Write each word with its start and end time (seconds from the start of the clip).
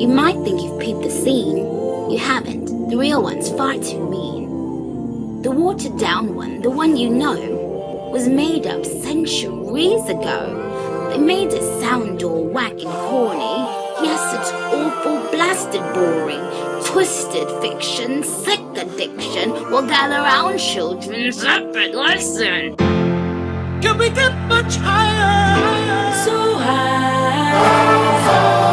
You 0.00 0.08
might 0.08 0.42
think 0.44 0.62
you've 0.62 0.80
peeped 0.80 1.02
the 1.02 1.10
scene. 1.10 1.58
You 2.10 2.16
haven't. 2.16 2.88
The 2.88 2.96
real 2.96 3.22
one's 3.22 3.50
far 3.50 3.74
too 3.74 4.08
mean. 4.08 5.42
The 5.42 5.50
watered 5.50 5.98
down 5.98 6.34
one, 6.34 6.62
the 6.62 6.70
one 6.70 6.96
you 6.96 7.10
know, 7.10 8.08
was 8.10 8.26
made 8.26 8.66
up 8.66 8.86
centuries 8.86 10.08
ago. 10.08 11.10
They 11.10 11.18
made 11.18 11.52
it 11.52 11.82
sound 11.82 12.22
all 12.22 12.46
whack 12.46 12.72
and 12.72 12.84
corny. 12.84 13.58
Yes, 14.02 14.22
it's 14.38 14.50
awful, 14.72 15.18
blasted 15.32 15.82
boring. 15.92 16.46
Twisted 16.86 17.50
fiction, 17.60 18.22
sick 18.22 18.60
addiction 18.76 19.52
will 19.70 19.86
gather 19.86 20.22
round 20.22 20.58
children. 20.58 21.30
Separate 21.30 21.94
listen. 21.94 22.74
Can 23.82 23.98
we 23.98 24.08
get 24.08 24.32
much 24.48 24.76
higher? 24.76 26.14
So 26.24 26.54
high. 26.54 27.50
Can 27.52 28.64
we 28.64 28.69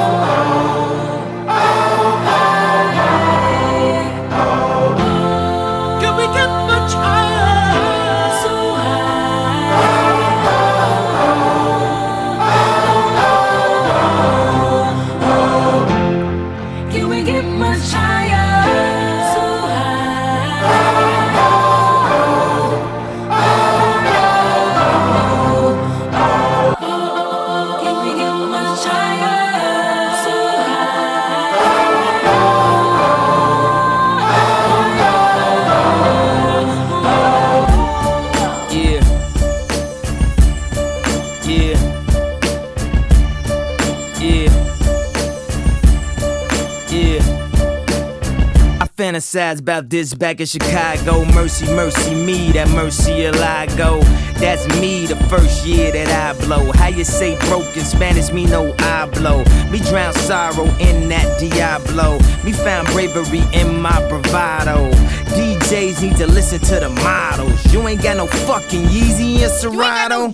Fantasize 49.28 49.60
about 49.60 49.90
this 49.90 50.14
back 50.14 50.40
in 50.40 50.46
Chicago. 50.46 51.26
Mercy, 51.34 51.66
mercy 51.76 52.16
me, 52.16 52.52
that 52.54 52.70
mercy 52.70 53.28
I 53.28 53.66
go. 53.76 54.00
That's 54.40 54.66
me 54.80 55.06
the 55.06 55.18
first 55.28 55.66
year 55.66 55.92
that 55.92 56.08
I 56.08 56.40
blow. 56.46 56.72
How 56.74 56.88
you 56.88 57.04
say 57.04 57.38
broken 57.50 57.84
Spanish, 57.84 58.32
me 58.32 58.46
no 58.46 58.74
I 58.80 59.08
blow. 59.08 59.44
Me 59.70 59.80
drown 59.80 60.14
sorrow 60.14 60.66
in 60.80 61.10
that 61.10 61.40
Diablo. 61.40 62.20
Me 62.46 62.54
found 62.54 62.88
bravery 62.90 63.44
in 63.54 63.82
my 63.82 63.98
bravado. 64.08 64.92
DJs 65.36 66.02
need 66.02 66.18
to 66.18 66.28
listen 66.28 66.60
to 66.60 66.80
the 66.80 66.90
models. 66.90 67.74
You 67.74 67.86
ain't 67.88 68.02
got 68.02 68.18
no 68.18 68.28
fucking 68.28 68.84
Yeezy 68.86 69.42
and 69.42 69.52
Serato. 69.52 70.30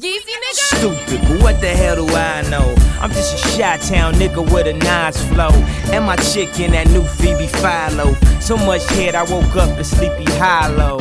Stupid, 0.53 1.19
but 1.21 1.41
what 1.41 1.61
the 1.61 1.69
hell 1.69 1.95
do 1.95 2.07
I 2.15 2.47
know? 2.47 2.75
I'm 3.01 3.09
just 3.09 3.33
a 3.33 3.57
Chi 3.57 3.77
Town 3.77 4.13
nigga 4.13 4.43
with 4.53 4.67
a 4.67 4.73
nice 4.73 5.19
flow. 5.29 5.49
And 5.91 6.05
my 6.05 6.15
chick 6.17 6.59
in 6.59 6.73
that 6.73 6.87
new 6.89 7.01
Phoebe 7.01 7.47
Philo. 7.47 8.13
So 8.39 8.55
much 8.57 8.85
head, 8.91 9.15
I 9.15 9.23
woke 9.23 9.55
up 9.55 9.75
in 9.77 9.83
sleepy 9.83 10.25
hollow. 10.33 10.99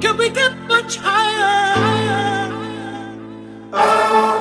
Can 0.00 0.16
we 0.16 0.28
get 0.30 0.58
much 0.66 0.96
higher? 0.96 2.48
Look 3.70 4.37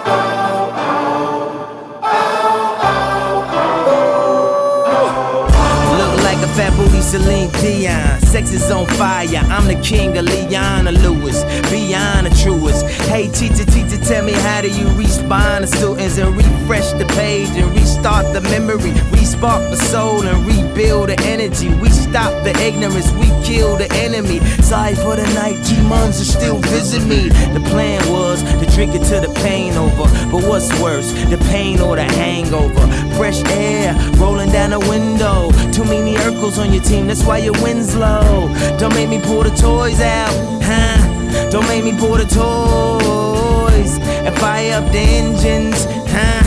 Celine 7.07 7.49
Dion. 7.61 8.19
Sex 8.19 8.51
is 8.51 8.69
on 8.69 8.85
fire. 8.99 9.39
I'm 9.47 9.65
the 9.65 9.79
king 9.81 10.17
of 10.17 10.25
Leona 10.25 10.91
Lewis. 10.91 11.41
Beyond 11.71 12.27
the 12.27 12.35
truest. 12.43 12.85
Hey, 13.07 13.29
teacher, 13.29 13.63
teacher, 13.63 13.95
tell 14.03 14.25
me 14.25 14.33
how 14.33 14.59
do 14.59 14.69
you 14.69 14.89
respond 14.97 15.65
to 15.65 15.67
students 15.71 16.17
and 16.17 16.35
refresh 16.35 16.91
the 16.99 17.05
page 17.15 17.47
and 17.55 17.71
restart 17.71 18.33
the 18.33 18.41
memory? 18.51 18.91
Respark 19.15 19.69
the 19.69 19.77
soul 19.77 20.27
and 20.27 20.45
rebuild 20.45 21.07
the 21.07 21.17
energy. 21.21 21.69
We 21.75 21.87
stop 21.91 22.43
the 22.43 22.51
ignorance. 22.59 23.09
We 23.13 23.27
kill 23.47 23.77
the 23.77 23.87
enemy. 24.03 24.41
Sorry 24.59 24.95
for 24.95 25.15
the 25.15 25.27
night. 25.33 25.63
Demons 25.63 26.19
are 26.19 26.25
still 26.25 26.59
visit 26.59 27.07
me. 27.07 27.29
The 27.55 27.63
plan 27.71 28.03
was 28.11 28.43
to 28.43 28.66
drink 28.77 28.93
it 28.93 29.03
till 29.05 29.19
the 29.19 29.33
pain 29.41 29.73
over. 29.73 30.05
But 30.31 30.43
what's 30.47 30.69
worse, 30.79 31.11
the 31.31 31.39
pain 31.49 31.81
or 31.81 31.95
the 31.95 32.03
hangover? 32.03 32.85
Fresh 33.17 33.43
air 33.45 33.95
rolling 34.17 34.51
down 34.51 34.69
the 34.69 34.79
window. 34.79 35.49
Too 35.71 35.83
many 35.83 36.13
Urkels 36.13 36.59
on 36.59 36.71
your 36.71 36.83
team, 36.83 37.07
that's 37.07 37.23
why 37.23 37.39
your 37.39 37.57
win's 37.63 37.95
low. 37.95 38.47
Don't 38.77 38.93
make 38.93 39.09
me 39.09 39.19
pull 39.19 39.41
the 39.41 39.49
toys 39.49 39.99
out, 39.99 40.29
huh? 40.61 41.49
Don't 41.49 41.67
make 41.67 41.83
me 41.83 41.97
pull 41.97 42.17
the 42.17 42.25
toys 42.25 43.97
and 43.97 44.37
fire 44.37 44.73
up 44.73 44.91
the 44.91 44.99
engines, 44.99 45.85
huh? 46.13 46.43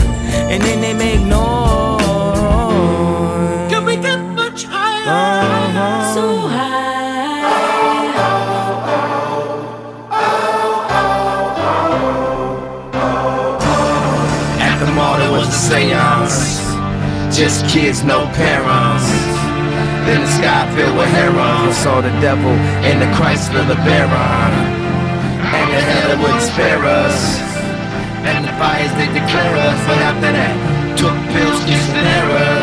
And 0.51 0.63
then 0.63 0.79
they 0.79 0.93
make 0.93 1.19
noise. 1.19 1.60
Just 17.41 17.65
kids, 17.73 18.03
no 18.03 18.27
parents. 18.37 19.09
Then 20.05 20.21
the 20.21 20.27
sky 20.29 20.61
filled 20.75 20.95
with 20.95 21.09
herons. 21.09 21.75
Saw 21.75 21.99
the 21.99 22.13
devil 22.21 22.53
and 22.85 23.01
the 23.01 23.09
Christ 23.17 23.49
in 23.49 23.67
the 23.67 23.73
Chrysler 23.73 23.81
LeBaron. 23.81 24.53
And 25.49 25.67
the 25.73 25.81
hell 25.81 26.11
it 26.11 26.19
wouldn't 26.21 26.43
spare 26.43 26.85
us. 26.85 27.39
And 28.29 28.45
the 28.45 28.53
fires 28.61 28.93
they 28.93 29.07
declare 29.07 29.55
us. 29.57 29.79
But 29.89 29.97
after 30.05 30.31
that, 30.37 30.53
took 30.95 31.17
pills, 31.33 31.65
kissed 31.65 31.89
and 31.97 32.05
errors. 32.05 32.60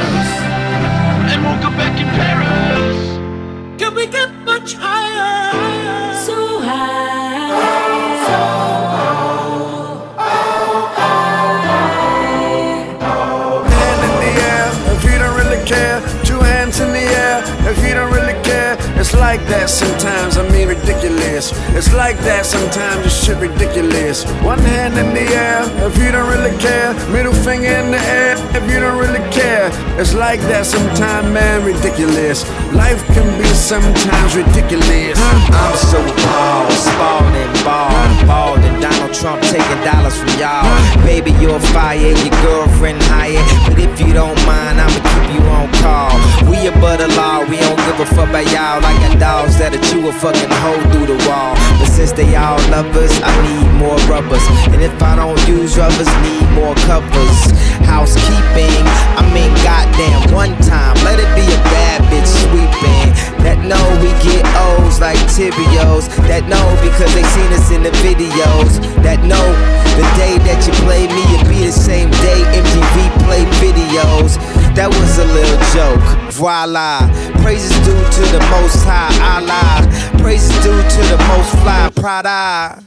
That 19.69 19.75
sometimes, 19.75 20.39
I 20.39 20.49
mean 20.49 20.69
ridiculous. 20.69 21.53
It's 21.77 21.93
like 21.93 22.17
that 22.25 22.47
sometimes, 22.47 23.05
it's 23.05 23.25
shit 23.25 23.37
ridiculous. 23.37 24.25
One 24.41 24.59
hand 24.61 24.97
in 24.97 25.13
the 25.13 25.27
air 25.29 25.61
if 25.85 25.97
you 26.01 26.11
don't 26.11 26.29
really 26.29 26.57
care. 26.57 26.95
Middle 27.13 27.33
finger 27.33 27.69
in 27.69 27.91
the 27.91 28.01
air 28.09 28.37
if 28.57 28.65
you 28.71 28.81
don't 28.81 28.97
really 28.99 29.25
care. 29.31 29.69
It's 30.01 30.15
like 30.15 30.41
that 30.49 30.65
sometimes, 30.65 31.29
man, 31.33 31.65
ridiculous. 31.65 32.49
Life 32.73 33.05
can 33.13 33.29
be 33.37 33.49
sometimes 33.53 34.37
ridiculous. 34.37 35.19
I'm 35.21 35.77
so 35.77 36.01
bald, 36.01 36.73
Spalding, 36.73 37.53
bald, 37.65 38.13
bald, 38.25 38.61
and 38.65 38.81
Donald 38.81 39.13
Trump 39.13 39.43
taking 39.53 39.81
dollars 39.85 40.17
from 40.17 40.33
y'all. 40.41 40.65
Baby, 41.05 41.33
you're 41.43 41.61
fired, 41.77 42.17
your 42.25 42.37
girlfriend 42.41 43.03
hired. 43.13 43.45
But 43.69 43.79
if 43.85 44.01
you 44.01 44.13
don't 44.17 44.39
mind, 44.49 44.81
I'ma 44.81 45.01
keep 45.13 45.25
you 45.37 45.43
on 45.53 45.69
call. 45.85 46.17
We 46.59 46.67
above 46.67 46.99
the 46.99 47.07
law, 47.15 47.47
we 47.47 47.55
don't 47.55 47.79
give 47.87 48.01
a 48.03 48.07
fuck 48.19 48.31
about 48.35 48.43
y'all. 48.51 48.83
I 48.83 48.91
got 48.99 49.15
dogs 49.21 49.59
that'll 49.59 49.79
chew 49.79 50.09
a 50.09 50.13
fucking 50.13 50.51
hole 50.59 50.83
through 50.91 51.07
the 51.07 51.19
wall. 51.31 51.55
But 51.79 51.87
since 51.87 52.11
they 52.11 52.35
all 52.35 52.59
love 52.75 52.91
us, 52.99 53.15
I 53.23 53.31
need 53.47 53.71
more 53.79 53.95
rubbers. 54.11 54.43
And 54.75 54.83
if 54.83 54.91
I 54.99 55.15
don't 55.15 55.39
use 55.47 55.79
rubbers, 55.79 56.11
need 56.27 56.43
more 56.59 56.75
covers. 56.91 57.39
Housekeeping, 57.87 58.83
I 59.15 59.23
mean, 59.31 59.55
goddamn, 59.63 60.35
one 60.35 60.59
time, 60.67 60.99
let 61.07 61.23
it 61.23 61.31
be 61.39 61.47
a 61.47 61.61
bad 61.71 62.03
bitch 62.11 62.27
sweeping. 62.27 63.07
That 63.47 63.63
know 63.63 63.79
we 64.03 64.11
get 64.27 64.43
O's 64.67 64.99
like 64.99 65.23
Tibios. 65.31 66.11
That 66.27 66.43
know 66.51 66.67
because 66.83 67.15
they 67.15 67.23
seen 67.39 67.55
us 67.55 67.71
in 67.71 67.87
the 67.87 67.95
videos. 68.03 68.83
That 69.07 69.23
know 69.23 69.47
the 69.95 70.07
day 70.19 70.43
that 70.43 70.67
you 70.67 70.75
play 70.83 71.07
me, 71.07 71.23
it 71.39 71.47
be 71.47 71.71
the 71.71 71.73
same 71.73 72.11
day 72.19 72.43
MTV 72.51 72.97
play 73.23 73.47
videos. 73.63 74.43
That 74.75 74.89
was 74.89 75.19
a 75.19 75.25
little 75.25 75.59
joke. 75.75 76.33
Voila. 76.33 77.09
Praises 77.43 77.73
due 77.85 77.95
to 77.95 78.23
the 78.33 78.41
most 78.51 78.85
high 78.85 79.13
Allah. 79.35 79.87
Praises 80.23 80.53
due 80.63 80.83
to 80.83 81.01
the 81.11 81.19
most 81.29 81.51
fly 81.63 81.91
Prada. 81.95 82.83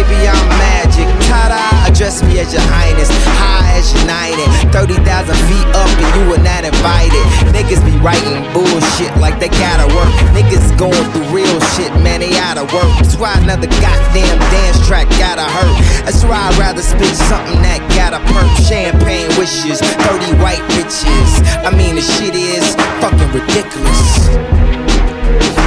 Baby, 0.00 0.24
I'm 0.32 0.48
magic. 0.56 1.04
Ta-da. 1.28 1.60
Address 1.84 2.24
me 2.24 2.40
as 2.40 2.56
your 2.56 2.64
highness. 2.72 3.12
High 3.36 3.76
as 3.76 3.92
united. 4.00 4.48
30,000 4.72 4.96
feet 5.44 5.68
up 5.76 5.92
and 5.92 6.08
you 6.16 6.24
were 6.24 6.40
not 6.40 6.64
invited. 6.64 7.20
Niggas 7.52 7.84
be 7.84 7.92
writing 8.00 8.40
bullshit 8.56 9.12
like 9.20 9.36
they 9.36 9.52
gotta 9.60 9.84
work. 9.92 10.08
Niggas 10.32 10.72
going 10.80 11.04
through 11.12 11.28
real 11.36 11.60
shit, 11.76 11.92
man, 12.00 12.24
they 12.24 12.32
outta 12.40 12.64
work. 12.72 12.88
That's 12.96 13.20
why 13.20 13.36
another 13.44 13.68
goddamn 13.76 14.40
dance 14.48 14.80
track 14.88 15.04
gotta 15.20 15.44
hurt. 15.44 15.76
That's 16.08 16.24
why 16.24 16.48
I'd 16.48 16.56
rather 16.56 16.80
spit 16.80 17.12
something 17.28 17.60
that 17.60 17.84
gotta 17.92 18.24
perk. 18.32 18.48
Champagne 18.64 19.28
wishes, 19.36 19.84
30 19.84 20.32
white 20.40 20.64
bitches. 20.72 21.44
I 21.60 21.76
mean, 21.76 22.00
the 22.00 22.04
shit 22.16 22.32
is 22.32 22.72
fucking 23.04 23.28
ridiculous 23.36 24.59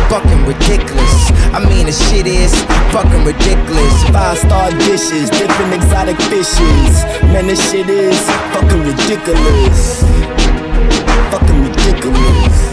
fucking 0.10 0.46
ridiculous. 0.46 1.32
I 1.54 1.60
mean, 1.70 1.86
the 1.86 1.92
shit 1.92 2.28
is 2.28 2.54
fucking 2.92 3.24
ridiculous. 3.24 3.96
Five 4.10 4.38
star 4.38 4.72
dishes, 4.72 5.30
different 5.30 5.74
exotic 5.74 6.18
fishes. 6.32 6.94
Man, 7.32 7.48
this 7.48 7.62
shit 7.72 7.90
is 7.90 8.20
fucking 8.54 8.84
ridiculous. 8.84 10.02
Fucking 11.32 11.62
ridiculous 11.64 12.73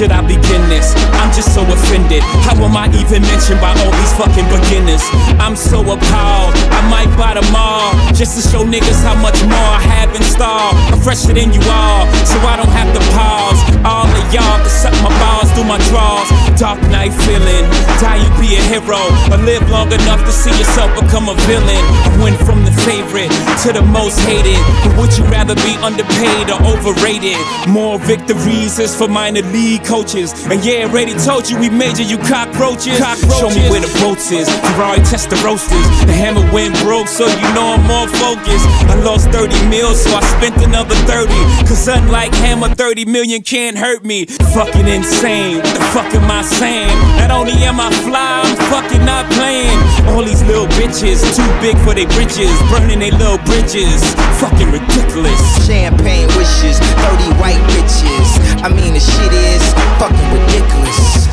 should 0.00 0.12
I 0.16 0.24
begin 0.24 0.64
this? 0.72 0.96
I'm 1.20 1.28
just 1.36 1.52
so 1.52 1.60
offended. 1.60 2.24
How 2.48 2.56
am 2.56 2.72
I 2.72 2.88
even 2.88 3.20
mentioned 3.20 3.60
by 3.60 3.68
all 3.84 3.92
these 3.92 4.14
fucking 4.16 4.48
beginners? 4.48 5.04
I'm 5.36 5.52
so 5.52 5.84
appalled. 5.84 6.56
I 6.72 6.80
might 6.88 7.12
buy 7.20 7.36
them 7.36 7.52
all 7.52 7.92
just 8.16 8.32
to 8.40 8.42
show 8.48 8.64
niggas 8.64 9.04
how 9.04 9.12
much 9.20 9.36
more 9.44 9.68
I 9.76 9.84
have 9.92 10.08
in 10.16 10.24
store. 10.24 10.72
I'm 10.88 10.96
fresher 11.04 11.36
than 11.36 11.52
you 11.52 11.60
all, 11.68 12.08
so 12.24 12.40
I 12.48 12.56
don't 12.56 12.72
have 12.72 12.88
to 12.96 13.02
pause. 13.12 13.60
All 13.84 14.08
of 14.08 14.24
y'all 14.32 14.56
can 14.64 14.72
suck 14.72 14.96
my 15.04 15.12
balls 15.20 15.52
through 15.52 15.68
my 15.68 15.76
drawers. 15.92 16.32
Dark 16.56 16.80
night 16.88 17.12
feeling, 17.28 17.68
die 18.00 18.24
you 18.24 18.30
be 18.40 18.56
a 18.56 18.62
hero, 18.72 19.04
or 19.28 19.36
live 19.44 19.68
long 19.68 19.92
enough 19.92 20.24
to 20.24 20.32
see 20.32 20.52
yourself 20.56 20.88
become 20.96 21.28
a 21.28 21.36
villain. 21.44 21.84
I 22.08 22.24
went 22.24 22.40
from 22.48 22.64
the 22.64 22.72
favorite 22.88 23.28
to 23.64 23.76
the 23.76 23.84
most 23.84 24.16
hated. 24.24 24.60
But 24.80 24.96
would 24.96 25.12
you 25.12 25.28
rather 25.28 25.56
be 25.60 25.76
underpaid 25.84 26.48
or 26.48 26.56
overrated? 26.72 27.36
More 27.68 28.00
victories 28.00 28.80
is 28.80 28.96
for 28.96 29.08
minor 29.08 29.44
league 29.52 29.84
coaches. 29.90 30.30
And 30.46 30.64
yeah, 30.64 30.86
already 30.86 31.14
told 31.18 31.50
you 31.50 31.58
we 31.58 31.68
major 31.68 32.06
you 32.06 32.16
cockroaches. 32.30 33.02
cockroaches. 33.02 33.34
Show 33.42 33.50
me 33.50 33.66
where 33.68 33.82
the 33.82 33.90
boats 33.98 34.30
is. 34.30 34.46
Ferrari 34.70 35.02
Testarossas. 35.02 35.84
The 36.06 36.14
hammer 36.14 36.46
went 36.54 36.78
broke, 36.86 37.08
so 37.08 37.26
you 37.26 37.48
know 37.58 37.74
I'm 37.74 37.82
more 37.90 38.06
focused. 38.22 38.66
I 38.86 38.94
lost 39.02 39.28
30 39.34 39.50
mil, 39.66 39.92
so 39.94 40.14
I 40.14 40.22
spent 40.38 40.56
another 40.62 40.94
30. 41.10 41.34
Cause 41.66 41.88
unlike 41.88 42.32
Hammer, 42.46 42.68
30 42.68 43.04
million 43.06 43.42
can't 43.42 43.76
hurt 43.76 44.04
me. 44.04 44.26
Fucking 44.54 44.86
insane. 44.86 45.58
What 45.58 45.74
the 45.74 45.84
fuck 45.90 46.14
am 46.14 46.30
I 46.30 46.42
saying? 46.42 46.96
Not 47.18 47.30
only 47.32 47.58
am 47.66 47.80
I 47.80 47.90
fly, 48.06 48.46
I'm 48.46 48.56
fucking 48.70 49.04
not 49.04 49.26
playing. 49.34 49.76
All 50.14 50.22
these 50.22 50.42
little 50.44 50.70
bitches, 50.78 51.18
too 51.34 51.50
big 51.60 51.76
for 51.82 51.94
their 51.94 52.08
britches. 52.14 52.54
Burning 52.70 53.00
their 53.00 53.12
little 53.18 53.42
bridges. 53.42 53.98
Fucking 54.38 54.70
ridiculous. 54.70 55.40
Champagne 55.66 56.28
wishes, 56.38 56.78
30 56.78 57.42
white 57.42 57.60
bitches. 57.74 58.39
I 58.62 58.68
mean, 58.68 58.92
the 58.92 59.00
shit 59.00 59.32
is 59.32 59.64
fucking 59.96 60.28
ridiculous. 60.36 61.26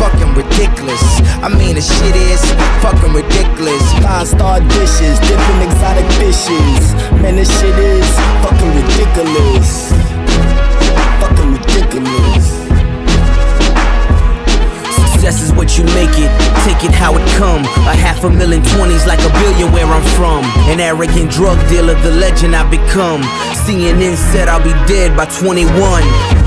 Fucking 0.00 0.32
ridiculous. 0.32 1.04
I 1.44 1.48
mean, 1.48 1.74
the 1.74 1.82
shit 1.82 2.16
is 2.16 2.40
fucking 2.80 3.12
ridiculous. 3.12 3.84
Five 4.00 4.26
star 4.26 4.60
dishes, 4.60 5.18
different 5.20 5.68
exotic 5.68 6.08
fishes. 6.16 6.94
Man, 7.20 7.36
this 7.36 7.52
shit 7.60 7.76
is 7.76 8.08
fucking 8.40 8.72
ridiculous. 8.80 9.92
Fucking 11.20 11.52
ridiculous. 11.52 12.63
Success 15.24 15.48
is 15.48 15.52
what 15.56 15.78
you 15.78 15.84
make 15.96 16.12
it, 16.20 16.28
take 16.68 16.84
it 16.84 16.92
how 16.92 17.16
it 17.16 17.26
come. 17.38 17.64
A 17.88 17.96
half 17.96 18.24
a 18.24 18.28
million 18.28 18.62
twenties 18.62 19.06
like 19.06 19.20
a 19.20 19.32
billion 19.40 19.72
where 19.72 19.86
I'm 19.86 20.04
from. 20.20 20.44
An 20.68 20.80
arrogant 20.80 21.30
drug 21.30 21.56
dealer, 21.70 21.94
the 22.02 22.10
legend 22.10 22.54
I 22.54 22.68
become. 22.68 23.22
CNN 23.64 24.16
said 24.16 24.48
I'll 24.48 24.62
be 24.62 24.74
dead 24.86 25.16
by 25.16 25.24
21. 25.24 26.43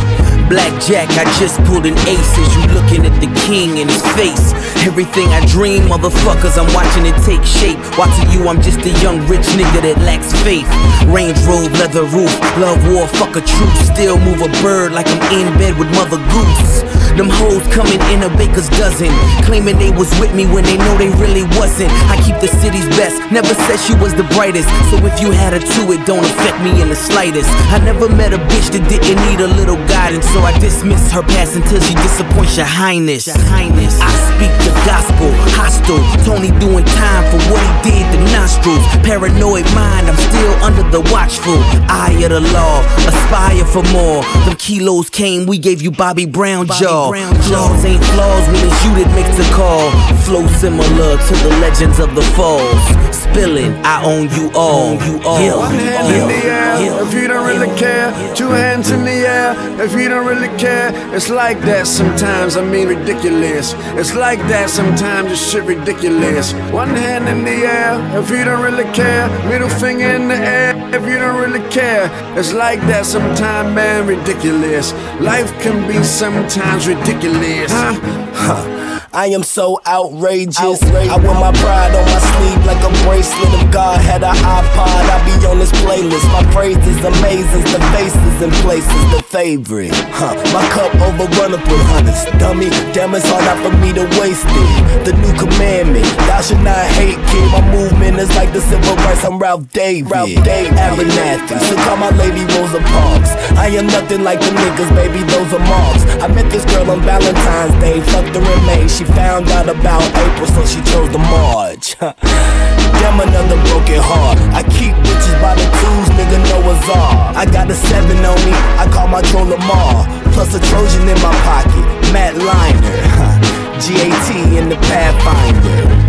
Blackjack, 0.48 1.12
I 1.20 1.28
just 1.44 1.60
pulled 1.68 1.86
an 1.86 1.98
ace 2.08 2.34
as 2.40 2.50
you 2.56 2.64
looking 2.72 3.04
at 3.04 3.12
the 3.20 3.28
king 3.44 3.84
in 3.84 3.88
his 3.92 4.00
face. 4.16 4.56
Everything 4.88 5.28
I 5.36 5.44
dream, 5.46 5.92
motherfuckers, 5.92 6.56
I'm 6.56 6.72
watching 6.72 7.04
it 7.04 7.20
take 7.28 7.44
shape. 7.44 7.76
Watching 8.00 8.32
you, 8.32 8.48
I'm 8.48 8.62
just 8.62 8.80
a 8.88 8.94
young 9.04 9.20
rich 9.28 9.44
nigga 9.60 9.84
that 9.84 10.00
lacks 10.08 10.32
faith. 10.48 10.68
Range 11.12 11.36
Rove, 11.44 11.72
leather 11.76 12.08
roof, 12.16 12.32
love 12.64 12.80
war, 12.88 13.12
fuck 13.20 13.36
a 13.36 13.44
truth. 13.44 13.76
Still 13.92 14.16
move 14.24 14.40
a 14.40 14.48
bird 14.64 14.94
like 14.94 15.08
I'm 15.12 15.20
in 15.36 15.52
bed 15.60 15.76
with 15.76 15.92
Mother 15.92 16.16
Goose. 16.32 16.88
Them 17.20 17.34
hoes 17.34 17.66
coming 17.74 18.00
in 18.14 18.22
a 18.22 18.30
baker's 18.38 18.70
dozen, 18.78 19.10
claiming 19.42 19.76
they 19.82 19.90
was 19.90 20.08
with 20.22 20.32
me 20.38 20.46
when 20.46 20.64
they 20.64 20.78
know 20.78 20.96
they 21.02 21.10
really 21.18 21.44
wasn't. 21.58 21.90
I 22.14 22.16
keep 22.22 22.38
the 22.40 22.48
city's 22.62 22.86
best, 22.94 23.18
never 23.34 23.52
said 23.68 23.82
she 23.82 23.98
was 23.98 24.14
the 24.14 24.24
brightest. 24.38 24.70
So 24.94 25.02
if 25.02 25.20
you 25.20 25.34
had 25.34 25.58
a 25.58 25.60
two, 25.60 25.92
it 25.92 26.06
don't 26.06 26.24
affect 26.24 26.62
me 26.62 26.80
in 26.80 26.88
the 26.94 26.96
slightest. 26.96 27.50
I 27.74 27.82
never 27.82 28.08
met 28.08 28.38
a 28.38 28.40
bitch 28.54 28.70
that 28.78 28.86
didn't 28.86 29.18
need 29.28 29.42
a 29.42 29.50
little 29.50 29.82
guidance. 29.90 30.30
So 30.38 30.44
I 30.44 30.54
dismiss 30.60 31.12
her 31.13 31.24
past 31.24 31.56
until 31.56 31.81
she 31.81 31.95
disappoints 31.95 32.57
your 32.57 32.68
highness. 32.68 33.25
Your 33.25 33.39
highness. 33.50 33.98
I 34.00 34.13
speak 34.30 34.54
the 34.62 34.74
gospel, 34.86 35.34
hostile. 35.57 35.98
Tony 36.30 36.54
doing 36.60 36.86
time 36.86 37.25
for 37.34 37.42
what 37.50 37.57
he 37.57 37.89
did 37.89 38.06
to 38.13 38.19
nostrils. 38.30 38.86
Paranoid 39.01 39.66
mind, 39.74 40.06
I'm 40.06 40.16
still 40.30 40.54
under 40.62 40.86
the 40.94 41.01
watchful 41.10 41.57
eye 41.89 42.13
of 42.22 42.30
the 42.30 42.42
law. 42.54 42.86
Aspire 43.10 43.66
for 43.66 43.81
more. 43.89 44.22
Them 44.45 44.56
kilos 44.57 45.10
came, 45.10 45.48
we 45.48 45.57
gave 45.57 45.81
you 45.81 45.89
Bobby 45.89 46.28
Brown 46.28 46.68
jaw. 46.68 47.12
Flaws 47.50 47.83
ain't 47.83 48.06
flaws 48.13 48.45
when 48.45 48.62
it's 48.62 48.86
you 48.86 48.94
that 49.01 49.10
makes 49.18 49.33
the 49.42 49.48
call. 49.57 49.90
Flow 50.22 50.45
similar 50.62 51.18
to 51.18 51.33
the 51.33 51.50
legends 51.66 51.98
of 51.98 52.13
the 52.13 52.22
falls. 52.38 52.78
Spilling, 53.10 53.74
I 53.83 54.06
own 54.06 54.30
you 54.38 54.51
all. 54.54 55.01
You 55.01 55.18
all. 55.25 55.66
One 55.66 55.74
hand 55.74 56.13
in 56.13 56.28
the 56.28 56.45
air 56.45 57.01
if 57.01 57.12
you 57.12 57.28
don't 57.28 57.48
really 57.48 57.75
care. 57.75 58.13
Two 58.36 58.50
hands 58.50 58.92
in 58.92 59.04
the 59.04 59.25
air 59.25 59.81
if 59.81 59.94
you 59.94 60.07
don't 60.10 60.27
really 60.28 60.52
care. 60.58 60.92
It's 61.16 61.30
like 61.30 61.60
that 61.62 61.88
sometimes, 61.88 62.58
I 62.58 62.64
mean 62.64 62.88
ridiculous. 62.88 63.74
It's 64.00 64.14
like 64.16 64.40
that 64.52 64.70
sometimes, 64.70 65.32
it's 65.32 65.52
shit 65.52 65.64
ridiculous. 65.64 66.54
One 66.72 66.90
hand 66.90 67.28
in 67.28 67.44
the 67.44 67.58
air 67.66 67.94
if 68.20 68.30
you 68.30 68.44
don't 68.44 68.64
really 68.64 68.90
care. 68.94 69.28
Middle 69.50 69.70
finger 69.70 70.10
in 70.18 70.28
the 70.28 70.36
air 70.36 70.76
if 70.94 71.04
you 71.08 71.18
don't 71.18 71.40
really 71.40 71.68
care. 71.70 72.06
It's 72.38 72.54
like 72.54 72.80
that 72.92 73.06
sometimes, 73.06 73.74
man, 73.74 74.08
ridiculous. 74.08 74.94
Life 75.22 75.52
can 75.62 75.88
be 75.88 76.04
sometimes 76.04 76.88
ridiculous. 76.88 77.72
Huh? 77.72 77.94
Huh. 78.34 78.87
I 79.13 79.27
am 79.27 79.44
so 79.44 79.80
outrageous. 79.88 80.59
outrageous. 80.83 81.09
I 81.09 81.18
wear 81.18 81.33
my 81.33 81.51
pride 81.63 81.95
on 81.95 82.06
my 82.06 82.19
sleeve 82.19 82.62
like 82.68 82.81
a 82.83 82.92
bracelet. 83.07 83.50
If 83.57 83.71
God 83.71 84.00
had 84.01 84.24
an 84.24 84.36
iPod, 84.36 85.04
I'd 85.07 85.24
be 85.25 85.45
on 85.48 85.59
this 85.59 85.71
playlist. 85.81 86.27
My 86.36 86.44
phrases 86.51 87.00
amazing, 87.04 87.63
the 87.71 87.81
faces 87.95 88.38
and 88.44 88.54
places, 88.62 89.01
the 89.15 89.24
favorite. 89.24 89.95
Huh. 90.12 90.36
My 90.54 90.62
cup 90.75 90.92
overrunneth 91.01 91.65
with 91.65 91.83
hundreds. 91.89 92.25
Dummy, 92.38 92.69
damn, 92.94 93.15
it's 93.15 93.25
hard 93.25 93.44
not 93.48 93.57
for 93.63 93.74
me 93.80 93.94
to 93.95 94.06
waste 94.19 94.45
it. 94.45 95.06
The 95.07 95.13
new 95.18 95.33
commandment, 95.39 96.06
thou 96.27 96.42
should 96.42 96.62
not 96.62 96.77
hate, 97.00 97.18
kid. 97.31 97.48
My 97.56 97.63
movement 97.71 98.19
is 98.19 98.30
like 98.36 98.51
the 98.51 98.62
civil 98.62 98.95
rights. 99.07 99.24
I'm 99.24 99.39
Ralph 99.39 99.71
David. 99.71 100.12
Ralph 100.12 100.36
David. 100.44 100.77
Abernathy. 100.77 101.57
So 101.65 101.75
call 101.88 101.98
my 101.98 102.12
lady 102.19 102.44
Rosa 102.54 102.83
Parks. 102.83 103.31
I 103.57 103.71
am 103.73 103.87
nothing 103.87 104.23
like 104.23 104.40
the 104.40 104.52
niggas, 104.52 104.92
baby, 104.94 105.23
those 105.26 105.49
are 105.56 105.64
marks. 105.66 106.04
I 106.21 106.28
met 106.28 106.52
this 106.52 106.66
girl 106.66 106.92
on 106.92 107.02
Valentine's 107.02 107.73
Day. 107.81 108.02
Fucked 108.11 108.35
her 108.35 108.44
in 108.44 108.61
May. 108.68 108.85
She 108.87 109.06
found 109.16 109.49
out 109.49 109.69
about 109.69 110.04
April, 110.16 110.47
so 110.47 110.66
she 110.66 110.81
chose 110.83 111.11
the 111.11 111.19
March. 111.19 111.95
Damn, 111.99 113.19
another 113.19 113.59
broken 113.69 114.02
heart. 114.02 114.37
I 114.52 114.64
keep 114.64 114.94
bitches 115.06 115.37
by 115.42 115.56
the 115.56 115.68
twos, 115.80 116.07
nigga, 116.18 116.40
Noah's 116.49 116.90
Ark. 116.90 117.35
I 117.35 117.45
got 117.45 117.69
a 117.69 117.76
seven 117.76 118.18
on 118.26 118.40
me, 118.45 118.54
I 118.81 118.90
call 118.92 119.07
my 119.07 119.21
troll 119.21 119.45
Lamar. 119.45 120.06
Plus 120.33 120.54
a 120.56 120.59
Trojan 120.59 121.07
in 121.07 121.19
my 121.21 121.33
pocket, 121.45 121.85
Matt 122.11 122.35
Leinart. 122.35 123.57
GAT 123.83 124.30
in 124.57 124.69
the 124.69 124.76
Pathfinder. 124.76 126.06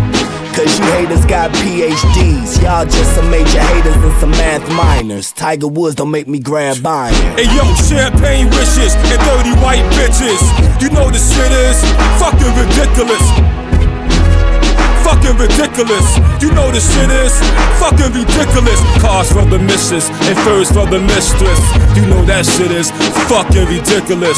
Cause 0.59 0.77
you 0.77 0.83
haters 0.91 1.25
got 1.25 1.51
PhDs. 1.51 2.61
Y'all 2.61 2.83
just 2.83 3.15
some 3.15 3.31
major 3.31 3.61
haters 3.61 3.95
and 3.95 4.11
some 4.19 4.31
math 4.31 4.67
minors. 4.75 5.31
Tiger 5.31 5.69
Woods 5.69 5.95
don't 5.95 6.11
make 6.11 6.27
me 6.27 6.37
grab 6.37 6.85
iron. 6.85 7.15
Hey 7.39 7.47
yo, 7.55 7.63
champagne 7.87 8.49
wishes 8.51 8.91
and 9.07 9.21
30 9.23 9.55
white 9.63 9.87
bitches. 9.95 10.43
You 10.83 10.89
know 10.91 11.07
the 11.07 11.15
shit 11.15 11.47
is 11.63 11.79
fucking 12.19 12.51
ridiculous. 12.59 13.23
Fucking 15.07 15.39
ridiculous. 15.39 16.07
You 16.43 16.51
know 16.51 16.67
the 16.75 16.83
shit 16.83 17.07
is 17.07 17.31
fucking 17.79 18.11
ridiculous. 18.11 18.83
Cars 18.99 19.31
for 19.31 19.45
the 19.47 19.59
missus 19.59 20.09
and 20.27 20.37
furs 20.39 20.67
for 20.67 20.85
the 20.91 20.99
mistress. 20.99 21.61
You 21.95 22.03
know 22.11 22.25
that 22.25 22.45
shit 22.45 22.71
is 22.71 22.91
fucking 23.31 23.63
ridiculous 23.63 24.35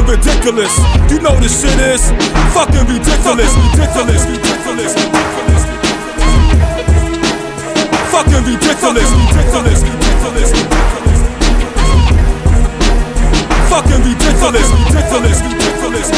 fucking 0.00 0.16
ridiculous. 0.16 0.72
You 1.10 1.20
know 1.20 1.36
this 1.40 1.60
shit 1.60 1.78
is 1.80 2.10
fucking 2.54 2.86
ridiculous. 2.86 3.52
Ridiculous. 3.56 4.24
Ridiculous. 4.26 4.94
Fucking 8.10 8.44
ridiculous. 8.44 9.10
Ridiculous. 9.10 9.82
Ridiculous. 9.82 10.50
Fucking 13.68 14.02
ridiculous. 14.02 14.68
Ridiculous. 14.70 15.38
Ridiculous. 15.42 16.08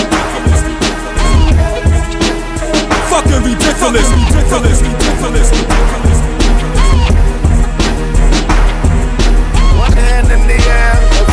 Fucking 3.11 3.43
ridiculous. 3.43 4.09
Ridiculous. 4.11 4.83
Ridiculous. 4.83 5.51
One 9.79 9.93
hand 9.93 10.31
in 10.31 10.47
the 10.47 10.59
air, 10.71 11.32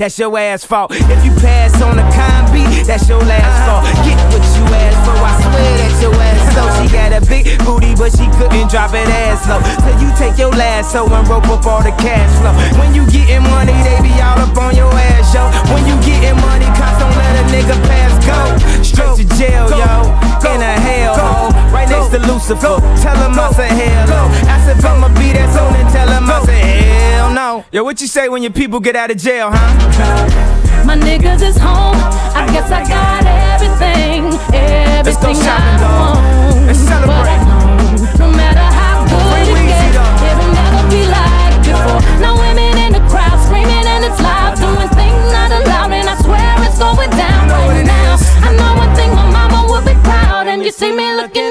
that's 0.00 0.18
your 0.18 0.32
ass 0.38 0.64
fault. 0.64 0.92
If 0.92 1.24
you 1.24 1.30
pass 1.44 1.76
on 1.82 1.98
a 1.98 2.06
con 2.16 2.48
beat, 2.56 2.88
that's 2.88 3.06
your 3.06 3.20
last 3.20 3.44
uh-huh. 3.44 3.84
fault. 3.84 4.06
Get 4.08 4.16
what 4.32 4.40
you 4.56 4.64
asked 4.72 5.04
for, 5.04 5.12
I 5.12 5.32
swear 5.44 5.72
that 5.76 5.94
your 6.00 6.14
ass. 6.16 6.40
So 6.50 6.66
she 6.82 6.90
got 6.90 7.12
a 7.12 7.20
big 7.20 7.46
booty, 7.64 7.94
but 7.94 8.10
she 8.10 8.26
couldn't 8.34 8.70
drop 8.70 8.92
it 8.92 9.06
ass 9.06 9.46
low. 9.46 9.60
So 9.84 9.90
you 10.02 10.10
take 10.16 10.36
your 10.36 10.50
last 10.50 10.94
lasso 10.94 11.06
and 11.14 11.28
rope 11.28 11.46
up 11.48 11.64
all 11.64 11.82
the 11.82 11.92
cash 11.92 12.32
flow. 12.40 12.52
When 12.80 12.94
you 12.94 13.06
getting 13.06 13.44
money, 13.44 13.76
they 13.84 14.00
be 14.02 14.10
all 14.20 14.40
up 14.40 14.56
on 14.56 14.74
your 14.74 14.90
ass, 14.90 15.32
yo. 15.32 15.46
When 15.72 15.86
you 15.86 15.94
getting 16.02 16.40
money, 16.40 16.66
cops 16.74 16.98
don't 16.98 17.14
let 17.14 17.36
a 17.38 17.44
nigga 17.52 17.76
pass 17.86 18.12
go. 18.26 18.82
Straight 18.82 19.28
to 19.28 19.36
jail, 19.36 19.68
yo. 19.70 20.19
In 20.40 20.62
a 20.62 20.80
hell 20.80 21.16
right 21.70 21.88
next 21.88 22.08
to 22.08 22.18
Lucifer. 22.18 22.80
Tell 23.02 23.16
him 23.16 23.38
I 23.38 23.52
say 23.52 23.68
hell 23.68 24.06
no. 24.08 24.28
Ask 24.48 24.68
if 24.76 24.84
I'ma 24.84 25.08
be 25.14 25.32
that 25.32 25.52
soon 25.52 25.74
and 25.76 25.88
tell 25.92 26.08
him 26.08 26.24
I 26.28 26.42
say 26.44 26.60
hell 26.60 27.32
no. 27.32 27.64
Yo, 27.70 27.84
what 27.84 28.00
you 28.00 28.06
say 28.06 28.28
when 28.28 28.42
your 28.42 28.52
people 28.52 28.80
get 28.80 28.96
out 28.96 29.10
of 29.10 29.16
jail, 29.18 29.50
huh? 29.52 30.84
My 30.86 30.96
niggas 30.96 31.42
is 31.42 31.56
home. 31.58 31.96
I 32.34 32.48
guess 32.50 32.70
I 32.72 32.82
got 32.88 33.24
everything, 33.28 34.32
everything 34.56 35.36
I 35.44 35.60
want. 35.84 36.66
Let's 36.66 36.80
celebrate. 36.80 37.20
But 37.20 37.28
I 37.28 37.38
know, 37.44 38.26
no 38.26 38.32
matter 38.32 38.64
how 38.64 39.04
good 39.06 39.44
it 39.44 39.60
gets, 39.68 39.92
it'll 40.24 40.52
never 40.56 40.82
be 40.88 41.04
like 41.04 41.60
before. 41.60 42.00
No 42.18 42.39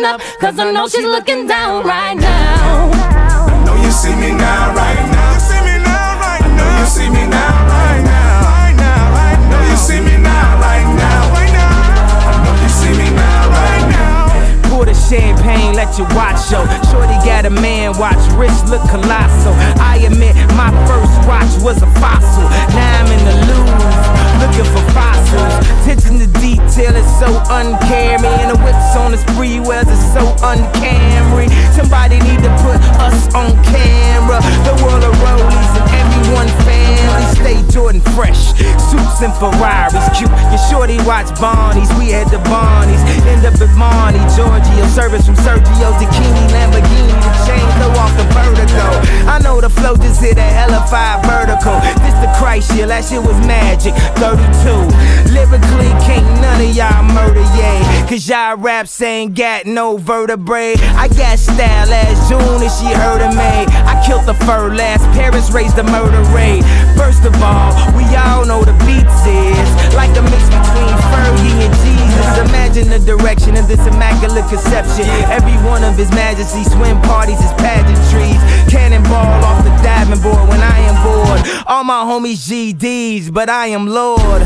up, 0.10 0.22
cause 0.40 0.58
I 0.58 0.72
know 0.72 0.88
she's 0.88 1.06
looking 1.06 1.46
down 1.46 1.86
right 1.86 2.18
now. 2.18 2.90
I 2.90 3.64
know 3.66 3.76
you 3.78 3.92
see 3.92 4.16
me 4.16 4.34
now, 4.34 4.74
right 4.74 5.06
now. 5.14 5.34
You 5.34 5.40
see 5.40 5.62
me 5.62 5.78
now, 5.86 6.18
right 6.18 6.42
now. 6.42 6.50
I 6.50 6.58
know 6.58 6.70
you 6.82 6.86
see 6.90 7.10
me 7.14 7.24
now, 7.30 7.54
right 7.70 8.02
now. 8.02 8.42
Right 8.50 8.74
now, 8.74 9.14
right 9.14 9.38
now. 9.38 9.46
I 9.46 9.54
know 9.54 9.62
you 9.70 9.78
see 9.78 10.02
me 10.02 10.18
now, 10.18 10.58
right 10.66 10.90
now. 10.98 11.30
Right 11.38 11.54
now. 11.54 12.26
I 12.26 12.42
know 12.42 12.56
you 12.58 12.70
see 12.74 12.94
me 12.98 13.08
now, 13.14 13.54
right 13.54 13.86
now. 13.94 14.70
Pour 14.70 14.86
the 14.86 14.98
champagne, 14.98 15.76
let 15.78 15.98
you 16.00 16.06
watch 16.18 16.42
yo. 16.50 16.66
Shorty 16.90 17.18
got 17.22 17.46
a 17.46 17.54
man 17.54 17.94
watch, 18.02 18.22
wrist 18.34 18.66
look 18.74 18.82
colossal. 18.90 19.54
I 19.78 20.02
admit 20.10 20.34
my 20.58 20.74
first 20.90 21.14
watch 21.30 21.54
was 21.62 21.78
a 21.86 21.90
fossil. 22.02 22.50
Now 22.74 23.06
I'm 23.06 23.14
in 23.14 23.22
the 23.30 23.36
Louvre, 23.46 24.19
looking 24.40 24.68
for 24.72 24.84
fossils. 24.96 25.54
Attention 25.84 26.20
to 26.20 26.28
detail 26.40 26.96
is 26.96 27.10
so 27.20 27.30
uncaring. 27.52 28.26
And 28.40 28.56
the 28.56 28.60
whips 28.64 28.96
on 28.96 29.12
the 29.12 29.20
sprewells 29.20 29.92
is 29.92 30.02
so 30.16 30.24
uncamry. 30.42 31.52
Somebody 31.76 32.20
need 32.24 32.42
to 32.42 32.52
put 32.64 32.80
us 33.04 33.28
on 33.36 33.52
camera. 33.68 34.40
The 34.64 34.76
world 34.84 35.04
of 35.04 35.14
rollies 35.22 35.89
everyone 36.20 36.48
family. 36.68 37.26
Stay 37.40 37.58
Jordan 37.72 38.02
fresh, 38.16 38.52
suits 38.92 39.22
and 39.24 39.34
Ferraris 39.40 40.08
cute. 40.18 40.32
Your 40.52 40.62
shorty 40.70 40.98
watch 41.08 41.30
Barney's, 41.40 41.90
we 41.96 42.12
had 42.12 42.28
the 42.30 42.42
Barneys. 42.50 43.02
End 43.28 43.46
up 43.46 43.56
at 43.56 43.72
Marnie, 43.80 44.24
Giorgio. 44.36 44.86
Service 44.88 45.26
from 45.26 45.36
Sergio 45.36 45.92
Tacchini, 46.00 46.44
Lamborghini, 46.52 47.16
the 47.24 47.32
chain 47.48 47.66
throw 47.80 47.92
off 48.02 48.12
the 48.18 48.26
vertigo. 48.36 48.86
I 49.30 49.40
know 49.44 49.62
the 49.62 49.70
flow 49.70 49.96
just 49.96 50.22
hit 50.22 50.38
a 50.38 50.42
hella 50.42 50.86
five 50.90 51.24
vertical. 51.26 51.80
This 52.04 52.16
the 52.20 52.32
Christ 52.38 52.76
year, 52.76 52.88
that 52.88 53.06
shit 53.06 53.22
was 53.22 53.38
magic. 53.48 53.94
32. 54.20 55.32
Lyrically, 55.32 55.92
can't 56.04 56.26
none 56.42 56.62
of 56.62 56.76
y'all 56.76 57.04
murder, 57.04 57.46
yeah. 57.56 58.08
Cause 58.10 58.28
y'all 58.28 58.58
raps 58.58 59.02
ain't 59.02 59.36
got 59.36 59.66
no 59.66 59.98
vertebrae. 59.98 60.76
I 60.98 61.08
got 61.08 61.40
style 61.40 61.88
last 61.88 62.30
June 62.30 62.62
and 62.62 62.72
she 62.72 62.92
heard 62.94 63.22
of 63.22 63.32
me. 63.36 63.70
I 63.86 64.02
killed 64.06 64.26
the 64.26 64.34
fur 64.46 64.74
last, 64.74 65.04
Paris 65.16 65.52
raised 65.52 65.76
the 65.76 65.84
murder 65.84 66.09
rate. 66.34 66.64
First 66.98 67.26
of 67.26 67.36
all, 67.42 67.74
we 67.94 68.06
all 68.16 68.46
know 68.46 68.64
the 68.64 68.74
beats 68.86 69.22
is 69.26 69.70
like 69.94 70.16
a 70.18 70.24
mix 70.24 70.44
between 70.50 70.94
Fergie 71.12 71.58
and 71.62 71.74
Jesus. 71.86 72.50
Imagine 72.50 72.90
the 72.90 73.00
direction 73.00 73.56
of 73.58 73.68
this 73.68 73.82
immaculate 73.86 74.48
conception. 74.50 75.06
Every 75.30 75.56
one 75.68 75.84
of 75.84 75.96
his 75.96 76.10
majesty's 76.12 76.72
swim 76.72 77.02
parties 77.02 77.40
is 77.40 77.52
pageantries. 77.60 78.40
Cannonball 78.70 79.44
off 79.46 79.64
the 79.64 79.74
diving 79.84 80.22
board 80.22 80.48
when 80.50 80.62
I 80.62 80.78
am 80.90 80.98
bored. 81.04 81.42
All 81.68 81.84
my 81.84 82.04
homies 82.04 82.48
GDs, 82.48 83.34
but 83.34 83.50
I 83.50 83.68
am 83.68 83.88
Lord. 83.88 84.42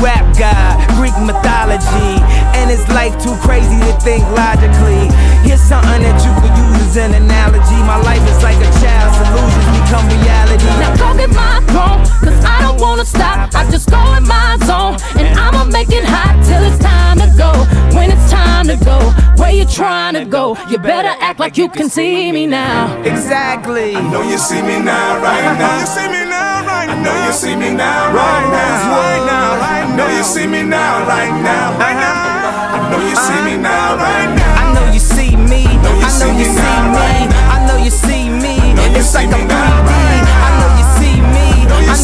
Rap 0.00 0.26
God, 0.36 0.76
Greek 0.96 1.16
mythology. 1.20 2.20
And 2.56 2.70
it's 2.70 2.86
life 2.88 3.14
too 3.22 3.36
crazy 3.44 3.78
to 3.86 3.92
think 4.00 4.24
logically. 4.32 5.08
Here's 5.44 5.60
something 5.60 6.02
that 6.02 6.18
you 6.24 6.32
could 6.40 6.54
use 6.56 6.80
as 6.82 6.96
an 6.96 7.14
analogy. 7.14 7.78
My 7.84 8.00
life 8.02 8.24
is 8.28 8.42
like 8.42 8.58
a 8.58 8.70
child's 8.80 9.16
illusions 9.28 9.65
become 9.86 10.06
reality. 10.08 10.66
Now 10.82 10.96
go 10.96 11.16
get 11.16 11.30
my 11.30 11.62
throne, 11.70 12.02
cause 12.22 12.44
I 12.44 12.60
don't 12.62 12.80
wanna 12.80 13.04
stop. 13.04 13.54
I 13.54 13.70
just 13.70 13.88
go 13.90 14.00
in 14.16 14.26
my 14.26 14.58
zone, 14.66 14.96
and 15.18 15.38
I'ma 15.38 15.64
make 15.64 15.90
it 15.90 16.04
hot 16.04 16.34
till 16.44 16.62
it's 16.64 16.78
time 16.78 17.18
to 17.22 17.30
go. 17.38 17.50
When 17.94 18.10
it's 18.10 18.30
time 18.30 18.66
to 18.66 18.76
go, 18.76 18.98
where 19.36 19.52
you 19.52 19.64
trying 19.64 20.14
to 20.14 20.24
go? 20.24 20.56
You 20.68 20.78
better 20.78 21.14
act 21.20 21.38
like 21.38 21.56
you 21.56 21.68
can 21.68 21.88
see 21.88 22.32
me 22.32 22.46
now. 22.46 23.00
Exactly. 23.02 23.94
I 23.94 24.02
know 24.10 24.22
you 24.22 24.38
see 24.38 24.62
me 24.62 24.78
now, 24.82 25.22
right 25.22 25.54
now. 25.58 25.78
You 25.78 25.86
see 25.86 26.08
me 26.08 26.22
now, 26.26 26.66
right 26.66 26.86
now. 26.86 26.96
I 26.96 27.02
know 27.04 27.26
you 27.26 27.32
see 27.32 27.56
me 27.56 27.70
now, 27.70 28.12
right 28.12 28.50
now. 28.50 28.58
Right 28.58 28.74
now, 28.74 28.98
right 28.98 29.24
now. 29.26 29.86
I 29.86 29.96
know 29.96 30.08
you 30.10 30.24
see 30.24 30.46
me 30.46 30.62
now, 30.62 31.06
right 31.06 31.30
now. 31.42 31.78
I 31.78 32.90
know 32.90 33.02
you 33.06 33.16
see 33.16 33.40
me 33.46 33.54
now, 33.62 33.96
right 33.96 34.30
now. 34.34 34.62
I 34.62 34.74
know 34.74 34.92
you 34.92 34.98
see 34.98 35.36
me. 35.36 35.64
I 35.66 35.78
know 36.18 36.30
you 36.38 36.44
see 36.44 36.74
me. 36.94 37.28
I 37.54 37.66
know 37.66 37.76
you 37.82 37.90
see 37.90 38.28
me. 38.28 38.56
It's 38.96 39.14
like 39.14 39.28
me 39.28 39.34
I'm 39.34 39.55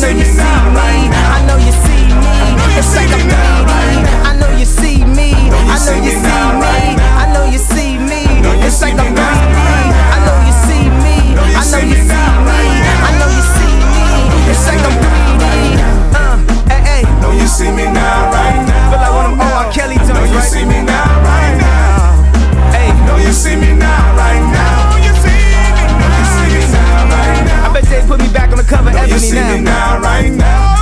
know 0.00 0.08
you 0.08 0.25
see 0.25 0.25
me. 0.25 1.12
I 1.12 1.44
know 1.46 1.58
you 1.61 1.72
see 1.84 2.08
me. 2.25 2.37
It's 2.78 2.96
like 2.96 3.12
I'm 3.12 3.28
now, 3.28 3.68
3D. 3.68 3.68
right 3.68 4.06
I 4.25 4.32
know 4.40 4.49
you 4.56 4.64
see 4.64 5.04
me. 5.04 5.34
I 5.68 5.76
know 5.84 6.00
you 6.00 6.12
see 6.16 6.40
me. 6.56 6.80
I 7.20 7.28
know 7.32 7.44
you 7.44 7.58
see 7.58 7.99
me. 8.00 8.25
It's 8.64 8.80
like 8.80 8.96
I'm 8.96 9.12
3D. 9.12 9.58
I 10.08 10.18
know 10.25 10.38
you 10.49 10.54
see 10.64 10.88
me. 11.04 11.37
I 11.37 11.64
know 11.68 11.84
you 11.84 11.96
see 12.08 12.25
me. 12.49 12.61
I 13.04 13.12
know 13.20 13.28
you 13.37 13.44
see 13.56 13.76
me. 13.92 14.06
It's 14.50 14.64
like 14.64 14.80
I'm 14.80 14.96
3D. 15.04 15.44
Uh, 16.16 16.37
hey, 16.72 16.80
hey. 16.88 17.02
Know 17.20 17.32
you 17.32 17.46
see 17.46 17.70
me 17.70 17.84
now, 17.92 18.01
you 29.12 29.19
see 29.19 29.37
now. 29.37 29.52
me 29.52 29.61
now, 29.61 30.00
right 30.00 30.33
now. 30.33 30.73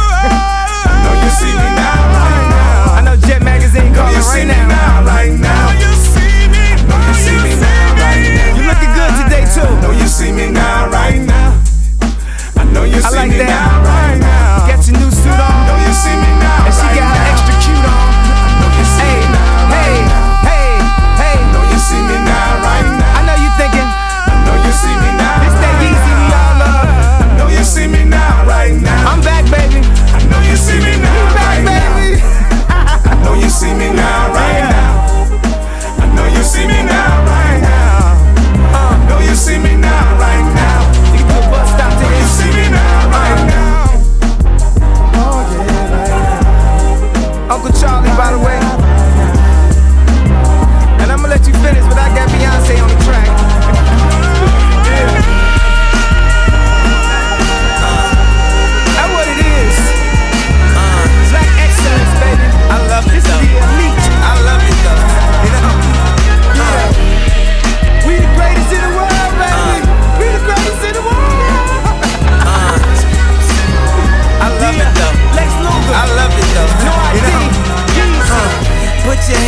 I 0.87 1.03
know 1.03 1.15
you 1.19 1.31
see 1.35 1.51
me 1.51 1.69
now, 1.75 1.99
right 2.15 2.47
now. 2.55 2.95
I 2.95 3.01
know 3.03 3.17
Jet 3.27 3.43
Magazine 3.43 3.93
calling 3.93 4.15
you 4.15 4.23
right 4.23 4.47
now. 4.47 4.69
now. 4.69 5.05
Right 5.05 5.35
now, 5.35 5.75
you 5.83 5.91
see 5.99 6.47
me. 6.47 6.79
Know 6.87 7.01
you 7.11 7.15
see 7.19 7.39
me 7.43 7.53
now, 7.59 7.99
right 7.99 8.31
now. 8.31 8.55
You 8.55 8.63
looking 8.71 8.93
good 8.95 9.13
today 9.19 9.45
too. 9.51 9.67
Know 9.83 9.91
you 9.91 10.07
see 10.07 10.31
me 10.31 10.49
now, 10.51 10.89
right 10.91 11.19
now. 11.19 11.59
I 12.57 12.65
know 12.73 12.85
you 12.85 13.01
see 13.03 13.27
me 13.27 13.39
now. 13.39 13.80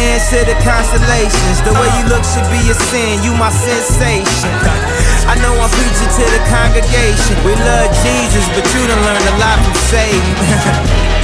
To 0.02 0.42
the 0.42 0.59
constellations. 0.66 1.62
The 1.62 1.71
way 1.78 1.87
you 1.94 2.04
look 2.11 2.25
should 2.26 2.49
be 2.50 2.59
a 2.71 2.75
sin, 2.90 3.23
you 3.23 3.30
my 3.38 3.50
sensation. 3.50 4.50
I 5.30 5.38
know 5.38 5.54
I'm 5.54 5.71
preaching 5.71 6.11
to 6.18 6.25
the 6.26 6.42
congregation. 6.50 7.38
We 7.47 7.54
love 7.54 7.88
Jesus, 8.02 8.44
but 8.50 8.66
you 8.75 8.82
done 8.90 8.99
learned 8.99 9.28
a 9.30 9.37
lot 9.38 9.59
from 9.62 9.76
Satan. 9.92 10.35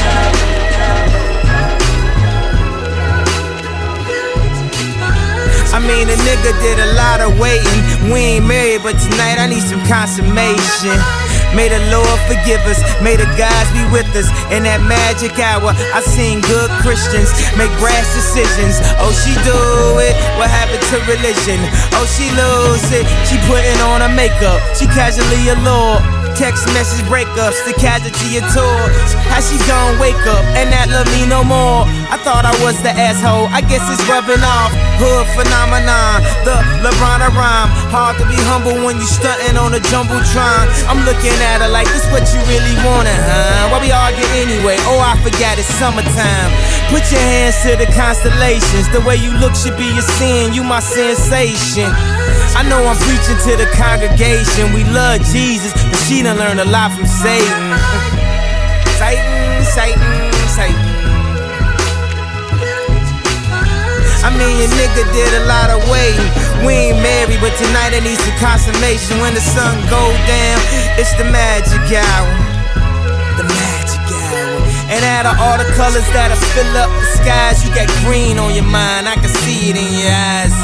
I 5.75 5.80
mean, 5.80 6.08
a 6.08 6.16
nigga 6.26 6.58
did 6.62 6.78
a 6.78 6.92
lot 6.94 7.20
of 7.20 7.38
waiting. 7.38 8.12
We 8.12 8.38
ain't 8.38 8.47
married, 8.47 8.82
but 8.82 8.99
tonight 8.99 9.38
I 9.38 9.47
need 9.47 9.62
some 9.62 9.85
consummation. 9.87 11.27
May 11.57 11.69
the 11.69 11.81
Lord 11.88 12.19
forgive 12.28 12.61
us, 12.69 12.81
may 13.00 13.17
the 13.17 13.28
gods 13.37 13.71
be 13.73 13.83
with 13.88 14.09
us. 14.14 14.28
In 14.52 14.64
that 14.69 14.85
magic 14.85 15.37
hour, 15.40 15.73
I 15.73 16.00
seen 16.05 16.40
good 16.45 16.71
Christians 16.85 17.33
make 17.57 17.73
brash 17.81 18.09
decisions. 18.12 18.81
Oh, 19.00 19.12
she 19.12 19.33
do 19.45 19.57
it, 20.02 20.14
what 20.37 20.52
happened 20.52 20.85
to 20.93 20.97
religion? 21.09 21.59
Oh, 21.97 22.05
she 22.05 22.28
lose 22.37 22.85
it, 22.93 23.09
she 23.25 23.40
putting 23.49 23.78
on 23.88 24.05
her 24.05 24.12
makeup. 24.12 24.61
She 24.76 24.87
casually 24.87 25.49
allured. 25.49 26.05
Text 26.37 26.71
message 26.71 27.02
breakups, 27.11 27.59
the 27.67 27.75
casualty 27.75 28.38
of 28.38 28.47
tours. 28.55 29.11
How 29.26 29.43
she 29.43 29.59
gon' 29.67 29.99
wake 29.99 30.23
up 30.31 30.45
and 30.55 30.71
not 30.71 30.87
love 30.87 31.11
me 31.11 31.26
no 31.26 31.43
more? 31.43 31.83
I 32.09 32.17
thought 32.17 32.49
I 32.49 32.57
was 32.65 32.81
the 32.81 32.88
asshole, 32.88 33.53
I 33.53 33.61
guess 33.61 33.85
it's 33.93 34.00
rubbing 34.09 34.41
off. 34.41 34.73
Hood 34.97 35.29
phenomenon, 35.37 36.25
the 36.49 36.57
LeBron 36.81 37.21
rhyme. 37.37 37.69
Hard 37.93 38.17
to 38.17 38.25
be 38.25 38.37
humble 38.49 38.81
when 38.81 38.97
you 38.97 39.05
stunting 39.05 39.61
on 39.61 39.77
a 39.77 39.81
jumbotron. 39.93 40.65
I'm 40.88 41.05
looking 41.05 41.37
at 41.53 41.61
her 41.61 41.69
like 41.69 41.87
this 41.93 42.09
what 42.09 42.25
you 42.33 42.41
really 42.49 42.77
wanted, 42.81 43.12
huh? 43.12 43.69
Why 43.69 43.79
we 43.85 43.93
argue 43.93 44.25
anyway? 44.41 44.81
Oh, 44.88 44.97
I 44.97 45.21
forgot 45.21 45.61
it's 45.61 45.69
summertime. 45.77 46.50
Put 46.88 47.05
your 47.12 47.21
hands 47.21 47.61
to 47.69 47.77
the 47.77 47.88
constellations. 47.93 48.88
The 48.88 49.05
way 49.05 49.21
you 49.21 49.37
look 49.37 49.53
should 49.53 49.77
be 49.77 49.93
a 49.93 50.05
sin. 50.17 50.57
You 50.57 50.65
my 50.65 50.81
sensation. 50.81 51.93
I 52.57 52.65
know 52.65 52.81
I'm 52.88 52.97
preaching 53.05 53.37
to 53.45 53.53
the 53.61 53.69
congregation. 53.77 54.73
We 54.73 54.83
love 54.88 55.21
Jesus, 55.29 55.77
but 55.77 56.00
she 56.09 56.25
done 56.25 56.41
learned 56.41 56.65
a 56.65 56.69
lot 56.73 56.97
from 56.97 57.05
Satan. 57.05 57.77
Satan, 58.97 59.62
Satan, 59.62 60.33
I 64.26 64.35
mean, 64.35 64.59
your 64.59 64.71
nigga 64.75 65.07
did 65.15 65.31
a 65.39 65.47
lot 65.47 65.71
of 65.71 65.78
waiting. 65.87 66.26
We 66.67 66.91
ain't 66.91 66.99
married, 66.99 67.39
but 67.39 67.54
tonight 67.54 67.95
I 67.95 68.02
need 68.02 68.19
some 68.19 68.35
consummation. 68.43 69.23
When 69.23 69.35
the 69.35 69.45
sun 69.45 69.78
go 69.87 70.11
down, 70.26 70.59
it's 70.99 71.15
the 71.15 71.26
magic 71.31 71.87
hour. 71.95 72.31
The 73.39 73.47
magic 73.47 74.02
hour. 74.11 74.59
And 74.91 75.00
out 75.07 75.31
of 75.31 75.39
all 75.39 75.54
the 75.54 75.71
colors 75.78 76.07
that'll 76.11 76.41
fill 76.50 76.75
up 76.75 76.91
the 76.91 77.07
skies, 77.23 77.63
you 77.63 77.71
got 77.71 77.87
green 78.02 78.43
on 78.43 78.54
your 78.59 78.67
mind. 78.67 79.07
I 79.07 79.15
can 79.15 79.31
see 79.31 79.71
it 79.71 79.76
in 79.78 79.87
your 79.87 80.11
eyes. 80.11 80.57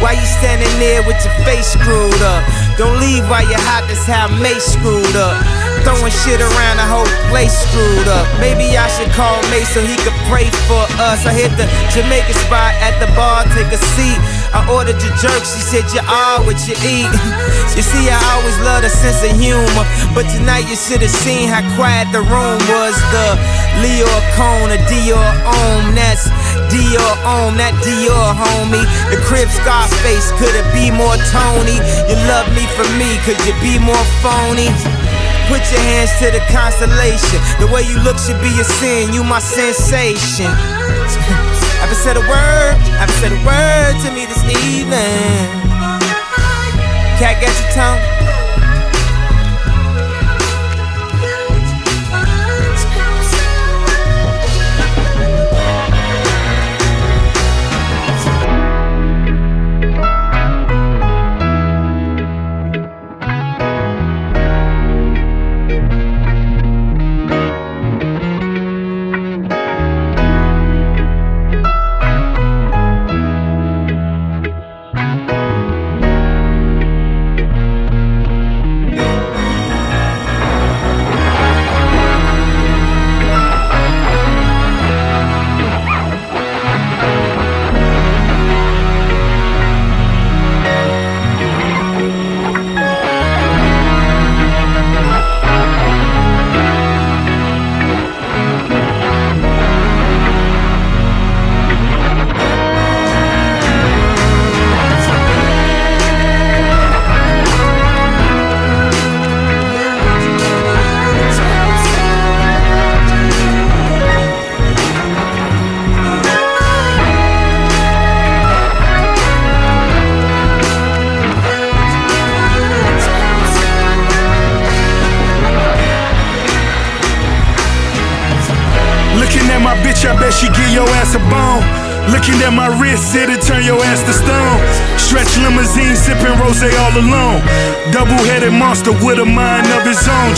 Why 0.00 0.12
you 0.16 0.26
standing 0.40 0.72
there 0.80 1.04
with 1.04 1.20
your 1.24 1.36
face 1.44 1.72
screwed 1.72 2.22
up? 2.24 2.40
Don't 2.76 3.00
leave 3.00 3.28
while 3.28 3.44
you're 3.44 3.60
hot, 3.68 3.84
that's 3.88 4.04
how 4.08 4.28
Mase 4.40 4.64
screwed 4.64 5.16
up. 5.16 5.75
Throwing 5.86 6.10
shit 6.10 6.42
around, 6.42 6.82
the 6.82 6.88
whole 6.90 7.06
place 7.30 7.54
screwed 7.54 8.10
up. 8.10 8.26
Maybe 8.42 8.74
I 8.74 8.90
should 8.90 9.06
call 9.14 9.38
Mase 9.54 9.70
so 9.70 9.78
he 9.78 9.94
could 10.02 10.18
pray 10.26 10.50
for 10.66 10.82
us. 10.98 11.22
I 11.22 11.30
hit 11.30 11.54
the 11.54 11.70
Jamaican 11.94 12.34
spot 12.42 12.74
at 12.82 12.98
the 12.98 13.06
bar, 13.14 13.46
take 13.54 13.70
a 13.70 13.78
seat. 13.94 14.18
I 14.50 14.66
ordered 14.66 14.98
your 14.98 15.14
jerk, 15.22 15.46
she 15.46 15.62
said 15.62 15.86
you 15.94 16.02
are 16.02 16.42
what 16.42 16.58
you 16.66 16.74
eat. 16.82 17.06
You 17.76 17.84
see, 17.84 18.08
I 18.08 18.16
always 18.32 18.56
love 18.64 18.88
a 18.88 18.88
sense 18.88 19.20
of 19.20 19.36
humor, 19.36 19.84
but 20.16 20.24
tonight 20.32 20.64
you 20.64 20.80
should 20.80 21.04
have 21.04 21.12
seen 21.12 21.52
how 21.52 21.60
quiet 21.76 22.08
the 22.08 22.24
room 22.24 22.56
was. 22.72 22.96
The 23.12 23.36
Leo 23.84 24.08
Cone, 24.32 24.72
a 24.72 24.80
Dior 24.88 25.28
Homme, 25.44 25.92
that's 25.92 26.24
Dior 26.72 27.12
Homme, 27.20 27.60
that 27.60 27.76
Dior 27.84 28.32
homie. 28.32 28.80
The 29.12 29.20
crib 29.28 29.52
Scarface, 29.52 30.32
could 30.40 30.56
it 30.56 30.64
be 30.72 30.88
more 30.88 31.20
Tony? 31.28 31.76
You 32.08 32.16
love 32.24 32.48
me 32.56 32.64
for 32.72 32.88
me, 32.96 33.20
could 33.28 33.36
you 33.44 33.52
be 33.60 33.76
more 33.76 34.06
phony? 34.24 34.72
Put 35.48 35.62
your 35.70 35.80
hands 35.80 36.10
to 36.18 36.30
the 36.34 36.42
constellation. 36.50 37.38
The 37.62 37.70
way 37.70 37.82
you 37.82 37.98
look 38.02 38.18
should 38.18 38.40
be 38.42 38.50
a 38.58 38.64
sin. 38.64 39.12
You 39.14 39.22
my 39.22 39.38
sensation. 39.38 40.50
Haven't 41.80 42.02
said 42.02 42.16
a 42.16 42.24
word. 42.26 42.74
Haven't 42.98 43.18
said 43.22 43.32
a 43.32 43.40
word 43.46 43.94
to 44.04 44.10
me 44.10 44.26
this 44.26 44.42
evening. 44.42 45.46
Cat, 47.18 47.40
got 47.40 47.54
your 47.54 47.70
tongue? 47.72 48.35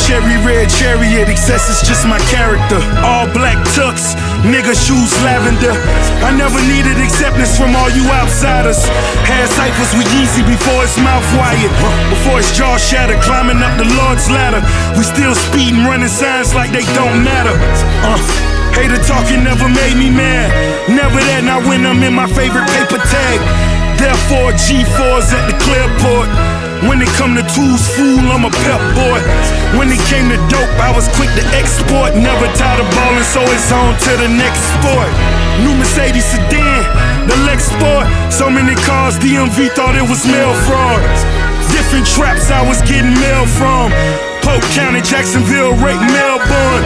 Cherry 0.08 0.40
red 0.40 0.72
chariot, 0.72 1.28
excess 1.28 1.68
is 1.68 1.86
just 1.86 2.08
my 2.08 2.16
character. 2.32 2.80
All 3.04 3.28
black 3.36 3.60
tux, 3.76 4.16
nigga 4.40 4.72
shoes 4.72 5.12
lavender. 5.20 5.76
I 6.24 6.32
never 6.32 6.56
needed 6.64 6.96
acceptance 6.96 7.60
from 7.60 7.76
all 7.76 7.92
you 7.92 8.08
outsiders. 8.08 8.80
Had 9.28 9.52
ciphers 9.52 9.92
with 10.00 10.08
Yeezy 10.16 10.48
before 10.48 10.80
his 10.80 10.96
mouth 10.96 11.28
wired. 11.36 11.68
Before 12.08 12.40
his 12.40 12.48
jaw 12.56 12.78
shattered, 12.78 13.20
climbing 13.20 13.60
up 13.60 13.76
the 13.76 13.84
Lord's 14.00 14.30
ladder. 14.32 14.64
We 14.96 15.04
still 15.04 15.34
speeding, 15.36 15.84
running 15.84 16.08
signs 16.08 16.54
like 16.54 16.72
they 16.72 16.88
don't 16.96 17.20
matter. 17.22 17.52
Uh. 18.00 18.16
Hater 18.72 19.02
talking 19.04 19.44
never 19.44 19.68
made 19.68 19.96
me 20.00 20.08
mad. 20.08 20.48
Never 20.88 21.20
that, 21.20 21.44
not 21.44 21.68
when 21.68 21.84
I'm 21.84 22.00
in 22.00 22.14
my 22.14 22.28
favorite 22.32 22.64
paper 22.72 22.96
tag. 22.96 23.77
Therefore, 23.98 24.54
G4s 24.54 25.34
at 25.34 25.44
the 25.50 25.56
Clearport. 25.58 26.30
When 26.87 27.02
it 27.02 27.11
come 27.18 27.34
to 27.34 27.42
tools, 27.50 27.82
fool, 27.98 28.22
I'm 28.30 28.46
a 28.46 28.52
pep 28.62 28.78
boy. 28.94 29.18
When 29.74 29.90
it 29.90 29.98
came 30.06 30.30
to 30.30 30.38
dope, 30.46 30.70
I 30.78 30.94
was 30.94 31.11
quick 31.18 31.28
to 31.34 31.44
export. 31.58 32.14
Never 32.14 32.46
tired 32.54 32.78
of 32.78 32.88
ballin', 32.94 33.26
so 33.26 33.42
it's 33.50 33.70
on 33.74 33.98
to 33.98 34.12
the 34.22 34.30
next 34.30 34.62
sport. 34.78 35.11
New 35.66 35.74
Mercedes 35.74 36.22
sedan, 36.22 36.87
the 37.26 37.34
Lex 37.50 37.66
Sport. 37.66 38.06
So 38.30 38.46
many 38.46 38.78
cars, 38.87 39.18
DMV 39.18 39.74
thought 39.74 39.98
it 39.98 40.06
was 40.06 40.22
mail 40.22 40.54
fraud. 40.70 41.02
Different 41.74 42.06
traps 42.06 42.54
I 42.54 42.62
was 42.62 42.78
getting 42.87 43.12
mail 43.18 43.44
from. 43.58 43.90
Polk 44.46 44.62
County, 44.78 45.02
Jacksonville, 45.02 45.74
Rake, 45.82 46.00
Melbourne. 46.14 46.84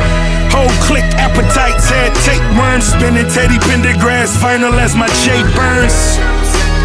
Whole 0.49 0.73
click 0.89 1.05
appetite, 1.21 1.33
appetites 1.33 1.89
had 1.89 2.13
tapeworms 2.29 2.85
spinning 2.85 3.29
Teddy 3.29 3.59
Pendergrass 3.59 4.37
final 4.37 4.75
as 4.75 4.95
my 4.95 5.09
J 5.25 5.43
burns. 5.57 6.19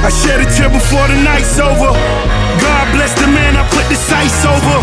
I 0.03 0.09
shed 0.09 0.39
a 0.41 0.47
tear 0.53 0.69
before 0.69 1.07
the 1.07 1.19
night's 1.23 1.57
over. 1.59 1.91
God 1.93 2.85
bless 2.93 3.13
the 3.17 3.27
man 3.27 3.57
I 3.57 3.63
put 3.69 3.85
the 3.89 3.97
sights 3.97 4.45
over. 4.45 4.77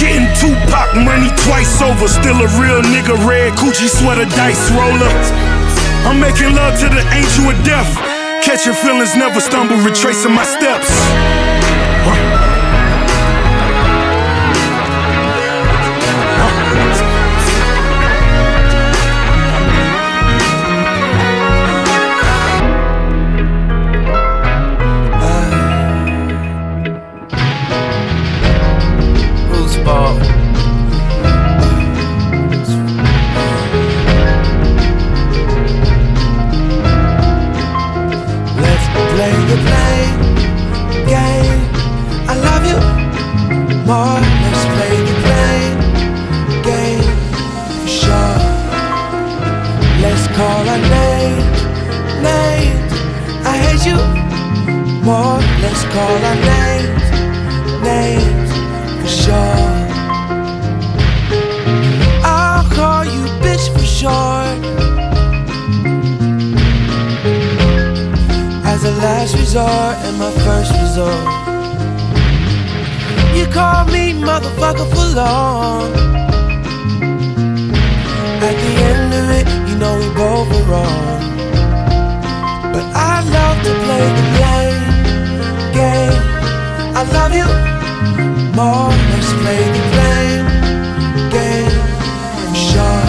Getting 0.00 0.26
Tupac 0.40 0.96
money 1.06 1.30
twice 1.46 1.80
over. 1.80 2.08
Still 2.08 2.38
a 2.42 2.48
real 2.58 2.82
nigga, 2.90 3.14
red 3.26 3.52
Gucci 3.54 3.88
sweater 3.88 4.26
dice 4.34 4.70
roller. 4.72 5.12
I'm 6.04 6.20
making 6.20 6.54
love 6.54 6.78
to 6.80 6.88
the 6.90 7.02
angel 7.14 7.50
of 7.50 7.58
death. 7.64 7.88
Catching 8.42 8.74
feelings, 8.74 9.16
never 9.16 9.40
stumble, 9.40 9.76
retracing 9.76 10.32
my 10.32 10.44
steps. 10.44 10.90
Last 69.04 69.36
resort 69.36 69.96
and 70.06 70.16
my 70.18 70.32
first 70.46 70.72
resort. 70.80 71.26
You 73.36 73.44
call 73.58 73.84
me 73.94 74.04
motherfucker 74.30 74.88
for 74.92 75.08
long. 75.20 75.92
At 78.48 78.56
the 78.64 78.72
end 78.90 79.10
of 79.20 79.26
it, 79.38 79.46
you 79.68 79.76
know 79.82 79.94
we 80.02 80.08
both 80.22 80.48
were 80.52 80.66
wrong. 80.70 81.20
But 82.74 82.86
I 83.12 83.14
love 83.36 83.58
to 83.66 83.72
play 83.84 84.04
the 84.18 84.26
blame 84.36 84.84
game. 85.80 86.22
I 86.98 87.02
love 87.16 87.32
you 87.40 87.48
more. 88.58 88.92
Let's 89.10 89.32
play 89.42 89.62
the 89.76 89.84
blame 89.94 90.46
game. 91.36 91.76
Sure. 92.68 93.06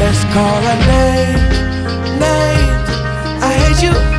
Let's 0.00 0.22
call 0.34 0.60
our 0.72 0.80
name, 0.94 1.40
name. 2.24 2.74
I 3.46 3.52
hate 3.62 3.82
you 3.86 4.13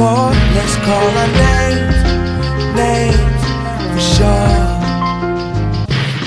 more. 0.00 0.32
Let's 0.56 0.76
call 0.88 1.08
our 1.22 1.30
names, 1.44 2.00
names 2.72 3.42
for 3.92 4.02
sure. 4.16 4.56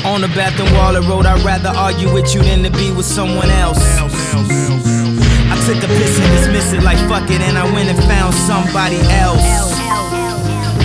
On 0.05 0.21
the 0.21 0.29
bathroom 0.37 0.71
wall 0.77 0.95
of 0.95 1.09
road, 1.09 1.25
I'd 1.25 1.41
rather 1.43 1.69
argue 1.69 2.13
with 2.13 2.35
you 2.35 2.43
than 2.43 2.61
to 2.63 2.69
be 2.69 2.91
with 2.93 3.05
someone 3.05 3.49
else. 3.49 3.81
I 5.51 5.55
took 5.65 5.81
a 5.81 5.89
piss 5.97 6.19
and 6.21 6.29
dismissed 6.37 6.73
it 6.77 6.83
like 6.83 6.99
fuck 7.09 7.27
it, 7.31 7.41
and 7.41 7.57
I 7.57 7.65
went 7.73 7.89
and 7.89 7.97
found 8.05 8.35
somebody 8.35 9.01
else. 9.25 9.41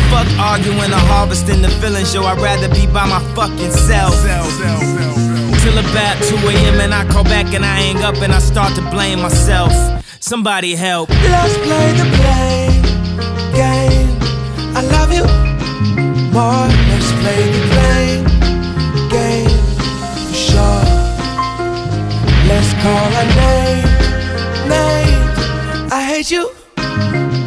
Fuck 0.09 0.29
arguing 0.41 0.93
or 0.99 1.05
harvesting 1.13 1.61
the 1.61 1.69
feelings, 1.81 2.15
yo. 2.15 2.23
I'd 2.25 2.41
rather 2.41 2.69
be 2.73 2.87
by 2.87 3.05
my 3.05 3.21
fucking 3.37 3.73
self. 3.73 4.17
Till 5.61 5.77
about 5.77 6.17
2 6.25 6.37
a.m. 6.49 6.81
and 6.81 6.95
I 6.95 7.05
call 7.13 7.25
back 7.25 7.53
and 7.53 7.65
I 7.65 7.75
hang 7.83 7.99
up 8.03 8.17
and 8.23 8.33
I 8.33 8.39
start 8.39 8.75
to 8.77 8.83
blame 8.91 9.21
myself. 9.21 9.73
Somebody 10.21 10.75
help. 10.75 11.11
Let's 11.11 11.57
play 11.59 11.93
the 11.93 12.05
blame 12.17 12.78
game. 13.59 14.15
I 14.79 14.83
love 14.95 15.11
you 15.19 15.27
more. 16.31 16.67
Let's 16.91 17.11
play 17.21 17.43
the 17.55 17.63
blame 17.73 18.25
game 19.11 19.63
for 20.29 20.39
sure. 20.49 20.85
Let's 22.51 22.71
call 22.85 23.09
our 23.21 23.29
name, 23.43 23.83
names. 24.75 25.39
I 25.91 26.01
hate 26.11 26.31
you 26.31 26.45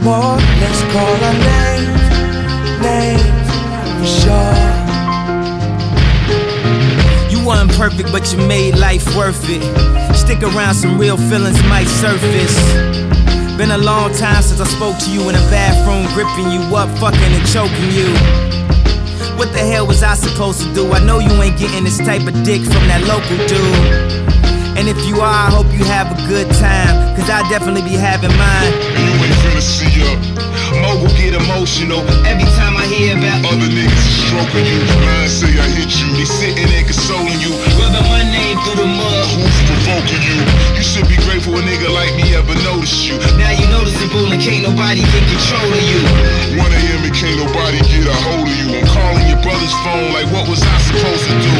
more. 0.04 0.36
Let's 0.63 0.82
call 0.91 1.15
our 1.28 1.38
names, 1.54 2.04
names 2.88 3.50
for 4.00 4.10
sure. 4.21 4.60
You 7.32 7.39
weren't 7.47 7.71
perfect, 7.84 8.12
but 8.12 8.24
you 8.34 8.39
made 8.47 8.76
life 8.78 9.15
worth 9.15 9.45
it. 9.47 9.63
Stick 10.13 10.43
around, 10.43 10.76
some 10.76 10.97
real 11.00 11.15
feelings 11.15 11.63
might 11.63 11.88
surface. 11.88 13.01
Been 13.62 13.69
a 13.69 13.78
long 13.78 14.12
time 14.15 14.41
since 14.41 14.60
I 14.60 14.65
spoke 14.65 14.97
to 15.06 15.12
you 15.13 15.30
in 15.30 15.36
a 15.36 15.45
bathroom, 15.54 16.10
gripping 16.17 16.50
you 16.50 16.65
up, 16.76 16.89
fucking 16.97 17.21
and 17.21 17.45
choking 17.45 17.93
you. 17.93 18.10
What 19.38 19.54
the 19.54 19.62
hell 19.62 19.86
was 19.86 20.02
I 20.02 20.15
supposed 20.15 20.65
to 20.65 20.74
do? 20.74 20.91
I 20.93 21.06
know 21.06 21.19
you 21.19 21.30
ain't 21.43 21.60
getting 21.60 21.84
this 21.84 22.00
type 22.00 22.26
of 22.26 22.34
dick 22.41 22.65
from 22.65 22.89
that 22.89 23.06
local 23.06 23.38
dude. 23.45 24.26
And 24.74 24.89
if 24.89 24.97
you 25.06 25.21
are, 25.21 25.45
I 25.45 25.54
hope 25.54 25.69
you 25.78 25.86
have 25.86 26.10
a 26.10 26.17
good 26.26 26.50
time, 26.58 27.13
cause 27.13 27.30
I 27.30 27.45
definitely 27.54 27.86
be 27.86 27.93
having 27.93 28.34
mine. 28.34 28.74
You 28.97 29.30
ain't 29.30 29.38
finna 29.45 29.62
see 29.62 29.93
ya. 29.93 30.10
Mogul 30.82 31.13
get 31.13 31.38
emotional 31.38 32.02
every 32.26 32.50
time 32.58 32.61
hear 33.02 33.18
about 33.18 33.42
other 33.50 33.66
niggas 33.66 34.06
stroking 34.30 34.66
you. 34.70 34.78
Mine 35.02 35.26
say 35.26 35.50
I 35.58 35.66
hit 35.74 35.90
you, 35.98 36.14
they 36.14 36.28
sitting 36.30 36.70
there 36.70 36.86
consoling 36.86 37.42
you. 37.42 37.50
Rubbing 37.82 38.06
my 38.06 38.22
name 38.30 38.62
through 38.62 38.86
the 38.86 38.90
mud. 38.90 39.26
Who's 39.34 39.58
provoking 39.66 40.22
you? 40.22 40.38
You 40.78 40.84
should 40.86 41.10
be 41.10 41.18
grateful 41.26 41.58
a 41.58 41.62
nigga 41.66 41.90
like 41.90 42.14
me 42.14 42.38
ever 42.38 42.54
noticed 42.62 43.10
you. 43.10 43.18
Now 43.42 43.50
you 43.58 43.66
noticeable 43.74 44.30
and 44.30 44.38
can't 44.38 44.62
nobody 44.70 45.02
get 45.02 45.24
control 45.34 45.66
of 45.66 45.84
you. 45.90 46.02
1 46.62 46.62
a.m. 46.62 47.02
and 47.02 47.16
can't 47.18 47.38
nobody 47.42 47.82
get 47.90 48.06
a 48.06 48.16
hold 48.22 48.46
of 48.46 48.54
you. 48.54 48.70
I'm 48.70 48.86
calling 48.86 49.26
your 49.26 49.42
brother's 49.42 49.74
phone 49.82 50.14
like 50.14 50.30
what 50.30 50.46
was 50.46 50.62
I 50.62 50.78
supposed 50.86 51.26
to 51.26 51.36
do? 51.42 51.56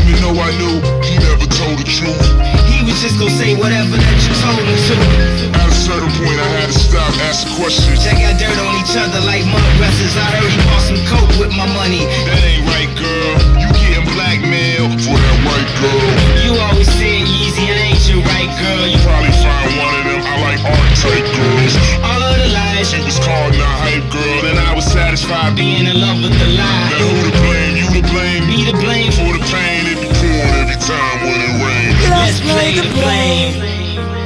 Even 0.00 0.16
though 0.24 0.38
I 0.40 0.50
knew 0.56 0.80
he 1.04 1.20
never 1.20 1.44
told 1.60 1.76
the 1.76 1.84
truth. 1.84 2.24
He 2.72 2.80
was 2.88 2.96
just 3.04 3.20
gonna 3.20 3.36
say 3.36 3.52
whatever 3.52 4.00
that 4.00 4.18
you 4.24 4.32
told 4.40 4.64
him 4.64 4.80
to. 4.88 5.59
At 5.90 5.98
a 5.98 6.06
certain 6.06 6.22
point, 6.22 6.38
I 6.38 6.46
had 6.62 6.70
to 6.70 6.78
stop 6.78 7.10
asking 7.26 7.50
questions. 7.58 7.98
Check 7.98 8.22
out 8.22 8.38
dirt 8.38 8.54
on 8.62 8.78
each 8.78 8.94
other 8.94 9.18
like 9.26 9.42
mud 9.42 9.58
wrestlers. 9.82 10.14
I 10.14 10.38
heard 10.38 10.46
he 10.46 10.62
bought 10.70 10.86
some 10.86 11.02
coke 11.10 11.34
with 11.34 11.50
my 11.50 11.66
money. 11.66 12.06
That 12.30 12.38
ain't 12.46 12.62
right, 12.70 12.86
girl. 12.94 13.34
You 13.58 13.66
getting 13.74 14.06
blackmailed 14.14 14.94
for 15.02 15.18
that 15.18 15.36
white 15.42 15.66
girl. 15.82 16.10
You 16.46 16.54
always 16.62 16.86
saying 16.94 17.26
easy, 17.26 17.74
I 17.74 17.90
ain't 17.90 18.06
your 18.06 18.22
right 18.22 18.54
girl. 18.54 18.86
You 18.86 19.02
probably 19.02 19.34
find 19.42 19.66
one 19.82 19.94
of 19.98 20.04
them. 20.06 20.22
I 20.22 20.34
like 20.46 20.62
art 20.62 20.90
type 20.94 21.26
girls. 21.26 21.74
All 22.06 22.22
of 22.22 22.38
the 22.38 22.48
lies. 22.54 22.86
She 22.86 23.02
was 23.02 23.18
called 23.18 23.58
a 23.58 23.70
hype 23.82 24.06
girl, 24.14 24.46
and 24.46 24.62
I 24.62 24.70
was 24.78 24.86
satisfied 24.86 25.58
being 25.58 25.90
in 25.90 25.98
love 25.98 26.22
with 26.22 26.38
the 26.38 26.54
lie. 26.54 26.86
Now 26.94 27.02
who 27.02 27.18
to 27.18 27.34
blame? 27.42 27.74
You 27.82 27.86
to 27.98 28.02
blame? 28.14 28.46
Me 28.46 28.62
to 28.70 28.78
blame 28.78 29.10
for 29.10 29.34
the 29.34 29.42
pain 29.50 29.90
it 29.90 29.98
be 29.98 30.06
pouring 30.06 30.54
every 30.54 30.78
time 30.78 31.18
when 31.26 31.38
it 31.42 31.54
rains. 31.58 31.98
Let's 32.14 32.38
play 32.46 32.78
the 32.78 32.86
blame 32.94 33.58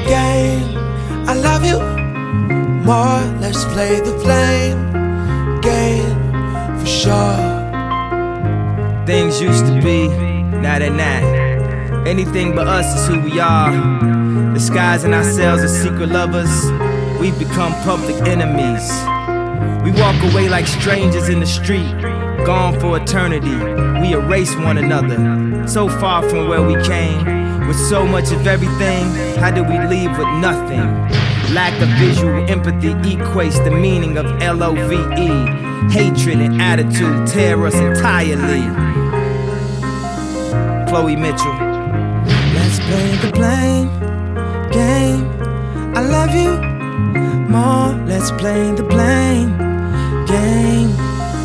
game. 0.05 0.74
Love 1.45 1.65
you 1.65 1.79
more. 2.85 3.21
Let's 3.41 3.65
play 3.67 4.01
the 4.01 4.13
blame 4.25 4.81
game 5.61 6.79
for 6.79 6.87
sure. 6.87 7.37
Things 9.07 9.41
used 9.41 9.67
to 9.67 9.81
be, 9.83 10.09
now 10.09 10.79
they're 10.79 10.91
not. 10.91 11.23
Anything 12.07 12.55
but 12.55 12.67
us 12.67 12.87
is 12.99 13.07
who 13.07 13.21
we 13.21 13.41
are. 13.41 13.73
Disguising 14.55 15.13
ourselves 15.13 15.63
as 15.63 15.83
secret 15.83 16.09
lovers, 16.09 16.55
we've 17.21 17.39
become 17.39 17.73
public 17.83 18.17
enemies. 18.27 18.89
We 19.85 19.91
walk 20.01 20.17
away 20.33 20.49
like 20.49 20.67
strangers 20.67 21.29
in 21.29 21.41
the 21.41 21.47
street, 21.47 21.93
gone 22.47 22.81
for 22.81 22.97
eternity. 22.97 23.57
We 24.01 24.15
erase 24.15 24.55
one 24.57 24.79
another, 24.79 25.69
so 25.69 25.89
far 25.89 26.27
from 26.29 26.49
where 26.49 26.63
we 26.63 26.83
came. 26.85 27.45
With 27.69 27.79
so 27.79 28.07
much 28.07 28.33
of 28.33 28.47
everything, 28.47 29.05
how 29.39 29.51
do 29.51 29.63
we 29.63 29.79
leave 29.87 30.11
with 30.19 30.29
nothing? 30.41 31.34
Lack 31.53 31.81
of 31.81 31.89
visual 32.01 32.49
empathy 32.51 32.95
equates 33.15 33.63
the 33.65 33.71
meaning 33.71 34.17
of 34.19 34.27
L 34.43 34.63
O 34.63 34.75
V 34.75 34.95
E. 35.21 35.29
Hatred 35.91 36.41
and 36.41 36.61
attitude 36.61 37.27
tear 37.29 37.65
us 37.67 37.75
entirely. 37.75 38.65
Chloe 40.89 41.17
Mitchell. 41.17 41.53
Let's 42.55 42.79
play 42.81 43.17
the 43.23 43.31
blame 43.33 43.89
game. 44.71 45.29
I 45.97 46.01
love 46.01 46.35
you 46.35 46.59
more. 47.49 47.95
Let's 48.07 48.31
play 48.33 48.73
the 48.73 48.83
blame 48.83 49.57
game 50.27 50.91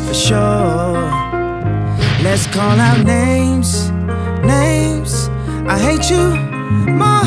for 0.06 0.14
sure. 0.14 0.98
Let's 2.24 2.46
call 2.48 2.78
out 2.80 3.04
names, 3.04 3.90
names. 4.42 5.28
I 5.68 5.78
hate 5.78 6.10
you 6.10 6.34
more. 6.92 7.20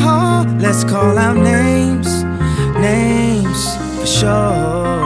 Let's 0.60 0.84
call 0.84 1.18
out 1.18 1.36
names, 1.36 2.13
names 2.84 3.60
for 3.96 4.06
sure. 4.06 5.00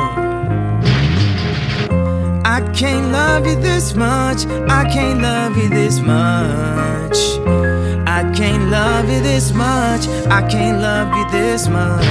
I 2.56 2.58
can't 2.78 3.12
love 3.12 3.46
you 3.46 3.56
this 3.68 3.94
much. 3.94 4.40
I 4.78 4.82
can't 4.94 5.20
love 5.22 5.56
you 5.60 5.68
this 5.68 5.96
much. 6.00 7.18
I 8.18 8.20
can't 8.38 8.64
love 8.76 9.06
you 9.12 9.20
this 9.30 9.52
much. 9.52 10.04
I 10.38 10.40
can't 10.52 10.78
love 10.88 11.10
you 11.18 11.26
this 11.38 11.68
much. 11.68 12.06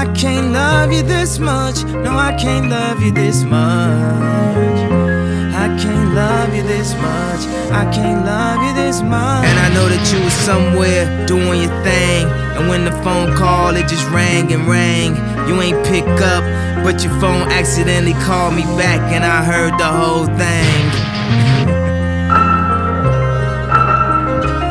I 0.00 0.04
can't 0.20 0.48
love 0.52 0.92
you 0.92 1.02
this 1.02 1.38
much. 1.38 1.78
No, 2.04 2.12
I 2.28 2.32
can't 2.42 2.68
love 2.76 2.98
you 3.04 3.12
this 3.22 3.38
much. 3.42 4.78
I 5.64 5.66
can't 5.82 6.10
love 6.14 6.50
you 6.56 6.64
this 6.74 6.90
much. 7.06 7.42
I 7.72 7.84
can't 7.92 8.24
love 8.24 8.62
you 8.62 8.74
this 8.74 9.02
much. 9.02 9.44
And 9.44 9.58
I 9.58 9.68
know 9.74 9.88
that 9.88 10.12
you 10.12 10.20
were 10.22 10.30
somewhere 10.30 11.26
doing 11.26 11.62
your 11.62 11.82
thing. 11.82 12.26
And 12.56 12.68
when 12.68 12.84
the 12.84 12.92
phone 13.02 13.34
call, 13.36 13.76
it 13.76 13.88
just 13.88 14.08
rang 14.10 14.52
and 14.52 14.66
rang. 14.66 15.16
You 15.48 15.60
ain't 15.60 15.84
pick 15.86 16.06
up, 16.22 16.44
but 16.84 17.02
your 17.04 17.12
phone 17.20 17.48
accidentally 17.52 18.14
called 18.24 18.54
me 18.54 18.62
back, 18.76 19.00
and 19.12 19.24
I 19.24 19.44
heard 19.44 19.78
the 19.78 19.86
whole 19.86 20.26
thing. 20.26 20.90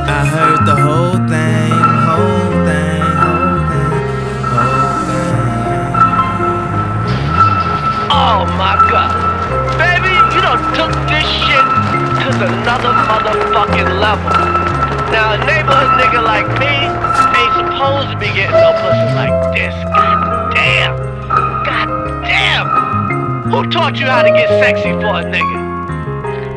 I 0.08 0.26
heard 0.26 0.66
the 0.66 0.76
whole 0.76 1.20
thing, 1.30 1.72
whole 2.10 2.52
thing, 2.68 3.04
whole 3.24 3.62
thing, 3.70 3.96
whole 4.54 5.02
thing. 5.08 5.46
Oh 8.12 8.46
my 8.58 8.76
god. 8.90 9.15
To 12.26 12.32
another 12.32 12.90
motherfucking 12.90 14.02
level. 14.02 14.34
Now, 15.14 15.34
a 15.34 15.46
neighborhood 15.46 15.94
nigga 16.02 16.26
like 16.26 16.48
me 16.58 16.74
ain't 17.38 17.54
supposed 17.54 18.10
to 18.10 18.18
be 18.18 18.34
getting 18.34 18.50
no 18.50 18.74
pussy 18.82 19.14
like 19.14 19.54
this. 19.54 19.76
God 19.94 20.56
damn. 20.56 20.98
God 21.62 21.88
damn. 22.26 22.68
Who 23.52 23.70
taught 23.70 24.00
you 24.00 24.08
how 24.08 24.24
to 24.24 24.32
get 24.32 24.50
sexy 24.58 24.90
for 24.98 25.22
a 25.22 25.24
nigga? 25.24 25.58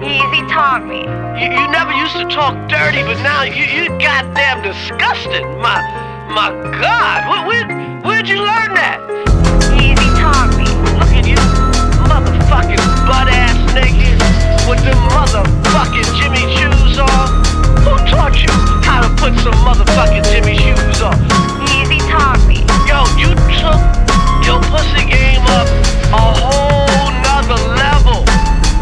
Easy 0.00 0.40
taught 0.48 0.86
me. 0.88 1.04
You, 1.36 1.52
you 1.52 1.68
never 1.68 1.92
used 1.92 2.16
to 2.16 2.24
talk 2.32 2.56
dirty, 2.70 3.02
but 3.02 3.20
now 3.20 3.42
you, 3.42 3.64
you 3.64 3.88
goddamn 4.00 4.62
disgusting. 4.62 5.44
My, 5.60 5.84
my 6.32 6.48
God. 6.80 7.28
Where, 7.28 7.44
where, 7.44 8.00
where'd 8.00 8.26
you 8.26 8.40
learn 8.40 8.72
that? 8.72 9.04
Easy 9.76 10.08
taught 10.16 10.48
me. 10.56 10.64
Look 10.96 11.12
at 11.12 11.28
you, 11.28 11.36
motherfucking 12.08 12.80
butt 13.04 13.28
ass 13.28 13.58
niggas 13.76 14.68
with 14.68 14.82
the 14.84 14.92
motherfucking 15.12 15.57
put 19.30 19.40
some 19.40 19.54
motherfucking 19.64 20.24
Jimmy 20.30 20.56
shoes 20.56 21.02
on? 21.02 21.14
Easy 21.76 21.98
taught 22.08 22.40
me. 22.48 22.64
Yo, 22.88 23.04
you 23.20 23.28
took 23.60 23.80
your 24.44 24.60
pussy 24.72 25.04
game 25.04 25.44
up 25.58 25.68
a 26.12 26.24
whole 26.40 27.10
nother 27.24 27.60
level. 27.76 28.24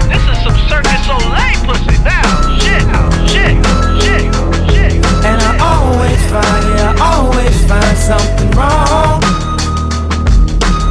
This 0.07 0.23
is 0.23 0.39
some 0.45 0.57
Cirque 0.69 0.87
du 0.87 0.99
Soleil 1.03 1.59
pussy 1.67 1.99
now. 2.05 2.31
Shit, 2.63 2.85
shit, 3.27 3.55
shit, 3.99 4.25
shit. 4.71 4.93
And 5.27 5.39
I 5.43 5.53
always 5.59 6.21
find, 6.31 6.63
yeah, 6.79 6.95
I 6.95 7.07
always 7.19 7.57
find 7.67 7.97
something 7.99 8.51
wrong. 8.55 9.23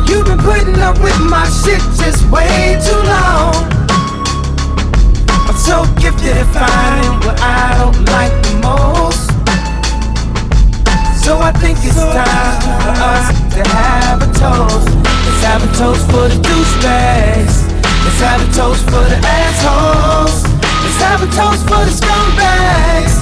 You've 0.08 0.26
been 0.26 0.40
putting 0.40 0.80
up 0.82 1.00
with 1.00 1.20
my 1.22 1.48
shit 1.48 1.80
just 1.96 2.28
way 2.30 2.76
too 2.84 3.02
long. 3.08 3.56
I'm 5.48 5.56
so 5.56 5.86
gifted 6.02 6.36
at 6.36 6.48
finding 6.52 7.26
what 7.26 7.40
I 7.40 7.78
don't 7.80 8.06
like 8.10 8.45
I 11.46 11.52
think 11.62 11.78
it's 11.86 11.94
time 11.94 12.58
for 12.82 12.96
us 13.06 13.30
to 13.54 13.62
have 13.70 14.18
a 14.18 14.26
toast. 14.34 14.90
Let's 14.98 15.46
have 15.46 15.62
a 15.62 15.70
toast 15.78 16.02
for 16.10 16.26
the 16.26 16.42
douchebags. 16.42 17.70
Let's 18.02 18.18
have 18.26 18.42
a 18.42 18.50
toast 18.50 18.82
for 18.90 19.06
the 19.06 19.22
assholes. 19.22 20.42
Let's 20.42 20.98
have 21.06 21.22
a 21.22 21.30
toast 21.38 21.62
for 21.70 21.86
the 21.86 21.94
scumbags. 21.94 23.22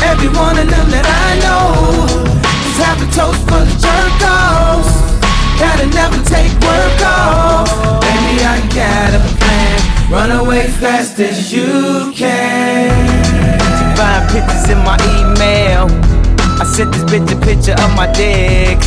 Every 0.00 0.32
one 0.32 0.56
of 0.56 0.64
them 0.64 0.88
that 0.96 1.04
I 1.04 1.44
know. 1.44 2.08
Let's 2.40 2.80
have 2.88 3.04
a 3.04 3.08
toast 3.12 3.44
for 3.44 3.60
the 3.60 3.76
jerk-offs. 3.76 5.20
Gotta 5.60 5.92
never 5.92 6.24
take 6.24 6.48
work 6.64 6.98
off. 7.04 7.68
Baby, 8.00 8.48
I 8.48 8.64
got 8.72 9.12
a 9.12 9.20
plan. 9.36 9.76
Run 10.08 10.30
away 10.40 10.68
fast 10.68 11.20
as 11.20 11.52
you 11.52 12.16
can. 12.16 12.96
Find 13.92 14.24
pictures 14.32 14.72
in 14.72 14.80
my 14.88 14.96
email. 15.04 16.17
Sent 16.78 16.92
this 16.92 17.02
bitch 17.10 17.26
a 17.34 17.40
picture 17.44 17.72
of 17.72 17.90
my 17.96 18.06
dick. 18.12 18.78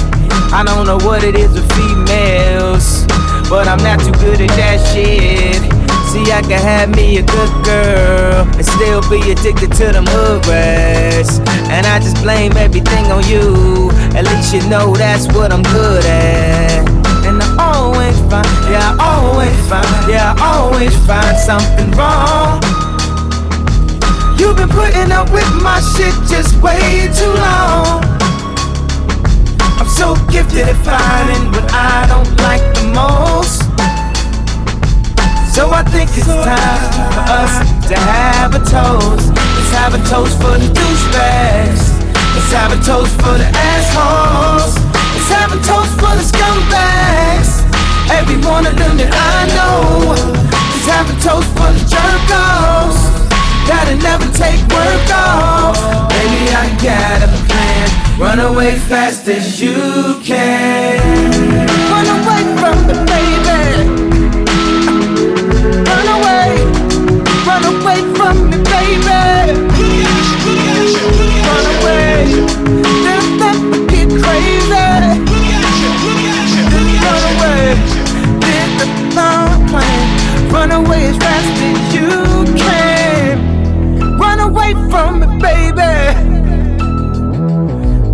I 0.55 0.63
don't 0.63 0.87
know 0.87 0.95
what 1.05 1.25
it 1.25 1.35
is 1.35 1.51
with 1.51 1.67
females, 1.75 3.03
but 3.49 3.67
I'm 3.67 3.83
not 3.83 3.99
too 3.99 4.13
good 4.23 4.39
at 4.39 4.47
that 4.55 4.79
shit. 4.95 5.59
See, 6.07 6.31
I 6.31 6.39
can 6.39 6.61
have 6.63 6.95
me 6.95 7.17
a 7.17 7.21
good 7.21 7.51
girl 7.65 8.47
and 8.55 8.65
still 8.65 9.03
be 9.11 9.19
addicted 9.29 9.75
to 9.75 9.91
them 9.91 10.05
hood 10.07 10.47
rats. 10.47 11.39
And 11.67 11.85
I 11.85 11.99
just 11.99 12.15
blame 12.23 12.55
everything 12.55 13.11
on 13.11 13.27
you. 13.27 13.91
At 14.15 14.23
least 14.23 14.53
you 14.53 14.63
know 14.69 14.95
that's 14.95 15.27
what 15.35 15.51
I'm 15.51 15.63
good 15.63 16.05
at. 16.05 16.87
And 17.27 17.43
I 17.43 17.75
always 17.75 18.17
find, 18.31 18.47
yeah, 18.71 18.95
I 18.97 19.19
always 19.19 19.57
find, 19.67 20.09
yeah, 20.09 20.33
I 20.39 20.63
always 20.63 20.95
find 21.05 21.35
something 21.35 21.91
wrong. 21.99 22.80
You've 24.41 24.57
been 24.57 24.69
putting 24.69 25.11
up 25.11 25.29
with 25.29 25.45
my 25.61 25.79
shit 25.93 26.17
just 26.25 26.57
way 26.63 27.05
too 27.13 27.29
long. 27.29 28.01
I'm 29.77 29.85
so 29.85 30.17
gifted 30.33 30.65
at 30.65 30.81
finding 30.81 31.53
what 31.53 31.69
I 31.69 32.09
don't 32.09 32.25
like 32.41 32.65
the 32.73 32.89
most. 32.89 33.61
So 35.53 35.69
I 35.69 35.85
think 35.93 36.09
it's 36.17 36.25
time 36.25 36.81
for 37.13 37.21
us 37.29 37.53
to 37.85 37.93
have 37.93 38.57
a 38.57 38.61
toast. 38.65 39.29
Let's 39.29 39.73
have 39.77 39.93
a 39.93 40.01
toast 40.09 40.33
for 40.41 40.57
the 40.57 40.73
douchebags. 40.73 42.01
Let's 42.33 42.51
have 42.57 42.73
a 42.73 42.81
toast 42.81 43.13
for 43.21 43.37
the 43.37 43.45
assholes. 43.45 44.73
Let's 45.13 45.29
have 45.37 45.53
a 45.53 45.61
toast 45.61 45.93
for 46.01 46.17
the 46.17 46.25
scumbags. 46.25 47.61
Every 48.09 48.41
one 48.41 48.65
of 48.65 48.73
them 48.75 48.97
that 48.97 49.13
I 49.13 49.45
know. 49.53 50.17
Let's 50.49 50.89
have 50.89 51.05
a 51.13 51.17
toast 51.21 51.45
for 51.53 51.69
the 51.77 51.83
jerk-offs. 51.85 53.20
Gotta 53.71 53.95
never 53.95 54.27
take 54.33 54.59
work 54.67 55.09
off. 55.15 56.09
Baby, 56.09 56.43
I 56.63 56.67
got 56.83 57.23
a 57.23 57.29
plan. 57.47 57.87
Run 58.19 58.39
away 58.41 58.77
fast 58.77 59.29
as 59.29 59.61
you 59.61 60.19
can. 60.21 60.99
Run 61.89 62.07
away 62.17 62.43
from 62.59 62.77
the 62.89 62.97
baby. 63.07 63.61
Run 65.87 66.07
away. 66.17 66.49
Run 67.47 67.63
away 67.71 67.99
from 68.17 68.35
me, 68.49 68.57
baby. 68.75 69.21
Run 71.47 71.65
away. 71.75 72.27
Then 73.05 73.23
never 73.39 73.79
get 73.87 74.09
crazy. 74.21 74.85
Run 77.05 77.23
away. 77.31 77.61
Did 78.43 78.69
the 78.79 78.87
thumb 79.15 79.67
plan. 79.69 80.51
Run 80.51 80.71
away 80.73 81.05
as 81.05 81.15
fast 81.15 81.60
from 84.91 85.21
me, 85.21 85.27
baby. 85.39 85.93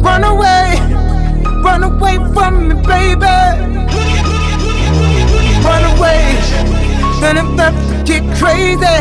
Run 0.06 0.24
away. 0.24 0.78
Run 1.66 1.84
away 1.84 2.16
from 2.34 2.70
me, 2.70 2.76
baby. 2.86 3.38
Run 5.66 5.84
away. 5.94 6.22
Then 7.20 7.38
I'm 7.40 7.54
about 7.56 7.74
to 7.90 8.04
get 8.06 8.24
crazy. 8.38 9.00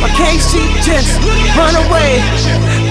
Why 0.00 0.08
can't 0.20 0.40
she 0.50 0.62
just 0.88 1.18
run 1.58 1.74
away? 1.84 2.22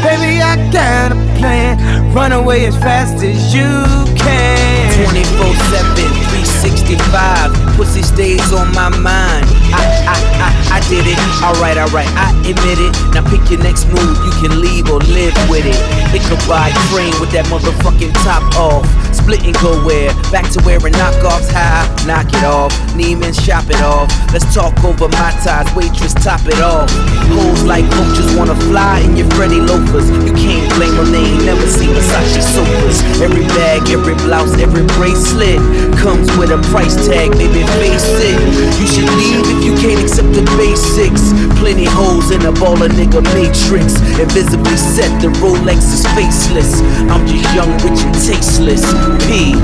Baby, 0.04 0.42
I 0.42 0.56
got 0.72 1.14
a 1.14 1.16
plan. 1.40 2.14
Run 2.14 2.34
away 2.34 2.66
as 2.66 2.76
fast 2.78 3.24
as 3.24 3.56
you 3.56 3.72
can. 4.16 5.10
24 5.10 5.56
7, 5.72 6.49
365. 6.70 7.78
Pussy 7.78 8.04
stays 8.04 8.54
on 8.54 8.70
my 8.74 8.90
mind. 8.90 9.46
I, 9.74 9.82
I, 10.06 10.18
I, 10.38 10.50
I 10.78 10.80
did 10.90 11.06
it. 11.08 11.18
Alright, 11.42 11.78
alright, 11.78 12.10
I 12.14 12.30
admit 12.46 12.78
it. 12.78 12.94
Now 13.14 13.26
pick 13.26 13.42
your 13.50 13.62
next 13.64 13.88
move. 13.90 14.18
You 14.22 14.34
can 14.42 14.62
leave 14.62 14.90
or 14.90 15.00
live 15.10 15.34
with 15.50 15.66
it. 15.66 15.80
Ichabod 16.14 16.74
crane 16.94 17.16
with 17.18 17.32
that 17.34 17.46
motherfucking 17.50 18.14
top 18.22 18.44
off. 18.56 18.86
Split 19.22 19.44
and 19.44 19.56
go 19.60 19.78
where? 19.86 20.10
Back 20.32 20.50
to 20.52 20.60
wearing 20.66 20.94
knockoffs 20.94 21.52
high. 21.52 21.86
Knock 22.08 22.28
it 22.34 22.44
off. 22.44 22.72
Neiman 22.96 23.34
shop 23.34 23.70
it 23.70 23.82
off. 23.82 24.10
Let's 24.34 24.48
talk 24.54 24.74
over 24.84 25.08
my 25.10 25.32
ties. 25.44 25.70
Waitress, 25.76 26.14
top 26.14 26.42
it 26.46 26.60
off. 26.62 26.90
Hoes 27.30 27.64
like 27.64 27.86
roaches 27.98 28.30
wanna 28.36 28.56
fly 28.70 29.00
in 29.02 29.18
your 29.18 29.30
Freddy 29.38 29.62
loafers. 29.62 30.10
You 30.26 30.34
can't 30.34 30.66
blame 30.76 30.96
them, 30.96 31.12
they 31.12 31.22
ain't 31.22 31.46
never 31.46 31.66
seen 31.68 31.90
Versace 31.94 32.42
sofas. 32.42 33.02
Every 33.22 33.46
bag, 33.60 33.90
every 33.90 34.16
blouse, 34.26 34.58
every 34.58 34.86
bracelet 34.98 35.60
comes 35.98 36.26
with 36.38 36.50
a 36.50 36.60
price 36.72 36.96
tag, 37.06 37.32
baby, 37.34 37.66
face 37.78 38.10
it. 38.24 38.38
You 38.80 38.88
should 38.88 39.10
leave 39.20 39.46
if 39.46 39.60
you 39.64 39.74
can't 39.78 40.02
accept 40.02 40.34
the 40.34 40.46
basics. 40.58 41.34
Plenty 41.60 41.86
holes 41.86 42.32
in 42.32 42.42
a 42.46 42.54
baller 42.54 42.90
nigga 42.90 43.22
matrix. 43.36 44.00
Invisibly 44.18 44.78
set, 44.78 45.12
the 45.22 45.30
Rolex 45.42 45.82
is 45.94 46.06
faceless. 46.18 46.82
I'm 47.12 47.26
just 47.28 47.46
young, 47.54 47.72
rich, 47.84 48.02
and 48.02 48.16
tasteless. 48.16 48.84
P. 49.26 49.56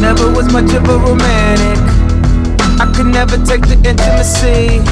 Never 0.00 0.30
was 0.32 0.52
much 0.52 0.72
of 0.74 0.88
a 0.88 0.98
romantic. 0.98 1.78
I 2.80 2.90
could 2.94 3.06
never 3.06 3.36
take 3.44 3.62
the 3.62 3.76
intimacy. 3.86 4.82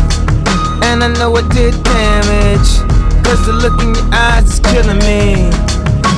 And 0.87 1.03
I 1.03 1.09
know 1.19 1.37
it 1.37 1.49
did 1.51 1.75
damage. 1.83 2.71
Cause 3.25 3.47
the 3.47 3.53
look 3.53 3.81
in 3.83 3.95
your 3.95 4.09
eyes 4.13 4.45
is 4.53 4.61
killing 4.61 4.99
me. 5.01 5.51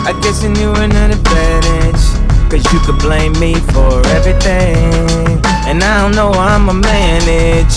I 0.09 0.13
guess 0.23 0.43
you 0.43 0.51
knew 0.51 0.73
an 0.75 0.93
advantage. 0.93 2.05
Cause 2.51 2.65
you 2.73 2.81
could 2.81 2.99
blame 2.99 3.33
me 3.41 3.55
for 3.73 4.05
everything. 4.17 5.41
And 5.67 5.83
I 5.83 6.03
don't 6.03 6.15
know 6.15 6.33
how 6.33 6.57
I'ma 6.57 6.75
manage 6.75 7.75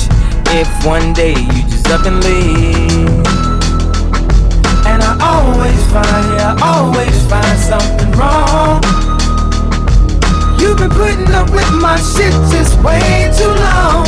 if 0.51 0.69
one 0.85 1.13
day 1.13 1.33
you 1.33 1.61
just 1.69 1.87
up 1.89 2.05
and 2.05 2.23
leave. 2.23 3.09
And 4.85 5.01
I 5.01 5.17
always 5.21 5.81
find, 5.91 6.25
yeah, 6.33 6.55
I 6.57 6.79
always 6.79 7.17
find 7.29 7.57
something 7.59 8.11
wrong. 8.13 8.81
You've 10.59 10.77
been 10.77 10.89
putting 10.89 11.31
up 11.31 11.49
with 11.51 11.71
my 11.79 11.95
shit 11.95 12.33
just 12.51 12.75
way 12.83 13.31
too 13.31 13.47
long. 13.47 14.07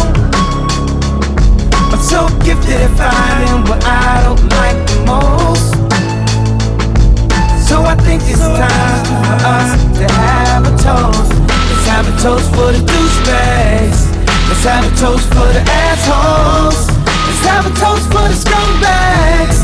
I'm 1.91 1.99
so 2.03 2.27
gifted 2.43 2.75
at 2.75 2.91
finding 2.99 3.63
what 3.69 3.83
I 3.85 4.23
don't 4.27 4.43
like 4.59 4.79
the 4.91 4.99
most. 5.07 5.71
So 7.67 7.83
I 7.83 7.95
think 8.03 8.21
it's 8.27 8.43
time 8.43 9.03
for 9.07 9.31
us 9.47 9.79
to 9.95 10.05
have 10.11 10.67
a 10.67 10.73
toast. 10.75 11.31
Let's 11.71 11.87
have 11.87 12.05
a 12.11 12.15
toast 12.19 12.47
for 12.51 12.75
the 12.75 12.83
douchebags. 12.83 14.11
Let's 14.51 14.63
have 14.67 14.83
a 14.83 14.93
toast 14.99 15.27
for 15.31 15.47
the 15.55 15.63
assholes. 15.63 16.91
Let's 17.31 17.45
have 17.47 17.63
a 17.65 17.73
toast 17.79 18.05
for 18.11 18.27
the 18.27 18.35
scumbags. 18.35 19.59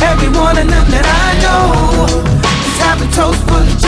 Every 0.00 0.28
one 0.28 0.56
of 0.56 0.66
them 0.70 0.86
that 0.94 1.06
I 1.10 1.28
know. 1.42 2.06
Let's 2.38 2.78
have 2.86 3.02
a 3.02 3.08
toast 3.10 3.42
for 3.50 3.60
the 3.66 3.79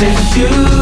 away 0.00 0.14
you 0.36 0.81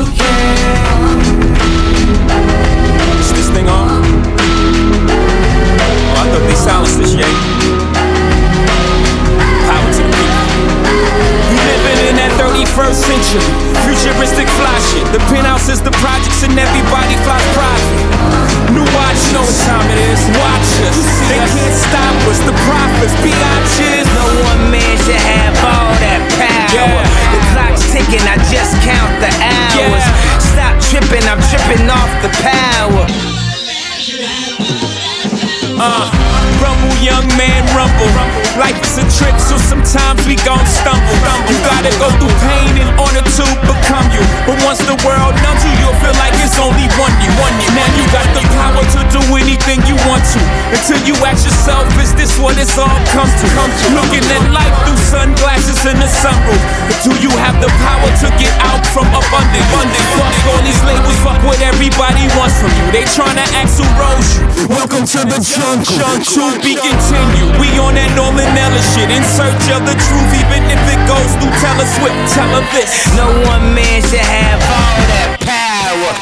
Until 50.71 51.03
you 51.03 51.19
ask 51.27 51.43
yourself, 51.43 51.91
is 51.99 52.15
this 52.15 52.39
what 52.39 52.55
it's 52.55 52.79
all 52.79 52.95
come 53.11 53.27
to? 53.27 53.47
Come 53.59 53.71
to. 53.71 53.87
Looking 53.99 54.23
at 54.31 54.55
life 54.55 54.71
through 54.87 55.01
sunglasses 55.11 55.83
in 55.83 55.99
the 55.99 56.07
sunroof. 56.07 56.63
Do 57.03 57.11
you 57.19 57.31
have 57.43 57.59
the 57.59 57.67
power 57.83 58.09
to 58.23 58.29
get 58.39 58.55
out 58.63 58.83
from 58.95 59.11
abundance? 59.11 59.67
Abundance. 59.75 60.09
Fuck 60.15 60.37
all 60.47 60.63
these 60.63 60.83
labels, 60.87 61.19
fuck 61.27 61.41
what 61.43 61.59
everybody 61.59 62.23
wants 62.39 62.55
from 62.63 62.71
you. 62.71 62.87
They 62.95 63.03
tryna 63.11 63.43
ask 63.59 63.83
who 63.83 63.87
rose 63.99 64.31
you. 64.39 64.47
Welcome 64.71 65.05
to 65.11 65.21
the 65.27 65.43
jungle. 65.43 65.99
To 66.39 66.45
be 66.63 66.79
continued. 66.79 67.59
We 67.59 67.75
on 67.83 67.99
that 67.99 68.15
Norman 68.15 68.47
Ellis 68.55 68.87
shit. 68.95 69.11
In 69.11 69.27
search 69.27 69.67
of 69.75 69.83
the 69.83 69.97
truth, 69.99 70.31
even 70.39 70.63
if 70.71 70.83
it 70.87 71.01
goes 71.11 71.31
through 71.43 71.55
Taylor 71.59 71.89
Swift. 71.99 72.19
Tell 72.31 72.51
her 72.55 72.65
this. 72.71 72.95
No 73.19 73.27
one 73.51 73.75
man 73.75 73.99
should 74.07 74.23
have 74.23 74.63
all 74.63 75.01
that 75.11 75.35
power. 75.43 76.13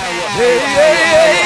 Hey, 0.40 0.56
hey, 0.56 0.72
hey, 0.72 0.96
hey, 0.96 1.36
hey. 1.36 1.37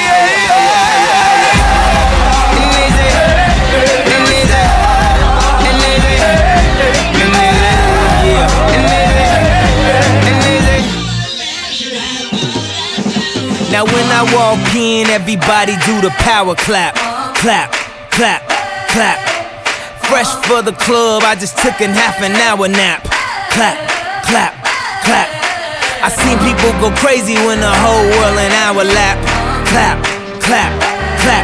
Now 13.83 13.91
when 13.91 14.07
I 14.15 14.23
walk 14.31 14.63
in, 14.79 15.11
everybody 15.11 15.75
do 15.83 15.99
the 15.99 16.07
power 16.23 16.55
clap, 16.55 16.95
clap, 17.35 17.67
clap, 18.15 18.39
clap. 18.87 19.19
Fresh 20.07 20.31
for 20.47 20.61
the 20.61 20.71
club, 20.71 21.23
I 21.25 21.35
just 21.35 21.57
took 21.59 21.75
a 21.83 21.91
half 21.91 22.23
an 22.23 22.31
hour 22.47 22.69
nap. 22.71 23.03
Clap, 23.51 23.75
clap, 24.23 24.55
clap. 25.03 25.27
I 25.99 26.07
seen 26.07 26.39
people 26.47 26.71
go 26.79 26.95
crazy 26.95 27.35
when 27.43 27.59
the 27.59 27.75
whole 27.83 28.07
world 28.23 28.39
an 28.39 28.55
hour 28.63 28.87
lap. 28.87 29.19
Clap, 29.67 29.99
clap, 30.39 30.71
clap. 31.19 31.43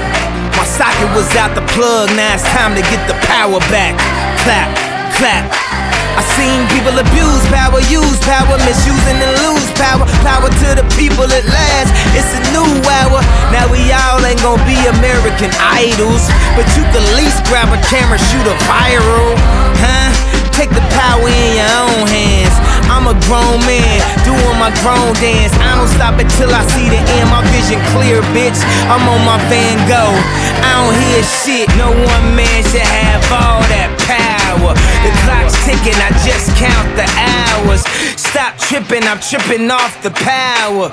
My 0.55 0.63
socket 0.63 1.11
was 1.11 1.27
out 1.35 1.51
the 1.59 1.65
plug, 1.75 2.07
now 2.15 2.39
it's 2.39 2.47
time 2.55 2.71
to 2.71 2.81
get 2.87 3.03
the 3.11 3.19
power 3.27 3.59
back. 3.67 3.99
Clap, 4.47 4.71
clap. 5.19 5.68
I 6.17 6.21
seen 6.37 6.65
people 6.73 6.95
abuse 6.97 7.43
power, 7.51 7.79
use 7.91 8.19
power, 8.25 8.55
misusing 8.65 9.19
and 9.21 9.33
lose 9.45 9.69
power. 9.77 10.05
Power 10.25 10.49
to 10.49 10.67
the 10.79 10.85
people 10.97 11.27
at 11.29 11.45
last. 11.45 11.91
It's 12.17 12.31
a 12.33 12.41
new 12.55 12.69
hour. 12.87 13.19
Now 13.53 13.69
we 13.69 13.91
all 13.91 14.21
ain't 14.25 14.41
gonna 14.41 14.63
be 14.65 14.77
American 14.99 15.51
idols, 15.59 16.25
but 16.55 16.65
you 16.73 16.83
can 16.89 17.01
at 17.03 17.15
least 17.17 17.43
grab 17.45 17.69
a 17.69 17.79
camera, 17.85 18.17
shoot 18.17 18.45
a 18.45 18.55
viral, 18.65 19.35
huh? 19.81 20.09
Take 20.51 20.71
the 20.75 20.83
power 20.91 21.27
in 21.27 21.49
your 21.55 21.71
own 21.87 22.07
hands. 22.07 22.55
I'm 22.89 23.05
a 23.05 23.15
grown 23.29 23.61
man 23.63 24.01
doing 24.25 24.57
my 24.57 24.73
grown 24.81 25.13
dance. 25.21 25.53
I 25.61 25.77
don't 25.77 25.91
stop 25.93 26.17
until 26.19 26.49
I 26.49 26.65
see 26.73 26.89
the 26.89 26.99
end. 26.99 27.29
My 27.29 27.45
vision 27.53 27.79
clear, 27.93 28.19
bitch. 28.35 28.59
I'm 28.89 29.05
on 29.07 29.21
my 29.23 29.37
Van 29.47 29.77
Gogh. 29.85 30.19
I 30.65 30.71
don't 30.81 30.97
hear 30.97 31.21
shit. 31.23 31.69
No 31.77 31.93
one 31.93 32.25
man 32.35 32.59
should 32.67 32.83
have 32.83 33.23
all 33.29 33.61
that 33.69 33.93
power. 34.03 34.73
The 35.05 35.11
clock's 35.23 35.55
ticking. 35.63 35.97
I 36.01 36.09
just 36.25 36.51
count 36.57 36.89
the 36.97 37.07
hours. 37.15 37.85
Stop 38.19 38.57
tripping. 38.57 39.05
I'm 39.05 39.21
tripping 39.21 39.69
off 39.71 40.01
the 40.01 40.11
power. 40.11 40.89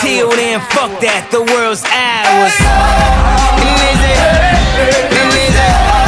Till 0.00 0.30
then, 0.30 0.60
fuck 0.72 0.94
that. 1.02 1.28
The 1.30 1.42
world's 1.42 1.84
ours. 1.90 2.54
And 3.60 3.78
is 3.90 4.00
it? 4.06 4.18
And 5.18 5.30
is 5.34 5.56
it? 5.58 5.99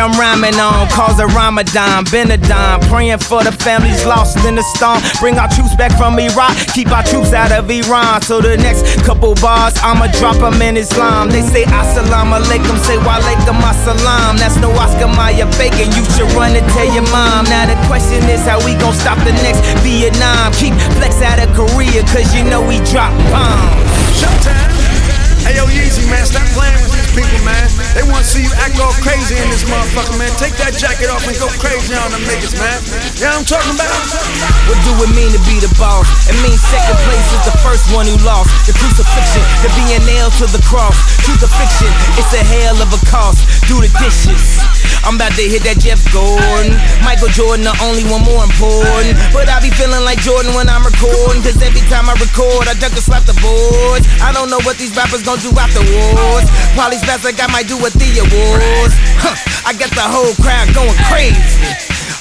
I'm 0.00 0.12
rhyming 0.18 0.58
on 0.60 0.88
calls 0.88 1.18
a 1.18 1.26
Ramadan, 1.26 2.04
Benadine, 2.06 2.80
praying 2.88 3.18
for 3.18 3.42
the 3.42 3.52
families 3.52 4.04
lost 4.04 4.36
in 4.44 4.54
the 4.54 4.62
storm. 4.76 5.00
Bring 5.20 5.38
our 5.38 5.48
troops 5.48 5.74
back 5.74 5.96
from 5.96 6.18
Iraq, 6.18 6.54
keep 6.74 6.92
our 6.92 7.02
troops 7.02 7.32
out 7.32 7.52
of 7.52 7.70
Iran. 7.70 8.22
So 8.22 8.40
the 8.40 8.56
next 8.56 8.84
couple 9.04 9.34
bars, 9.40 9.74
I'ma 9.82 10.08
drop 10.18 10.36
them 10.36 10.60
in 10.60 10.76
Islam. 10.76 11.30
They 11.30 11.42
say 11.42 11.64
Assalamu 11.64 12.38
alaikum, 12.42 12.76
say 12.84 12.98
wa 12.98 13.18
walaikum 13.18 13.60
assalam. 13.62 14.38
That's 14.38 14.56
no 14.58 14.70
Oscar 14.72 15.08
Mayer 15.08 15.48
bacon, 15.58 15.88
you 15.94 16.04
should 16.14 16.30
run 16.34 16.56
and 16.56 16.66
tell 16.74 16.88
your 16.92 17.06
mom. 17.14 17.46
Now 17.46 17.66
the 17.66 17.78
question 17.86 18.22
is 18.28 18.42
how 18.44 18.58
we 18.64 18.74
gon' 18.76 18.94
stop 18.94 19.18
the 19.24 19.32
next 19.46 19.62
Vietnam. 19.82 20.52
Keep 20.54 20.74
flex 20.98 21.22
out 21.22 21.38
of 21.38 21.48
Korea, 21.54 22.02
cause 22.10 22.34
you 22.34 22.44
know 22.44 22.60
we 22.60 22.78
drop 22.90 23.12
bombs. 23.30 23.86
Showtime. 24.18 24.72
Hey 25.44 25.56
yo, 25.56 25.66
Yeezy, 25.66 26.08
man, 26.10 26.24
stop 26.24 26.46
playing 26.56 26.80
with 26.88 26.92
these 26.92 27.03
people, 27.14 27.40
man. 27.46 27.70
They 27.94 28.02
want 28.02 28.26
to 28.26 28.28
see 28.28 28.42
you 28.42 28.52
act 28.58 28.76
all 28.82 28.92
crazy 29.00 29.38
in 29.38 29.46
this 29.48 29.62
motherfucker, 29.64 30.18
man. 30.18 30.34
Take 30.36 30.58
that 30.58 30.74
jacket 30.74 31.08
off 31.08 31.22
and 31.24 31.38
go 31.38 31.46
crazy 31.62 31.94
on 31.94 32.10
them 32.10 32.20
niggas, 32.26 32.58
man. 32.58 32.78
What 33.22 33.30
I'm 33.30 33.46
talking 33.46 33.72
about? 33.72 33.94
What 34.66 34.78
do 34.82 34.92
it 35.06 35.10
mean 35.14 35.30
to 35.32 35.40
be 35.46 35.62
the 35.62 35.70
boss? 35.78 36.04
It 36.26 36.36
means 36.42 36.58
second 36.58 36.98
place 37.06 37.28
is 37.30 37.42
the 37.46 37.56
first 37.62 37.94
one 37.94 38.10
who 38.10 38.18
lost. 38.26 38.50
The 38.66 38.74
crucifixion, 38.74 39.46
to 39.62 39.68
being 39.78 40.02
nailed 40.04 40.34
to 40.42 40.46
the 40.50 40.60
cross. 40.66 40.98
Truth 41.22 41.46
or 41.46 41.52
fiction, 41.54 41.88
it's 42.18 42.34
a 42.34 42.42
hell 42.42 42.76
of 42.82 42.90
a 42.90 43.00
cost. 43.06 43.46
Do 43.70 43.78
the 43.78 43.90
dishes. 44.02 44.58
I'm 45.06 45.20
about 45.20 45.36
to 45.38 45.44
hit 45.44 45.62
that 45.68 45.78
Jeff 45.78 46.00
Gordon. 46.10 46.74
Michael 47.06 47.30
Jordan, 47.30 47.68
the 47.68 47.76
only 47.84 48.02
one 48.08 48.24
more 48.26 48.42
important. 48.42 49.14
But 49.30 49.52
I 49.52 49.60
be 49.60 49.70
feeling 49.70 50.02
like 50.02 50.18
Jordan 50.24 50.56
when 50.56 50.66
I'm 50.66 50.82
recording. 50.82 51.44
Cause 51.44 51.60
every 51.60 51.84
time 51.92 52.08
I 52.10 52.16
record, 52.18 52.66
I 52.66 52.74
duck 52.80 52.96
and 52.96 53.04
slap 53.04 53.28
the 53.28 53.36
boards. 53.38 54.08
I 54.24 54.32
don't 54.32 54.48
know 54.48 54.60
what 54.64 54.80
these 54.80 54.96
rappers 54.96 55.22
gon' 55.22 55.38
do 55.44 55.52
afterwards. 55.54 56.48
Probably 56.72 57.03
like 57.04 57.36
I 57.36 57.46
might 57.52 57.68
do 57.68 57.76
with 57.76 57.92
the 58.00 58.10
awards. 58.16 58.96
Huh, 59.20 59.36
I 59.68 59.76
got 59.76 59.92
the 59.92 60.04
whole 60.04 60.32
crowd 60.40 60.72
going 60.72 60.96
crazy. 61.08 61.36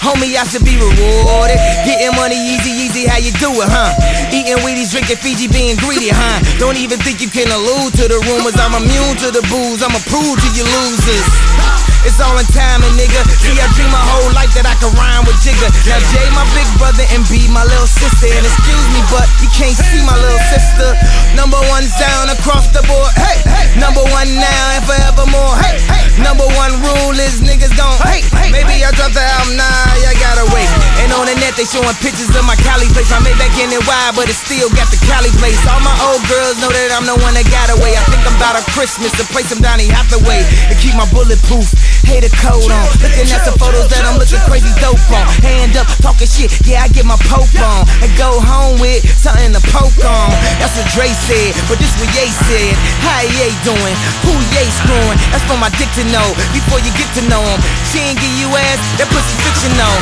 Homie, 0.04 0.36
I 0.36 0.44
should 0.44 0.68
be 0.68 0.76
rewarded. 0.76 1.56
Getting 1.88 2.12
money 2.20 2.36
easy, 2.36 2.72
easy, 2.76 3.08
how 3.08 3.16
you 3.16 3.32
do 3.40 3.48
it, 3.64 3.70
huh? 3.72 3.96
Eating 4.36 4.60
Wheaties, 4.60 4.92
drinking 4.92 5.24
Fiji, 5.24 5.48
being 5.48 5.80
greedy, 5.80 6.12
huh? 6.12 6.44
Don't 6.60 6.76
even 6.76 7.00
think 7.00 7.24
you 7.24 7.32
can 7.32 7.48
allude 7.48 7.96
to 7.96 8.12
the 8.12 8.20
rumors. 8.28 8.60
I'm 8.60 8.76
immune 8.76 9.16
to 9.24 9.32
the 9.32 9.44
booze, 9.48 9.80
I'ma 9.80 10.04
prove 10.12 10.36
to 10.36 10.50
you 10.52 10.68
losers. 10.68 11.93
It's 12.04 12.20
all 12.20 12.36
in 12.36 12.48
timing, 12.52 12.94
nigga. 13.00 13.24
See, 13.40 13.56
I 13.56 13.68
dream 13.76 13.88
my 13.88 14.04
whole 14.04 14.32
life 14.36 14.52
that 14.60 14.68
I 14.68 14.76
could 14.80 14.92
rhyme 15.00 15.24
with 15.24 15.40
Jigga. 15.40 15.72
Now 15.88 16.00
Jay, 16.12 16.28
my 16.36 16.44
big 16.52 16.68
brother, 16.76 17.08
and 17.16 17.24
B, 17.32 17.48
my 17.48 17.64
little 17.64 17.88
sister. 17.88 18.28
And 18.28 18.44
excuse 18.44 18.88
me, 18.92 19.02
but 19.08 19.26
you 19.40 19.48
can't 19.56 19.76
see 19.76 20.04
my 20.04 20.16
little 20.20 20.44
sister. 20.52 20.96
Number 21.40 21.60
one 21.72 21.88
sound 21.88 22.30
across 22.36 22.68
the 22.76 22.84
board. 22.86 23.12
Hey, 23.16 23.40
hey. 23.48 23.80
Number 23.80 24.04
one 24.12 24.28
now 24.36 24.64
and 24.76 24.84
forevermore. 24.84 25.56
Hey, 25.64 25.80
hey. 25.88 26.04
Number 26.22 26.46
one 26.60 26.78
rule 26.84 27.18
is 27.18 27.42
niggas 27.42 27.74
gon' 27.74 27.98
hate. 28.06 28.28
Maybe 28.54 28.86
I 28.86 28.94
dropped 28.94 29.18
the 29.18 29.24
album, 29.24 29.58
nah, 29.58 29.98
y'all 30.06 30.14
gotta 30.22 30.46
wait. 30.54 30.70
And 31.02 31.10
on 31.18 31.26
the 31.26 31.34
net, 31.42 31.58
they 31.58 31.66
showing 31.66 31.90
pictures 32.06 32.30
of 32.38 32.46
my 32.46 32.54
Cali 32.62 32.86
place. 32.94 33.10
I 33.10 33.18
made 33.26 33.34
back 33.42 33.56
in 33.58 33.74
it 33.74 33.82
wide, 33.90 34.14
but 34.14 34.30
it 34.30 34.38
still 34.38 34.70
got 34.78 34.94
the 34.94 35.00
Cali 35.10 35.34
place. 35.42 35.58
All 35.66 35.82
my 35.82 35.96
old 36.06 36.22
girls 36.30 36.62
know 36.62 36.70
that 36.70 36.94
I'm 36.94 37.10
the 37.10 37.18
one 37.18 37.34
that 37.34 37.50
got 37.50 37.74
away. 37.74 37.98
I 37.98 38.04
think 38.14 38.22
I'm 38.30 38.38
about 38.38 38.62
a 38.62 38.64
Christmas 38.78 39.10
to 39.18 39.26
play 39.34 39.42
some 39.42 39.58
Donny 39.58 39.90
Hathaway 39.90 40.46
and 40.70 40.78
keep 40.78 40.94
my 40.94 41.10
bulletproof. 41.10 41.66
Hater 42.04 42.34
coat 42.42 42.66
on. 42.68 42.88
Looking 43.00 43.30
at 43.30 43.46
the 43.46 43.54
photos 43.56 43.88
that 43.94 44.04
I'm 44.04 44.18
looking 44.18 44.42
crazy 44.50 44.74
dope 44.82 45.00
on. 45.14 45.26
Hand 45.46 45.78
up, 45.78 45.88
talking 46.02 46.28
shit, 46.28 46.50
yeah, 46.66 46.84
I 46.84 46.88
get 46.90 47.06
my 47.06 47.18
poke 47.30 47.54
on. 47.62 47.86
And 48.02 48.10
go 48.18 48.42
home 48.42 48.82
with 48.82 49.06
something 49.14 49.54
to 49.54 49.62
poke 49.70 49.98
on. 50.04 50.30
That's 50.58 50.74
what 50.76 50.88
Dre 50.92 51.10
said, 51.14 51.54
but 51.70 51.78
this 51.78 51.94
what 52.02 52.10
Ye 52.18 52.28
said. 52.50 52.74
How 53.06 53.22
Ye 53.24 53.54
doing? 53.64 53.96
Who 54.26 54.34
Ye 54.54 54.64
screwing? 54.84 55.18
That's 55.30 55.46
for 55.46 55.58
my 55.58 55.70
dick 55.78 55.90
to 56.02 56.06
know 56.10 56.28
before 56.52 56.82
you 56.82 56.92
get 56.98 57.10
to 57.20 57.24
know 57.30 57.42
him. 57.42 57.60
She 57.90 58.02
ain't 58.02 58.20
give 58.20 58.34
you 58.42 58.50
ass, 58.54 58.80
that 58.98 59.08
pussy 59.14 59.36
fictional. 59.46 59.96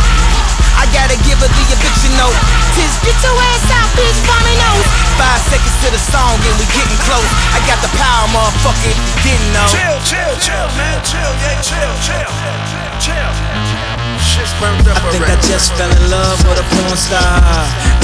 I 0.81 0.87
gotta 0.95 1.13
give 1.27 1.37
her 1.37 1.51
the 1.51 1.63
eviction 1.69 2.09
note. 2.17 2.33
Tis 2.73 2.89
get 3.05 3.13
your 3.21 3.35
ass 3.37 3.65
out, 3.69 3.89
bitch, 3.93 4.17
mommy 4.25 4.55
knows. 4.57 4.87
Five 5.19 5.41
seconds 5.51 5.77
to 5.85 5.87
the 5.93 6.01
song 6.01 6.39
and 6.41 6.55
we 6.57 6.65
getting 6.73 7.01
close. 7.05 7.27
I 7.53 7.59
got 7.69 7.77
the 7.85 7.91
power, 7.99 8.25
motherfucker, 8.33 8.89
if 8.89 8.97
you 8.97 9.13
didn't 9.21 9.51
know. 9.53 9.67
Chill, 9.69 9.97
chill, 10.07 10.33
chill, 10.41 10.67
man, 10.79 10.97
chill, 11.05 11.33
yeah, 11.43 11.61
chill, 11.61 11.80
chill, 11.81 12.27
chill. 12.99 13.31
Burned 13.61 13.91
up 13.93 14.00
I 14.21 15.01
think 15.09 15.25
I 15.25 15.35
just 15.41 15.73
fell 15.73 15.89
in 15.89 16.05
love 16.13 16.37
with 16.45 16.61
a 16.61 16.65
porn 16.77 16.97
star. 16.97 17.41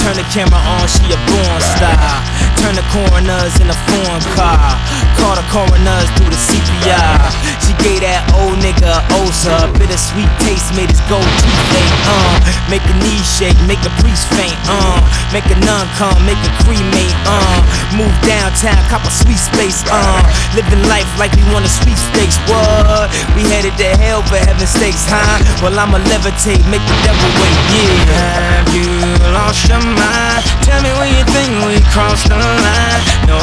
Turn 0.02 0.18
the 0.18 0.26
camera 0.34 0.58
on, 0.58 0.90
she 0.90 1.06
a 1.14 1.20
born 1.30 1.62
star. 1.78 2.10
Turn 2.58 2.74
the 2.74 2.86
coroners 2.90 3.54
in 3.62 3.70
a 3.70 3.78
foreign 3.86 4.24
car. 4.34 4.74
Call 5.22 5.38
the 5.38 5.46
coroners 5.54 6.10
through 6.18 6.34
the 6.34 6.42
CPI. 6.42 7.30
She 7.62 7.78
gave 7.86 8.02
that 8.02 8.26
old 8.34 8.58
nigga 8.58 8.90
a 8.90 9.02
ulcer. 9.22 9.54
Bittersweet 9.78 10.30
taste 10.42 10.74
made 10.74 10.90
his 10.90 11.02
gold 11.06 11.28
teeth 11.38 11.64
fake. 11.70 11.96
Uh, 12.10 12.34
make 12.74 12.86
a 12.90 12.96
knee 13.06 13.22
shake, 13.22 13.60
make 13.70 13.82
a 13.86 13.94
priest 14.02 14.26
faint. 14.34 14.58
Uh, 14.66 14.98
make 15.30 15.46
a 15.54 15.58
nun 15.62 15.86
come, 16.02 16.18
make 16.26 16.40
a 16.42 16.52
cremate. 16.66 17.14
Uh, 17.30 17.62
move 17.94 18.14
downtown, 18.26 18.82
cop 18.90 19.06
a 19.06 19.14
sweet 19.14 19.40
space. 19.40 19.86
Uh, 19.86 20.20
living 20.58 20.82
life 20.90 21.08
like 21.22 21.30
we 21.38 21.46
want 21.54 21.62
a 21.68 21.72
sweet 21.72 22.00
stakes. 22.10 22.42
What? 22.50 23.14
We 23.38 23.46
headed 23.54 23.78
to 23.78 23.90
hell 24.02 24.26
for 24.26 24.42
heaven's 24.42 24.74
sakes, 24.74 25.06
huh? 25.06 25.38
Well, 25.62 25.78
I'ma 25.78 26.02
levitate, 26.12 26.64
make 26.72 26.84
the 26.84 26.98
devil 27.06 27.30
wait. 27.40 27.58
Yeah. 27.76 28.58
Have 28.58 28.70
you 28.76 28.88
lost 29.34 29.68
your 29.70 29.84
mind? 29.84 30.44
Tell 30.64 30.82
me 30.82 30.92
when 31.00 31.10
you 31.16 31.24
think 31.32 31.52
we 31.68 31.80
crossed 31.94 32.28
the 32.30 32.38
line. 32.38 33.04
No 33.28 33.42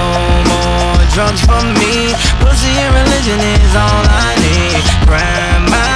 more 0.48 0.98
drugs 1.14 1.40
for 1.46 1.62
me. 1.80 2.12
Pussy 2.42 2.72
and 2.74 2.92
religion 2.94 3.38
is 3.38 3.72
all 3.76 4.04
I 4.04 4.34
need. 4.42 4.82
My 5.70 5.93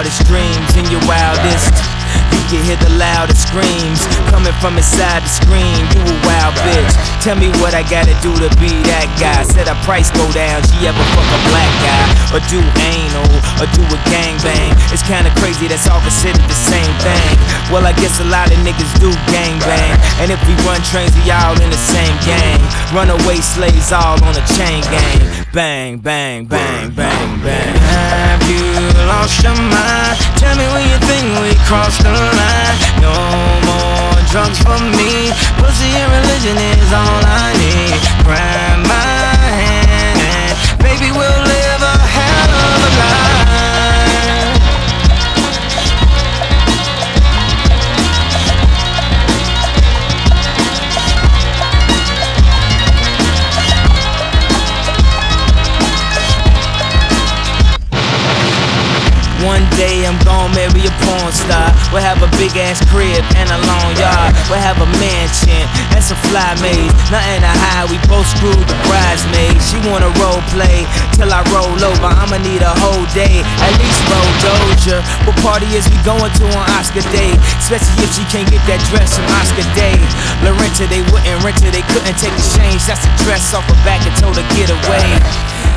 wildest 0.00 0.24
dreams, 0.24 0.72
in 0.80 0.88
your 0.88 1.04
wildest. 1.04 1.76
You 2.32 2.40
can 2.48 2.64
hear 2.64 2.80
the 2.80 2.88
loudest 2.96 3.44
screams 3.44 4.00
coming 4.32 4.56
from 4.56 4.80
inside 4.80 5.20
the 5.20 5.28
screen. 5.28 5.76
You 5.92 6.00
a 6.00 6.16
wild 6.24 6.56
bitch. 6.64 6.88
Tell 7.20 7.36
me 7.36 7.52
what 7.60 7.76
I 7.76 7.84
gotta 7.84 8.16
do 8.24 8.32
to 8.32 8.48
be 8.56 8.72
that 8.88 9.12
guy. 9.20 9.44
Said 9.44 9.68
her 9.68 9.76
price 9.84 10.08
go 10.08 10.24
down. 10.32 10.64
She 10.72 10.88
ever 10.88 11.04
fuck 11.12 11.28
a 11.28 11.40
black 11.52 11.72
guy 11.84 12.06
or 12.32 12.40
do 12.48 12.64
anal 12.80 13.28
or 13.60 13.68
do 13.76 13.84
a 13.84 13.98
gangbang? 14.08 14.72
It's 14.88 15.04
kinda 15.04 15.28
crazy. 15.36 15.68
That's 15.68 15.84
all 15.84 16.00
considered 16.00 16.48
the 16.48 16.56
same 16.56 16.94
thing. 17.04 17.36
Well, 17.68 17.84
I 17.84 17.92
guess 17.92 18.24
a 18.24 18.28
lot 18.32 18.48
of 18.48 18.56
niggas 18.64 18.96
do 19.04 19.12
gangbang. 19.28 20.00
And 20.24 20.32
if 20.32 20.40
we 20.48 20.56
run 20.64 20.80
trains, 20.88 21.12
we 21.12 21.28
all 21.28 21.60
in 21.60 21.68
the 21.68 21.82
same 21.92 22.16
gang. 22.24 22.56
Runaway 22.96 23.44
slaves 23.44 23.92
all 23.92 24.16
on 24.24 24.32
a 24.32 24.44
chain 24.56 24.80
gang. 24.88 25.39
Bang, 25.52 25.98
bang, 25.98 26.46
bang, 26.46 26.94
bang, 26.94 27.42
bang. 27.42 27.74
Have 27.74 28.42
you 28.48 28.62
lost 29.08 29.42
your 29.42 29.52
mind? 29.52 30.16
Tell 30.38 30.54
me 30.54 30.62
when 30.70 30.86
you 30.88 30.96
think 31.10 31.26
we 31.42 31.58
crossed 31.66 32.04
the 32.04 32.12
line. 32.12 32.78
No 33.02 33.10
more 33.66 34.14
drugs 34.30 34.62
for 34.62 34.78
me. 34.78 35.34
Pussy 35.58 35.90
and 35.90 36.06
religion 36.22 36.56
is 36.56 36.92
all 36.92 37.22
I 37.26 37.50
need. 37.58 37.98
Grab 38.22 38.78
my 38.86 39.34
hand, 39.58 40.22
and 40.22 40.78
baby, 40.78 41.10
we'll 41.10 41.42
live 41.42 41.82
a 41.82 41.98
hell 41.98 42.50
of 42.54 42.86
a 42.86 42.90
life. 43.00 43.29
I'm 60.10 60.18
gon' 60.26 60.50
marry 60.58 60.90
a 60.90 60.94
porn 61.06 61.30
star. 61.30 61.70
We'll 61.94 62.02
have 62.02 62.18
a 62.18 62.26
big 62.34 62.50
ass 62.58 62.82
crib 62.90 63.22
and 63.38 63.46
a 63.46 63.62
long 63.62 63.94
yard. 63.94 64.34
We'll 64.50 64.58
have 64.58 64.82
a 64.82 64.88
mansion 64.98 65.62
and 65.94 66.02
some 66.02 66.18
fly 66.26 66.50
maids. 66.58 66.98
Nothing 67.14 67.46
to 67.46 67.52
hide, 67.62 67.86
we 67.86 67.94
both 68.10 68.26
screwed 68.26 68.58
the 68.58 68.74
bridesmaids. 68.90 69.62
She 69.70 69.78
wanna 69.86 70.10
role 70.18 70.42
play 70.50 70.82
till 71.14 71.30
I 71.30 71.46
roll 71.54 71.78
over. 71.78 72.10
I'ma 72.10 72.42
need 72.42 72.58
a 72.58 72.74
whole 72.82 73.06
day, 73.14 73.46
at 73.62 73.72
least 73.78 74.02
roll 74.10 74.30
Doja. 74.42 74.98
What 75.30 75.38
party 75.46 75.70
is 75.78 75.86
we 75.86 75.94
going 76.02 76.34
to 76.42 76.44
on 76.58 76.66
Oscar 76.74 77.06
Day? 77.14 77.30
Especially 77.62 78.02
if 78.02 78.10
she 78.10 78.26
can't 78.34 78.50
get 78.50 78.66
that 78.66 78.82
dress 78.90 79.14
from 79.14 79.30
Oscar 79.38 79.62
Day. 79.78 79.94
Lorenta, 80.42 80.90
they 80.90 81.06
wouldn't 81.14 81.38
rent 81.46 81.62
her, 81.62 81.70
they 81.70 81.86
couldn't 81.86 82.18
take 82.18 82.34
the 82.34 82.46
change. 82.58 82.82
That's 82.82 83.06
the 83.06 83.14
dress 83.22 83.54
off 83.54 83.62
her 83.70 83.78
back 83.86 84.02
and 84.02 84.14
told 84.18 84.34
her 84.34 84.46
get 84.58 84.74
away. 84.74 85.06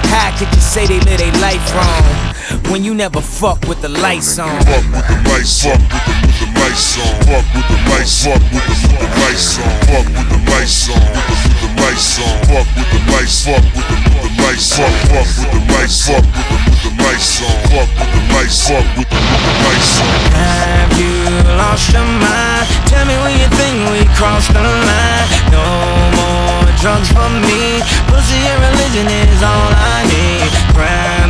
How 0.10 0.34
could 0.34 0.50
you 0.50 0.62
say 0.62 0.90
they 0.90 0.98
live 1.06 1.22
their 1.22 1.38
life 1.38 1.62
wrong 1.78 2.33
when 2.70 2.84
you 2.84 2.94
never 2.94 3.22
fuck 3.22 3.68
with 3.68 3.82
the 3.82 3.90
lights 3.90 4.40
on? 4.40 4.50
Fuck 4.64 4.84
with 4.92 5.08
the 5.08 5.18
lights 5.30 5.66
on. 5.66 5.80
With 5.80 5.98
the, 6.00 6.16
with 6.24 6.40
the 6.40 6.48
lights 6.60 6.98
on. 6.98 7.14
Fuck 7.26 7.46
with 7.54 7.68
the 7.70 7.78
lights. 7.90 8.26
Fuck 8.26 8.42
with 8.42 8.54
the, 8.54 8.64
with 8.70 8.92
the 8.94 9.08
lights 9.14 9.60
on. 9.60 9.78
Fuck 9.88 10.08
with 10.10 10.28
the 10.28 10.40
lights 10.52 10.88
on. 10.88 10.94
With 10.94 11.14
the, 11.14 11.28
with 11.34 11.64
the 11.64 11.82
lights 11.82 12.20
on. 12.20 12.34
Fuck 12.44 12.68
with 12.74 12.92
the 12.94 13.02
lights. 13.10 13.44
Fuck 13.44 13.64
with 13.64 13.74
the, 13.74 14.02
with 14.04 14.24
the 14.24 14.42
lights. 14.44 14.74
Fuck, 14.74 14.94
fuck 14.94 15.28
with 15.28 15.42
the 15.44 15.72
lights. 15.74 15.98
Fuck 16.04 16.24
with 16.24 16.34
the, 16.34 16.58
with 16.64 16.84
the 16.84 16.92
lights 17.04 17.42
on. 17.42 17.54
Fuck 17.72 17.90
with 17.94 18.12
the 18.14 18.22
lights. 18.34 18.68
Fuck 18.68 18.86
with 18.98 19.10
the, 19.10 19.20
with 19.20 19.40
the 19.40 19.54
lights 19.64 19.94
on. 20.00 20.12
Have 20.34 20.94
you 21.00 21.16
lost 21.58 21.88
your 21.94 22.06
mind? 22.06 22.66
Tell 22.90 23.06
me 23.06 23.16
when 23.24 23.34
you 23.40 23.50
think 23.58 23.76
we 23.92 24.02
crossed 24.18 24.52
the 24.54 24.62
line. 24.62 25.28
No 25.50 25.66
more 26.18 26.70
drugs 26.84 27.10
for 27.10 27.30
me. 27.30 27.80
Pussy 28.12 28.40
and 28.44 28.60
religion 28.62 29.08
is 29.08 29.42
all 29.42 29.72
I 29.74 30.04
need. 30.12 30.52
Grab 30.76 31.23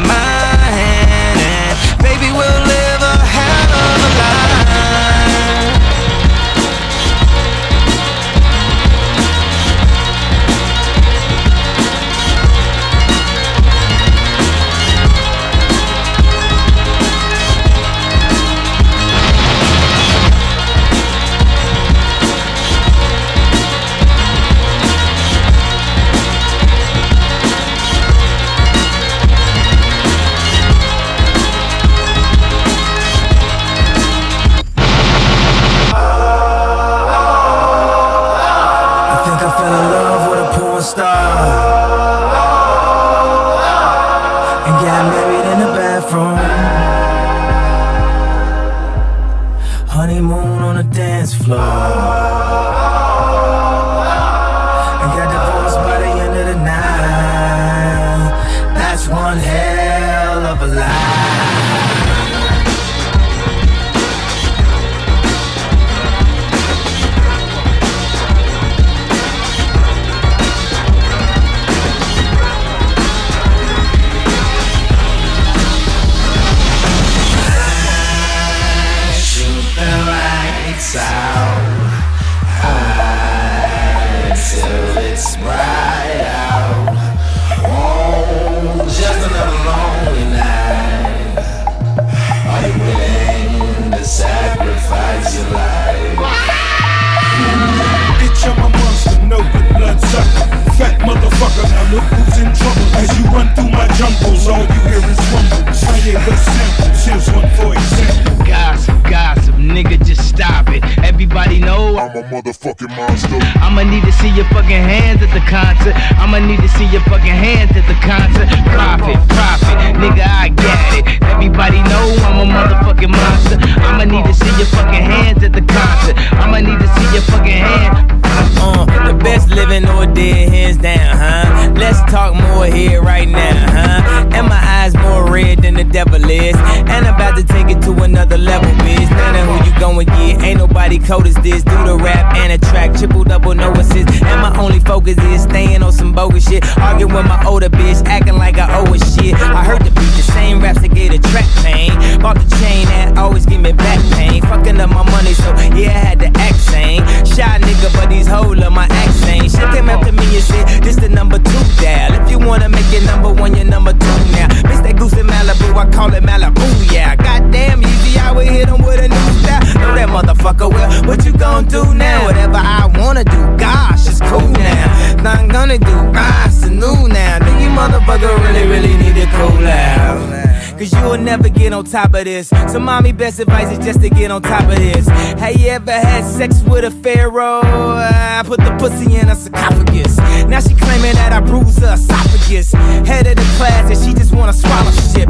Gossip, 108.47 108.95
gossip, 109.09 109.55
nigga, 109.55 109.99
just 110.05 110.30
stop 110.30 110.69
it. 110.69 110.82
Everybody 111.03 111.59
know 111.59 111.97
I'm 111.97 112.15
a 112.15 112.24
motherfucking 112.24 112.95
monster. 112.95 113.39
I'ma 113.59 113.84
need 113.84 114.03
to 114.05 114.11
see 114.13 114.30
your 114.30 114.45
fucking 114.45 114.69
hands 114.69 115.21
at 115.21 115.34
the 115.34 115.41
concert. 115.51 115.93
I'ma 116.17 116.39
need 116.39 116.61
to 116.61 116.69
see 116.69 116.86
your 116.86 117.01
fucking 117.01 117.28
hands 117.28 117.76
at 117.76 117.86
the 117.88 117.95
concert. 117.99 118.47
Profit, 118.71 119.19
profit, 119.36 119.78
nigga, 119.99 120.24
I 120.24 120.47
get 120.47 120.93
it. 120.95 121.24
Everybody 121.24 121.84
know 121.91 122.15
I'm 122.24 122.47
a 122.47 122.53
motherfucking 122.53 123.11
monster. 123.11 123.57
I'ma 123.84 124.05
need 124.05 124.24
to 124.24 124.34
see 124.34 124.55
your 124.55 124.67
fucking 124.67 125.03
hands 125.03 125.43
at 125.43 125.51
the 125.51 125.61
concert. 125.61 126.15
I'ma 126.39 126.59
need 126.59 126.80
to 126.80 126.88
see 126.88 127.13
your 127.13 127.24
fucking 127.24 127.51
hands. 127.51 128.22
Uh, 128.61 128.86
the 129.07 129.13
best 129.13 129.49
living 129.49 129.88
or 129.89 130.05
dead, 130.05 130.49
hands 130.49 130.77
down, 130.77 131.17
huh? 131.17 131.73
Let's 131.75 131.99
talk 132.11 132.34
more 132.36 132.65
here 132.65 133.01
right 133.01 133.27
now, 133.27 133.71
huh? 133.71 134.29
And 134.34 134.47
my 134.47 134.59
eyes 134.59 134.95
more 134.95 135.29
red 135.31 135.61
than 135.61 135.75
the 135.75 135.84
devil 135.84 136.23
is. 136.29 136.55
And 136.55 137.05
I'm 137.05 137.15
about 137.15 137.36
to 137.38 137.43
take 137.43 137.69
it 137.69 137.81
to 137.84 137.91
another 138.03 138.38
level, 138.38 138.69
bitch. 138.84 139.09
None 139.09 139.36
of 139.36 139.45
who 139.47 139.69
you 139.69 139.79
going 139.79 140.07
get. 140.07 140.41
Ain't 140.43 140.57
nobody 140.59 140.99
cold 140.99 141.27
as 141.27 141.36
this. 141.36 141.63
Do 141.63 141.77
the 141.86 141.97
rap 141.97 142.36
and 142.36 142.53
a 142.53 142.57
track, 142.69 142.95
triple 142.97 143.23
double, 143.23 143.53
no 143.53 143.71
assist. 143.73 144.09
And 144.23 144.41
my 144.41 144.55
only 144.59 144.79
focus 144.79 145.17
is 145.17 145.43
staying 145.43 145.84
on 145.84 145.91
some 145.91 146.13
bogus 146.13 146.47
shit. 146.47 146.63
Arguing 146.77 147.13
with 147.13 147.25
my 147.25 147.43
older 147.45 147.69
bitch, 147.69 148.05
acting 148.05 148.38
like 148.38 148.57
I 148.57 148.79
owe 148.79 148.93
a 148.93 148.97
shit. 148.97 149.36
I 149.36 149.63
heard 149.63 149.81
the 149.81 149.91
beat, 149.91 150.13
the 150.15 150.23
same 150.23 150.61
raps 150.61 150.81
that 150.81 150.93
gave 150.93 151.11
the 151.11 151.19
track 151.29 151.45
pain. 151.63 151.91
Bought 152.21 152.36
the 152.36 152.49
chain 152.57 152.86
that 152.88 153.17
always 153.17 153.45
give 153.45 153.61
me 153.61 153.73
back 153.73 153.99
pain. 154.13 154.41
Fucking 154.41 154.79
up 154.79 154.89
my 154.89 155.03
money, 155.11 155.34
so 155.34 155.49
yeah, 155.75 155.95
I 155.95 156.03
had 156.07 156.19
to 156.19 156.31
act 156.39 156.55
sane. 156.55 157.01
Shy 157.25 157.59
nigga, 157.59 157.93
but 157.93 158.09
these 158.09 158.22
hoes 158.28 158.57
love 158.57 158.74
my 158.74 158.86
accent. 158.89 159.51
She 159.51 159.63
came 159.74 159.89
up 159.89 160.05
to 160.05 160.11
me 160.11 160.24
and 160.36 160.43
said, 160.43 160.84
This 160.84 160.95
the 160.95 161.09
number 161.09 161.38
two 161.38 161.63
dial. 161.82 162.13
If 162.21 162.32
you 162.32 162.39
wanna 162.39 162.69
make 162.69 162.91
it 162.91 163.03
number 163.05 163.32
one, 163.32 163.55
you're 163.55 163.65
number 163.65 163.93
two 163.93 164.17
now. 164.36 164.47
Miss 164.67 164.80
that 164.82 164.95
goose 164.97 165.13
in 165.13 165.28
Malibu, 165.28 165.76
I 165.76 165.89
call 165.91 166.13
it 166.13 166.24
Malibu, 166.24 166.65
yeah. 166.91 167.15
Goddamn 167.15 167.82
easy, 167.84 168.19
I 168.19 168.32
would 168.32 168.47
hit 168.47 168.69
him 168.69 168.82
with 168.84 168.99
a 168.99 169.07
new 169.07 169.30
style. 169.41 169.63
Know 169.82 169.95
that 169.95 170.09
motherfucker 170.09 170.69
well. 170.69 170.89
What 171.07 171.26
you 171.26 171.34
gon' 171.34 171.65
do 171.65 171.93
now? 171.93 172.26
Whatever 172.26 172.57
I 172.57 172.86
wanna 172.99 173.24
do, 173.24 173.41
gosh, 173.57 174.07
it's 174.07 174.21
cool 174.21 174.47
now. 174.49 175.21
Nothing 175.24 175.47
gonna 175.49 175.78
do, 175.78 175.97
ah, 176.15 176.47
it's 176.47 176.67
new 176.67 177.07
now. 177.07 177.39
Do 177.39 177.51
you 177.61 177.69
motherfucker 177.69 178.32
really, 178.43 178.67
really 178.67 178.95
need 178.97 179.15
to 179.15 179.28
cool 179.38 179.67
out? 179.67 180.53
Cause 180.84 181.01
you 181.01 181.03
will 181.03 181.17
never 181.17 181.47
get 181.47 181.71
on 181.71 181.86
top 181.86 182.13
of 182.13 182.25
this. 182.25 182.49
So, 182.49 182.77
mommy, 182.77 183.13
best 183.13 183.39
advice 183.39 183.71
is 183.71 183.86
just 183.86 184.01
to 184.01 184.09
get 184.09 184.31
on 184.31 184.41
top 184.41 184.63
of 184.63 184.75
this. 184.75 185.07
Have 185.07 185.55
you 185.55 185.69
ever 185.69 185.93
had 185.93 186.25
sex 186.25 186.61
with 186.63 186.84
a 186.84 186.91
pharaoh? 186.91 187.61
I 187.63 188.43
put 188.45 188.59
the 188.59 188.75
pussy 188.77 189.15
in 189.15 189.29
a 189.29 189.36
sarcophagus. 189.36 190.17
Now 190.49 190.59
she 190.59 190.75
claiming 190.75 191.13
that 191.13 191.31
I 191.31 191.39
bruised 191.39 191.79
her 191.79 191.93
esophagus. 191.93 192.73
Head 193.07 193.27
of 193.27 193.38
the 193.38 193.55
class, 193.55 193.89
and 193.95 194.05
she 194.05 194.13
just 194.13 194.36
wanna 194.36 194.51
swallow 194.51 194.91
shit. 194.91 195.29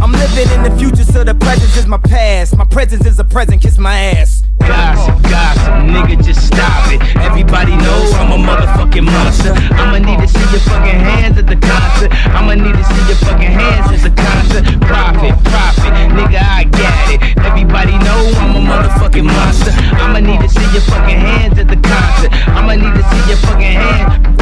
I'm 0.00 0.12
living 0.12 0.48
in 0.56 0.62
the 0.62 0.74
future, 0.78 1.04
so 1.04 1.22
the 1.22 1.34
present 1.34 1.76
is 1.76 1.86
my 1.86 1.98
past. 1.98 2.56
My 2.56 2.64
presence 2.64 3.04
is 3.04 3.18
a 3.18 3.24
present, 3.24 3.60
kiss 3.60 3.76
my 3.76 3.94
ass. 3.94 4.42
Gossip, 4.60 5.20
gossip, 5.24 5.74
nigga, 5.84 6.16
just 6.24 6.46
stop 6.46 6.90
it. 6.90 7.02
Everybody 7.16 7.76
knows 7.76 8.14
I'm 8.14 8.32
a 8.32 8.40
motherfucking 8.40 9.04
monster. 9.04 9.52
I'ma 9.76 9.98
need 9.98 10.18
to 10.20 10.28
see 10.28 10.40
your 10.50 10.60
fucking 10.60 10.98
hands 10.98 11.36
at 11.36 11.46
the 11.46 11.56
concert. 11.56 12.10
I'ma 12.32 12.54
need 12.54 12.72
to 12.72 12.84
see 12.84 13.06
your 13.06 13.20
fucking 13.28 13.52
hands 13.52 13.92
at 13.92 14.00
the 14.00 14.22
concert. 14.22 14.64
Profit, 14.94 15.34
profit, 15.50 15.92
nigga, 16.14 16.38
I 16.38 16.62
got 16.70 17.10
it. 17.10 17.20
Everybody 17.44 17.98
know 17.98 18.30
I'm 18.38 18.54
a 18.54 18.60
motherfucking 18.60 19.24
monster. 19.24 19.72
I'ma 19.98 20.20
need 20.20 20.40
to 20.40 20.48
see 20.48 20.62
your 20.72 20.82
fucking 20.82 21.18
hands 21.18 21.58
at 21.58 21.66
the 21.66 21.76
concert. 21.76 22.30
I'ma 22.50 22.74
need 22.74 22.94
to 22.94 23.02
see 23.10 23.28
your 23.28 23.38
fucking 23.38 23.74
hands. 23.74 24.33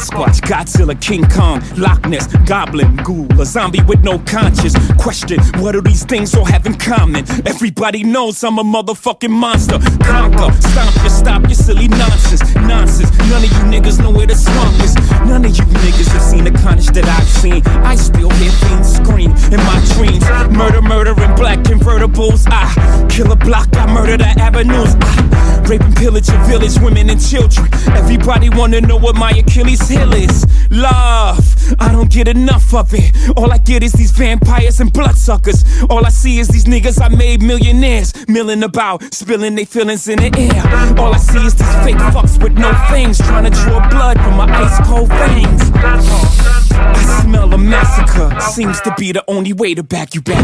Sasquatch, 0.00 0.40
Godzilla, 0.40 0.98
King 1.00 1.28
Kong, 1.28 1.62
Loch 1.76 2.06
Ness, 2.06 2.26
Goblin, 2.46 2.96
Ghoul, 2.96 3.28
a 3.40 3.44
zombie 3.44 3.82
with 3.82 4.02
no 4.02 4.18
conscience. 4.20 4.74
Question, 4.98 5.40
what 5.60 5.72
do 5.72 5.82
these 5.82 6.04
things 6.04 6.34
all 6.34 6.44
have 6.44 6.66
in 6.66 6.74
common? 6.74 7.24
Everybody 7.46 8.02
knows 8.02 8.42
I'm 8.42 8.58
a 8.58 8.64
motherfucking 8.64 9.30
monster. 9.30 9.78
Conquer, 10.02 10.52
stomp 10.60 11.02
you, 11.02 11.10
stop 11.10 11.42
your 11.42 11.54
silly 11.54 11.88
nonsense. 11.88 12.54
Nonsense, 12.54 13.10
none 13.28 13.44
of 13.44 13.50
you 13.52 13.64
niggas 13.68 14.00
know 14.00 14.10
where 14.10 14.26
the 14.26 14.34
swamp 14.34 14.82
is. 14.82 14.94
None 15.28 15.44
of 15.44 15.56
you 15.56 15.64
niggas 15.64 16.08
have 16.12 16.22
seen 16.22 16.44
the 16.44 16.52
carnage 16.62 16.88
that 16.88 17.04
I've 17.04 17.28
seen. 17.28 17.62
I 17.84 17.94
still 17.94 18.30
hear 18.30 18.52
fiends 18.52 18.96
scream 18.96 19.32
in 19.52 19.60
my 19.68 19.84
dreams. 19.94 20.24
Murder, 20.56 20.80
murder 20.80 21.10
in 21.22 21.34
black 21.34 21.58
convertibles. 21.60 22.46
I 22.48 23.06
kill 23.10 23.30
a 23.32 23.36
block, 23.36 23.68
I 23.76 23.92
murder 23.92 24.16
the 24.16 24.28
avenues. 24.40 24.96
I 24.96 25.59
rape 25.70 25.80
and 25.82 25.96
pillage 25.96 26.28
your 26.28 26.42
village, 26.44 26.76
women 26.80 27.08
and 27.08 27.20
children. 27.20 27.68
Everybody 27.94 28.50
wanna 28.50 28.80
know 28.80 28.96
what 28.96 29.14
my 29.14 29.30
Achilles 29.30 29.88
heel 29.88 30.12
is. 30.12 30.44
Love, 30.68 31.38
I 31.78 31.92
don't 31.92 32.10
get 32.10 32.26
enough 32.26 32.74
of 32.74 32.92
it. 32.92 33.14
All 33.36 33.52
I 33.52 33.58
get 33.58 33.84
is 33.84 33.92
these 33.92 34.10
vampires 34.10 34.80
and 34.80 34.92
bloodsuckers. 34.92 35.64
All 35.88 36.04
I 36.04 36.08
see 36.08 36.40
is 36.40 36.48
these 36.48 36.64
niggas 36.64 37.00
I 37.00 37.08
made 37.08 37.40
millionaires, 37.40 38.12
milling 38.26 38.64
about, 38.64 39.14
spilling 39.14 39.54
their 39.54 39.66
feelings 39.66 40.08
in 40.08 40.18
the 40.18 40.30
air. 40.36 40.98
All 40.98 41.14
I 41.14 41.18
see 41.18 41.46
is 41.46 41.54
these 41.54 41.74
fake 41.84 42.02
fucks 42.14 42.42
with 42.42 42.58
no 42.58 42.72
fangs, 42.90 43.18
trying 43.18 43.44
to 43.44 43.50
draw 43.50 43.88
blood 43.90 44.18
from 44.18 44.36
my 44.36 44.48
ice 44.50 44.78
cold 44.88 45.08
veins. 45.08 45.70
I 46.72 47.22
smell 47.22 47.52
a 47.52 47.58
massacre. 47.58 48.28
Seems 48.40 48.80
to 48.82 48.94
be 48.98 49.12
the 49.12 49.24
only 49.28 49.52
way 49.52 49.74
to 49.74 49.82
back 49.82 50.14
you 50.14 50.22
back. 50.22 50.42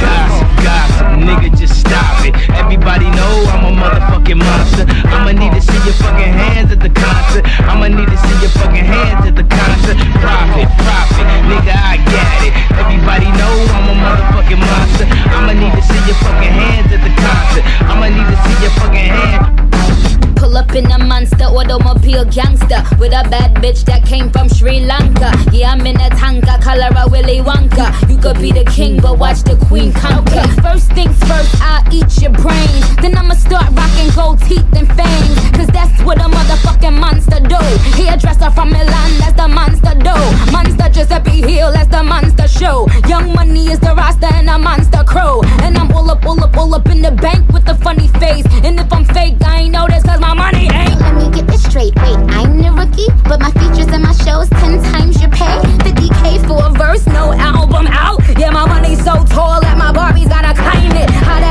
Gossip, 0.00 0.64
gossip, 0.64 1.06
nigga, 1.18 1.56
just 1.58 1.80
stop 1.80 2.24
it. 2.24 2.34
Everybody 2.50 3.06
know 3.10 3.44
I'm 3.52 3.64
a 3.72 3.80
motherfucking 3.80 4.38
monster. 4.38 4.67
I'ma 5.08 5.32
need 5.32 5.52
to 5.52 5.60
see 5.60 5.80
your 5.84 5.96
fucking 5.96 6.32
hands 6.32 6.72
at 6.72 6.80
the 6.80 6.90
concert. 6.90 7.44
I'ma 7.64 7.88
need 7.88 8.08
to 8.08 8.18
see 8.18 8.36
your 8.40 8.52
fucking 8.60 8.84
hands 8.84 9.26
at 9.26 9.36
the 9.36 9.44
concert. 9.44 9.96
Profit, 10.20 10.68
profit, 10.84 11.26
nigga, 11.48 11.72
I 11.72 11.96
got 12.04 12.38
it. 12.44 12.52
Everybody 12.76 13.28
know 13.38 13.54
I'm 13.72 13.88
a 13.88 13.96
motherfucking 13.96 14.60
monster. 14.60 15.06
I'ma 15.32 15.52
need 15.52 15.72
to 15.72 15.82
see 15.82 16.00
your 16.04 16.18
fucking 16.20 16.52
hands 16.52 16.92
at 16.92 17.00
the 17.00 17.12
concert. 17.16 17.64
I'ma 17.88 18.08
need 18.12 18.28
to 18.28 18.36
see 18.44 18.56
your 18.62 18.72
fucking 18.76 19.08
hands. 19.08 20.07
Pull 20.38 20.56
up 20.56 20.72
in 20.74 20.90
a 20.90 20.98
monster 20.98 21.44
automobile 21.44 22.24
gangster 22.24 22.82
with 22.98 23.12
a 23.12 23.28
bad 23.28 23.56
bitch 23.56 23.84
that 23.84 24.04
came 24.06 24.30
from 24.30 24.48
Sri 24.48 24.80
Lanka. 24.80 25.32
Yeah, 25.52 25.72
I'm 25.72 25.84
in 25.84 26.00
a 26.00 26.10
tanka, 26.10 26.58
color 26.62 26.90
a 26.96 27.08
Willy 27.10 27.40
Wonka. 27.40 28.08
You 28.08 28.16
could 28.16 28.38
be 28.38 28.52
the 28.52 28.64
king, 28.64 29.00
but 29.00 29.18
watch 29.18 29.42
the 29.42 29.56
queen 29.66 29.92
conquer. 29.92 30.46
First 30.62 30.92
things 30.92 31.18
first, 31.24 31.60
I'll 31.60 31.82
eat 31.92 32.22
your 32.22 32.30
brains. 32.32 32.96
Then 33.02 33.16
I'ma 33.18 33.34
start 33.34 33.70
rocking 33.72 34.10
gold 34.14 34.40
teeth 34.42 34.66
and 34.76 34.86
fangs. 34.94 35.36
Cause 35.56 35.66
that's 35.68 36.00
what 36.02 36.18
a 36.18 36.28
motherfucking 36.28 36.98
monster 36.98 37.40
do. 37.40 37.58
Hairdresser 37.98 38.50
from 38.50 38.70
Milan, 38.70 39.10
that's 39.18 39.34
the 39.34 39.48
monster 39.48 39.94
do. 39.98 40.16
Monster 40.52 40.88
Giuseppe 40.88 41.42
Hill, 41.42 41.72
that's 41.72 41.90
the 41.90 42.02
monster 42.02 42.46
show. 42.46 42.86
Young 43.08 43.34
money 43.34 43.66
is 43.66 43.80
the 43.80 43.94
roster 43.94 44.32
and 44.32 44.48
a 44.48 44.58
monster 44.58 45.02
crow. 45.04 45.42
And 45.62 45.76
I'm 45.76 45.90
all 45.92 46.10
up, 46.10 46.24
all 46.24 46.42
up, 46.42 46.56
all 46.56 46.74
up 46.74 46.86
in 46.86 47.02
the 47.02 47.10
bank 47.10 47.50
with 47.52 47.64
the 47.64 47.74
funny 47.74 48.08
face. 48.22 48.46
And 48.62 48.78
if 48.78 48.92
I'm 48.92 49.04
fake, 49.04 49.36
I 49.44 49.62
ain't 49.62 49.72
know 49.72 49.86
this 49.88 50.04
cause 50.04 50.20
my 50.20 50.27
money 50.34 50.68
eh? 50.68 50.90
ain't. 50.90 51.00
Let 51.00 51.14
me 51.14 51.30
get 51.30 51.46
this 51.46 51.62
straight. 51.62 51.94
Wait, 51.96 52.18
I'm 52.36 52.58
the 52.58 52.70
rookie, 52.74 53.08
but 53.28 53.40
my 53.40 53.50
features 53.52 53.88
and 53.92 54.02
my 54.02 54.12
shows 54.12 54.48
ten 54.50 54.82
times 54.92 55.20
your 55.20 55.30
pay. 55.30 55.58
50k 55.86 56.46
for 56.46 56.66
a 56.66 56.70
verse, 56.70 57.06
no 57.06 57.32
album 57.32 57.86
out. 57.88 58.20
Yeah, 58.38 58.50
my 58.50 58.66
money's 58.66 58.98
so 59.04 59.24
tall 59.24 59.60
that 59.60 59.76
my 59.78 59.92
Barbies 59.92 60.28
gotta 60.28 60.54
climb 60.54 60.92
it. 60.92 61.10
Hotter 61.24 61.47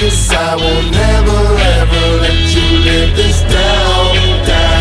I 0.00 0.54
will 0.54 0.90
never 0.94 1.58
ever 1.58 2.22
let 2.22 2.38
you 2.54 2.78
live 2.86 3.16
this 3.16 3.42
down, 3.50 4.46
down. 4.46 4.78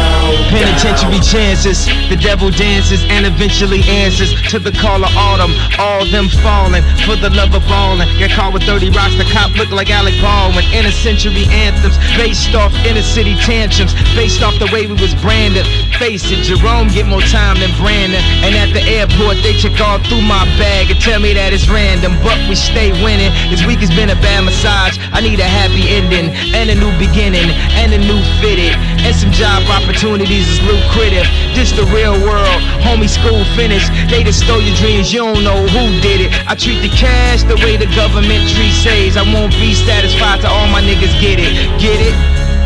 Penitentiary 0.54 1.18
chances, 1.26 1.90
the 2.08 2.16
devil 2.22 2.52
dances 2.52 3.04
and 3.10 3.26
eventually 3.26 3.82
answers 3.90 4.30
to 4.52 4.60
the 4.60 4.72
call 4.72 5.04
of 5.04 5.10
autumn. 5.18 5.58
All 5.80 6.06
them 6.06 6.30
falling 6.46 6.86
for 7.10 7.18
the 7.18 7.34
love 7.34 7.56
of 7.56 7.66
ballin'. 7.66 8.08
Get 8.20 8.30
caught 8.32 8.54
with 8.54 8.62
30 8.64 8.92
rocks, 8.92 9.18
the 9.18 9.26
cop 9.34 9.58
look 9.58 9.72
like 9.72 9.90
Alec 9.90 10.14
Baldwin. 10.22 10.64
Inner 10.70 10.94
century 10.94 11.50
anthems 11.50 11.98
based 12.14 12.54
off 12.54 12.70
inner 12.86 13.02
city 13.02 13.34
tantrums, 13.42 13.98
based 14.14 14.44
off 14.44 14.54
the 14.60 14.70
way 14.72 14.86
we 14.86 14.94
was 15.02 15.16
branded. 15.16 15.66
Face 16.00 16.30
it, 16.30 16.46
Jerome 16.46 16.88
get 16.90 17.08
more 17.08 17.26
time 17.26 17.58
than 17.60 17.74
Brandon. 17.82 18.22
And 18.46 18.54
at 18.54 18.70
the 18.72 18.86
airport, 18.86 19.42
they 19.42 19.54
check 19.58 19.82
all 19.82 19.98
through 20.06 20.22
my 20.22 20.46
bag 20.62 20.92
and 20.94 21.00
tell 21.02 21.20
me 21.20 21.34
that 21.34 21.54
it's 21.54 21.68
random, 21.68 22.14
but 22.22 22.38
we 22.48 22.56
stay 22.56 22.94
winning. 23.02 23.34
This 23.50 23.66
week 23.66 23.82
has 23.82 23.90
been 23.90 24.14
a 24.14 24.20
bad 24.22 24.46
massage. 24.46 25.02
I 25.12 25.22
need 25.22 25.40
a 25.40 25.50
happy 25.50 25.90
ending 25.90 26.30
and 26.54 26.70
a 26.70 26.78
new 26.78 26.94
beginning 27.02 27.50
and 27.82 27.90
a 27.94 27.98
new 27.98 28.22
fitted 28.40 28.78
and 29.08 29.16
some 29.16 29.32
job 29.32 29.64
opportunities 29.72 30.46
is 30.48 30.60
lucrative. 30.68 31.26
This 31.56 31.72
the 31.72 31.88
real 31.96 32.14
world, 32.22 32.62
homie. 32.84 33.08
School 33.08 33.46
finished. 33.56 33.88
They 34.12 34.22
just 34.22 34.44
stole 34.44 34.60
your 34.60 34.76
dreams. 34.76 35.14
You 35.14 35.24
don't 35.24 35.42
know 35.42 35.64
who 35.72 35.84
did 36.02 36.28
it. 36.28 36.30
I 36.46 36.56
treat 36.56 36.84
the 36.84 36.92
cash 36.92 37.44
the 37.44 37.56
way 37.64 37.78
the 37.78 37.88
government 37.96 38.44
treats 38.52 38.84
says. 38.84 39.16
I 39.16 39.24
won't 39.24 39.56
be 39.56 39.74
satisfied 39.74 40.42
till 40.42 40.52
all 40.52 40.68
my 40.68 40.82
niggas 40.84 41.16
get 41.24 41.40
it. 41.40 41.56
Get 41.80 42.04
it? 42.04 42.14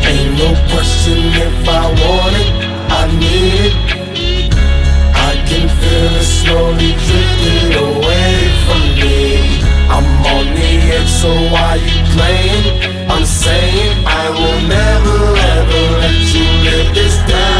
Ain't 0.02 0.34
no 0.34 0.50
question 0.74 1.22
if 1.38 1.70
I 1.70 1.86
want 2.02 2.36
it, 2.36 2.50
I 3.00 3.02
need 3.22 3.54
it. 3.68 3.74
I 5.30 5.32
can 5.50 5.66
feel 5.80 6.14
it 6.22 6.30
slowly 6.40 6.92
drifting 7.06 7.72
away 7.88 8.36
from 8.66 8.84
me. 9.02 9.20
I'm 9.96 10.08
on 10.36 10.46
the 10.58 10.72
edge, 10.98 11.12
so 11.22 11.32
why 11.54 11.72
you 11.88 12.00
playing? 12.16 12.66
I'm 13.12 13.26
saying 13.26 13.96
I 14.06 14.26
will 14.38 14.62
never 14.80 15.20
ever 15.56 15.84
let 16.04 16.20
you 16.36 16.48
live 16.68 16.90
this 16.96 17.16
down, 17.32 17.51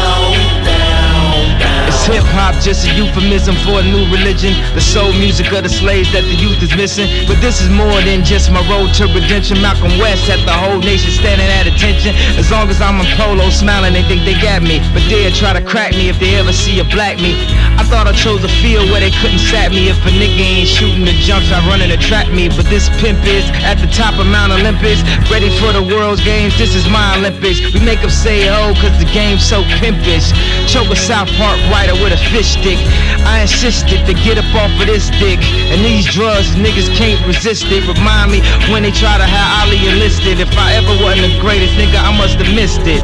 hip 2.12 2.28
hop 2.36 2.52
just 2.60 2.84
a 2.84 2.92
euphemism 2.92 3.56
for 3.64 3.80
a 3.80 3.84
new 3.88 4.04
religion? 4.12 4.52
The 4.76 4.84
soul 4.84 5.16
music 5.16 5.48
of 5.56 5.64
the 5.64 5.72
slaves 5.72 6.12
that 6.12 6.28
the 6.28 6.36
youth 6.36 6.60
is 6.60 6.76
missing. 6.76 7.08
But 7.24 7.40
this 7.40 7.64
is 7.64 7.72
more 7.72 7.96
than 8.04 8.20
just 8.20 8.52
my 8.52 8.60
road 8.68 8.92
to 9.00 9.08
redemption. 9.08 9.56
Malcolm 9.64 9.96
West 9.96 10.28
had 10.28 10.44
the 10.44 10.52
whole 10.52 10.78
nation 10.78 11.08
standing 11.08 11.48
at 11.48 11.64
attention. 11.64 12.12
As 12.36 12.52
long 12.52 12.68
as 12.68 12.84
I'm 12.84 13.00
in 13.00 13.08
polo 13.16 13.48
smiling, 13.48 13.96
they 13.96 14.04
think 14.04 14.28
they 14.28 14.36
got 14.36 14.60
me. 14.60 14.84
But 14.92 15.08
they'll 15.08 15.32
try 15.32 15.56
to 15.56 15.64
crack 15.64 15.96
me 15.96 16.12
if 16.12 16.20
they 16.20 16.36
ever 16.36 16.52
see 16.52 16.76
a 16.84 16.86
black 16.92 17.16
me. 17.16 17.32
I 17.80 17.82
thought 17.88 18.04
I 18.04 18.12
chose 18.12 18.44
a 18.44 18.52
field 18.60 18.92
where 18.92 19.00
they 19.00 19.14
couldn't 19.24 19.40
sap 19.40 19.72
me. 19.72 19.88
If 19.88 19.96
a 20.04 20.12
nigga 20.12 20.44
ain't 20.44 20.68
shooting 20.68 21.08
the 21.08 21.16
jumps, 21.24 21.48
I 21.48 21.64
running 21.64 21.88
to 21.88 21.96
trap 21.96 22.28
me. 22.28 22.52
But 22.52 22.68
this 22.68 22.92
pimp 23.00 23.24
is 23.24 23.48
at 23.64 23.80
the 23.80 23.88
top 23.88 24.20
of 24.20 24.28
Mount 24.28 24.52
Olympus, 24.52 25.00
ready 25.32 25.48
for 25.56 25.72
the 25.72 25.80
world's 25.80 26.20
games. 26.20 26.52
This 26.60 26.76
is 26.76 26.84
my 26.92 27.16
Olympics. 27.16 27.64
We 27.72 27.80
make 27.80 28.04
them 28.04 28.12
say 28.12 28.52
oh, 28.52 28.76
cause 28.76 28.92
the 29.00 29.08
game's 29.16 29.40
so 29.40 29.64
pimpish. 29.80 30.28
Choke 30.68 30.92
a 30.92 30.96
South 30.96 31.32
Park 31.40 31.56
writer 31.72 31.96
with 32.02 32.12
a 32.12 32.22
fish 32.34 32.58
stick. 32.58 32.78
I 33.24 33.42
insisted 33.42 34.04
to 34.06 34.14
get 34.26 34.36
up 34.36 34.50
off 34.58 34.74
of 34.80 34.86
this 34.86 35.08
dick. 35.22 35.38
And 35.70 35.80
these 35.84 36.04
drugs, 36.10 36.50
niggas 36.58 36.90
can't 36.98 37.24
resist 37.26 37.64
it. 37.70 37.86
Remind 37.86 38.32
me 38.32 38.42
when 38.74 38.82
they 38.82 38.90
try 38.90 39.16
to 39.16 39.24
have 39.24 39.48
Ali 39.62 39.78
enlisted. 39.86 40.40
If 40.40 40.52
I 40.58 40.74
ever 40.74 40.94
wasn't 41.02 41.32
the 41.32 41.40
greatest 41.40 41.74
nigga, 41.78 42.02
I 42.02 42.10
must 42.18 42.36
have 42.42 42.52
missed 42.54 42.82
it. 42.84 43.02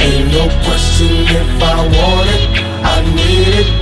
Ain't 0.00 0.32
no 0.32 0.48
question 0.64 1.10
if 1.28 1.62
I 1.62 1.76
want 1.82 2.28
it, 2.30 2.48
I 2.86 3.02
need 3.14 3.48
it. 3.66 3.79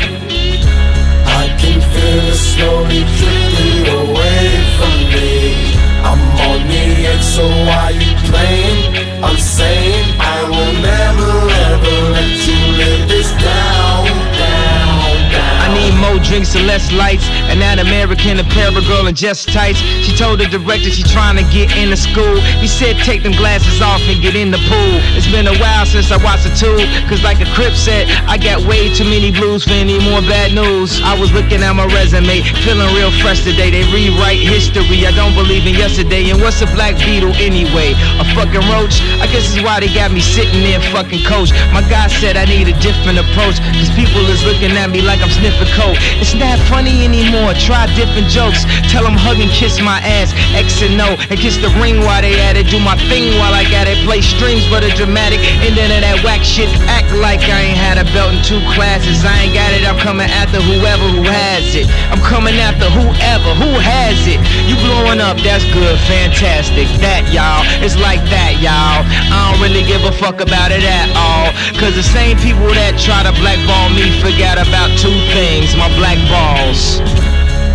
That 18.18 18.26
American 18.26 18.50
apparel 18.50 18.82
girl 18.86 19.06
in 19.06 19.14
just 19.14 19.48
tights. 19.48 19.78
She 19.78 20.16
told 20.16 20.40
the 20.40 20.46
director 20.46 20.90
she 20.90 21.02
trying 21.02 21.36
to 21.36 21.46
get 21.52 21.70
into 21.76 21.96
school. 21.96 22.40
He 22.58 22.66
said 22.66 22.96
take 23.04 23.22
them 23.22 23.32
glasses 23.32 23.80
off 23.80 24.00
and 24.08 24.20
get 24.22 24.34
in 24.34 24.50
the 24.50 24.58
pool. 24.66 24.94
It's 25.14 25.30
been 25.30 25.46
a 25.46 25.56
while 25.58 25.86
since 25.86 26.10
I 26.10 26.18
watched 26.22 26.44
the 26.44 26.54
two. 26.54 26.78
Cause 27.08 27.22
like 27.22 27.40
a 27.40 27.48
crip 27.54 27.74
said, 27.74 28.08
I 28.26 28.38
got 28.38 28.64
way 28.66 28.92
too 28.92 29.04
many 29.04 29.30
blues 29.30 29.64
for 29.64 29.74
any 29.74 29.98
more 30.10 30.20
bad 30.22 30.54
news. 30.54 31.00
I 31.02 31.18
was 31.18 31.32
looking 31.32 31.62
at 31.62 31.72
my 31.72 31.86
resume, 31.86 32.42
feeling 32.64 32.90
real 32.94 33.12
fresh 33.22 33.44
today. 33.44 33.70
They 33.70 33.84
rewrite 33.92 34.40
history. 34.40 35.06
I 35.06 35.12
don't 35.14 35.34
believe 35.34 35.66
in 35.66 35.74
yesterday. 35.74 36.30
And 36.30 36.40
what's 36.40 36.60
a 36.62 36.68
black 36.74 36.98
beetle 36.98 37.34
anyway? 37.38 37.94
A 38.18 38.24
fucking 38.34 38.64
roach? 38.68 39.00
I 39.22 39.26
guess 39.30 39.54
is 39.54 39.62
why 39.62 39.80
they 39.80 39.92
got 39.92 40.10
me 40.10 40.20
sitting 40.20 40.62
there 40.62 40.80
fucking 40.90 41.24
coach. 41.24 41.52
My 41.72 41.82
guy 41.86 42.08
said 42.08 42.36
I 42.36 42.44
need 42.44 42.68
a 42.68 42.76
different 42.80 43.18
approach. 43.18 43.60
Cause 43.78 43.90
people 43.94 44.22
is 44.28 44.42
looking 44.44 44.74
at 44.76 44.90
me 44.90 45.02
like 45.02 45.20
I'm 45.20 45.30
sniffing 45.30 45.70
coke. 45.78 45.98
It's 46.20 46.34
not 46.34 46.58
funny 46.68 47.04
anymore. 47.04 47.54
Try 47.54 47.86
different 47.94 48.07
jokes. 48.28 48.64
Tell 48.88 49.04
them 49.04 49.16
hug 49.16 49.40
and 49.40 49.50
kiss 49.50 49.80
my 49.80 49.98
ass. 50.00 50.32
X 50.54 50.80
and 50.82 51.00
O. 51.00 51.16
And 51.30 51.36
kiss 51.38 51.56
the 51.58 51.70
ring 51.80 52.00
while 52.04 52.22
they 52.22 52.38
at 52.40 52.56
it. 52.56 52.70
Do 52.70 52.78
my 52.80 52.96
thing 53.10 53.36
while 53.40 53.52
I 53.52 53.64
got 53.68 53.88
it. 53.88 53.98
Play 54.04 54.20
strings 54.20 54.64
but 54.68 54.84
a 54.84 54.90
dramatic. 54.94 55.40
And 55.64 55.76
then 55.76 55.90
of 55.90 56.00
that 56.02 56.18
whack 56.24 56.42
shit. 56.42 56.68
Act 56.88 57.10
like 57.18 57.40
I 57.48 57.72
ain't 57.72 57.80
had 57.80 57.98
a 57.98 58.06
belt 58.12 58.34
in 58.34 58.40
two 58.44 58.60
classes. 58.74 59.24
I 59.24 59.48
ain't 59.48 59.54
got 59.54 59.70
it. 59.74 59.82
I'm 59.84 59.98
coming 59.98 60.28
after 60.28 60.60
whoever 60.62 61.06
who 61.12 61.24
has 61.26 61.74
it. 61.74 61.88
I'm 62.12 62.22
coming 62.22 62.56
after 62.56 62.86
whoever 62.90 63.50
who 63.58 63.70
has 63.80 64.18
it. 64.28 64.40
You 64.68 64.76
blowing 64.80 65.20
up. 65.20 65.36
That's 65.40 65.64
good. 65.72 65.96
Fantastic. 66.06 66.88
That 67.00 67.28
y'all. 67.32 67.64
It's 67.84 67.98
like 67.98 68.22
that 68.30 68.60
y'all. 68.62 69.04
I 69.04 69.52
don't 69.52 69.60
really 69.60 69.84
give 69.84 70.04
a 70.04 70.12
fuck 70.16 70.40
about 70.40 70.70
it 70.72 70.84
at 70.84 71.08
all. 71.16 71.52
Cause 71.80 71.94
the 71.94 72.06
same 72.06 72.36
people 72.38 72.68
that 72.74 72.98
try 72.98 73.22
to 73.22 73.32
blackball 73.40 73.90
me 73.94 74.08
forgot 74.20 74.58
about 74.58 74.90
two 74.98 75.14
things. 75.34 75.76
My 75.76 75.88
black 75.96 76.18
balls. 76.30 77.27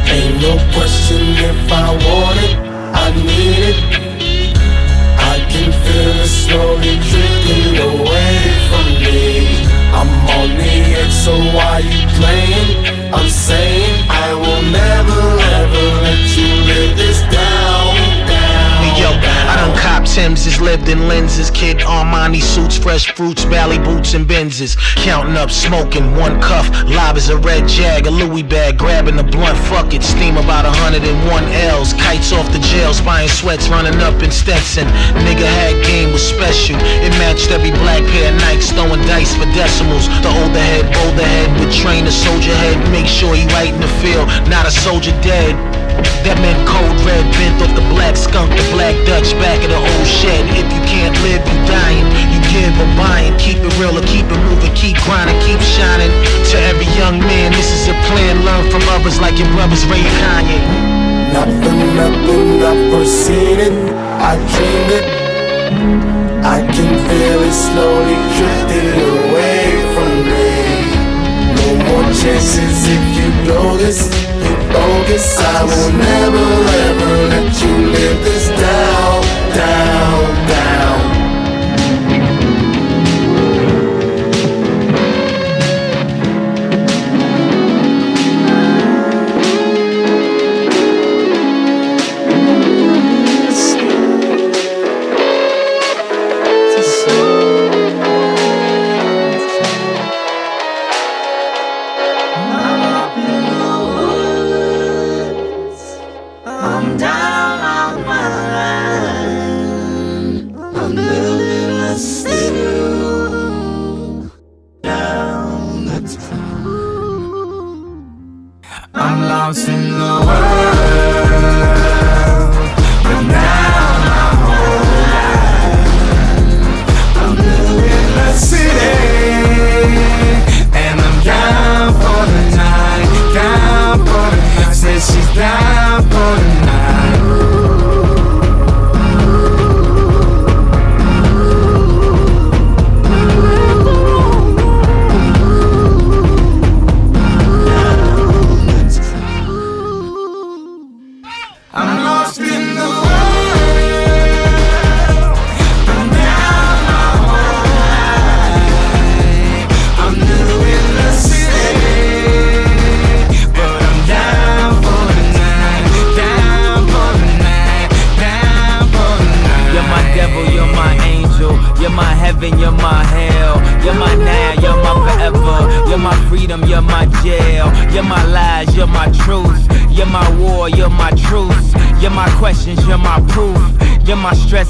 Ain't 0.08 0.42
no 0.42 0.54
question 0.74 1.22
if 1.50 1.72
I 1.72 1.90
want 2.06 2.38
it, 2.48 2.56
I 3.04 3.08
need 3.28 3.64
it. 3.72 3.78
I 5.34 5.36
can 5.52 5.72
feel 5.84 6.16
it 6.24 6.28
slowly 6.28 6.96
drifting 7.10 7.78
away 7.92 8.38
from 8.70 8.88
me. 9.04 9.66
I'm 9.98 10.12
on 10.38 10.50
the 10.58 10.74
edge, 11.00 11.12
so 11.12 11.34
why 11.56 11.80
you 11.80 12.04
playing? 12.20 13.14
I'm 13.14 13.30
saying 13.30 14.06
I 14.10 14.34
will 14.34 14.64
never 14.72 15.22
ever 15.60 15.86
let 16.06 16.38
you 16.38 16.53
I 20.04 20.06
done 20.06 20.12
cop 20.12 20.16
Tim's, 20.16 20.46
has 20.46 20.60
lived 20.60 20.90
in 20.90 21.08
lenses, 21.08 21.50
kid 21.52 21.78
Armani 21.80 22.42
suits, 22.42 22.78
fresh 22.78 23.12
fruits, 23.16 23.46
Bally 23.46 23.78
boots 23.80 24.14
and 24.14 24.28
Benzes. 24.28 24.76
Counting 25.04 25.38
up, 25.38 25.50
smoking, 25.50 26.16
one 26.16 26.42
cuff, 26.42 26.70
live 26.86 27.16
as 27.16 27.30
a 27.30 27.38
red 27.38 27.68
jag, 27.68 28.08
a 28.08 28.12
Louis 28.12 28.44
bag, 28.44 28.78
grabbing 28.78 29.16
the 29.16 29.24
blunt, 29.24 29.58
fuck 29.70 29.94
it, 29.94 30.04
steam 30.04 30.38
about 30.38 30.66
101 30.66 31.44
L's, 31.54 31.94
kites 31.94 32.32
off 32.34 32.52
the 32.52 32.60
jail, 32.60 32.94
spying 32.94 33.30
sweats 33.30 33.70
running 33.70 34.00
up 34.02 34.22
in 34.22 34.32
Stetson. 34.32 34.88
Nigga 35.24 35.48
had 35.48 35.74
game 35.86 36.12
was 36.12 36.26
special, 36.26 36.76
it 36.78 37.12
matched 37.22 37.52
every 37.52 37.72
black 37.72 38.04
pair 38.12 38.34
of 38.34 38.42
Nikes, 38.42 38.72
throwing 38.74 39.02
dice 39.08 39.36
for 39.36 39.46
decimals. 39.56 40.08
The 40.22 40.30
older 40.30 40.60
head, 40.60 40.86
bolder 40.94 41.26
head, 41.26 41.50
would 41.60 41.72
train 41.72 42.06
a 42.06 42.12
soldier 42.12 42.56
head, 42.56 42.78
make 42.92 43.08
sure 43.08 43.36
he 43.36 43.46
right 43.56 43.74
in 43.74 43.82
the 43.82 43.94
field, 44.04 44.28
not 44.50 44.68
a 44.68 44.72
soldier 44.72 45.16
dead. 45.22 45.83
That 46.24 46.38
meant 46.40 46.60
cold 46.64 46.96
red 47.04 47.26
bent 47.36 47.60
off 47.62 47.74
the 47.76 47.86
black 47.92 48.16
skunk, 48.16 48.50
the 48.56 48.66
black 48.72 48.96
Dutch 49.04 49.36
back 49.38 49.60
of 49.64 49.70
the 49.70 49.80
old 49.80 50.08
shed. 50.08 50.44
If 50.56 50.68
you 50.72 50.82
can't 50.88 51.16
live, 51.22 51.44
you 51.44 51.58
dying. 51.68 52.08
You 52.32 52.40
give 52.50 52.74
or 52.80 52.90
buying. 52.96 53.36
Keep 53.38 53.62
it 53.62 53.74
real 53.78 53.96
or 53.96 54.06
keep 54.08 54.26
it 54.26 54.42
moving, 54.48 54.74
keep 54.74 54.98
grinding, 55.04 55.38
keep 55.44 55.60
shining. 55.62 56.12
To 56.54 56.56
every 56.70 56.88
young 56.96 57.20
man, 57.20 57.52
this 57.52 57.70
is 57.70 57.92
a 57.92 57.96
plan. 58.08 58.44
Learn 58.48 58.70
from 58.72 58.84
others 58.96 59.20
like 59.20 59.38
your 59.38 59.50
brothers 59.54 59.84
Ray 59.92 60.02
and 60.02 60.18
Kanye. 60.22 60.60
Nothing, 61.34 61.80
nothing, 61.98 62.64
I've 62.64 62.84
foreseen 62.92 63.60
it. 63.60 63.76
I 64.22 64.38
dreamed 64.54 64.92
it. 64.98 65.06
I 66.44 66.60
can 66.60 66.92
feel 67.08 67.40
it 67.42 67.54
slowly 67.54 68.16
drifting 68.36 68.88
away 69.02 69.23
chances 72.22 72.88
if 72.88 73.04
you 73.18 73.28
blow 73.44 73.78
this. 73.78 74.08
You 74.44 74.56
bogus. 74.72 75.38
I 75.40 75.64
will 75.64 75.92
never 75.94 76.48
ever 76.90 77.14
let 77.34 77.62
you 77.62 77.74
live 77.96 78.24
this 78.24 78.48
down, 78.50 79.22
down, 79.54 80.48
down. 80.48 80.63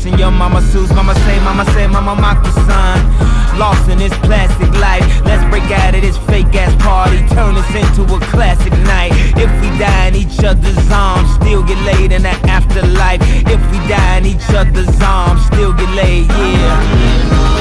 Stress 0.03 0.19
your 0.19 0.31
mama 0.31 0.61
suits, 0.61 0.91
mama 0.93 1.15
say, 1.15 1.39
mama 1.39 1.65
say, 1.71 1.87
mama 1.87 2.15
mock 2.15 2.43
the 2.43 2.51
sun. 2.51 3.57
Lost 3.57 3.87
in 3.89 3.99
this 3.99 4.13
plastic 4.19 4.71
life, 4.79 5.03
let's 5.25 5.43
break 5.49 5.69
out 5.71 5.95
of 5.95 6.01
this 6.01 6.17
fake 6.29 6.53
ass 6.55 6.73
party, 6.81 7.17
turn 7.35 7.55
this 7.55 7.75
into 7.75 8.01
a 8.13 8.19
classic 8.31 8.73
night. 8.83 9.11
If 9.37 9.51
we 9.61 9.69
die 9.77 10.07
in 10.07 10.15
each 10.15 10.43
other's 10.43 10.91
arms, 10.91 11.33
still 11.35 11.63
get 11.63 11.77
laid 11.85 12.11
in 12.11 12.23
the 12.23 12.35
afterlife. 12.49 13.21
If 13.47 13.61
we 13.71 13.77
die 13.87 14.17
in 14.17 14.25
each 14.25 14.49
other's 14.49 14.99
arms, 15.01 15.45
still 15.45 15.73
get 15.73 15.89
laid, 15.95 16.27
yeah. 16.27 17.53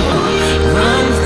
Run 0.74 1.21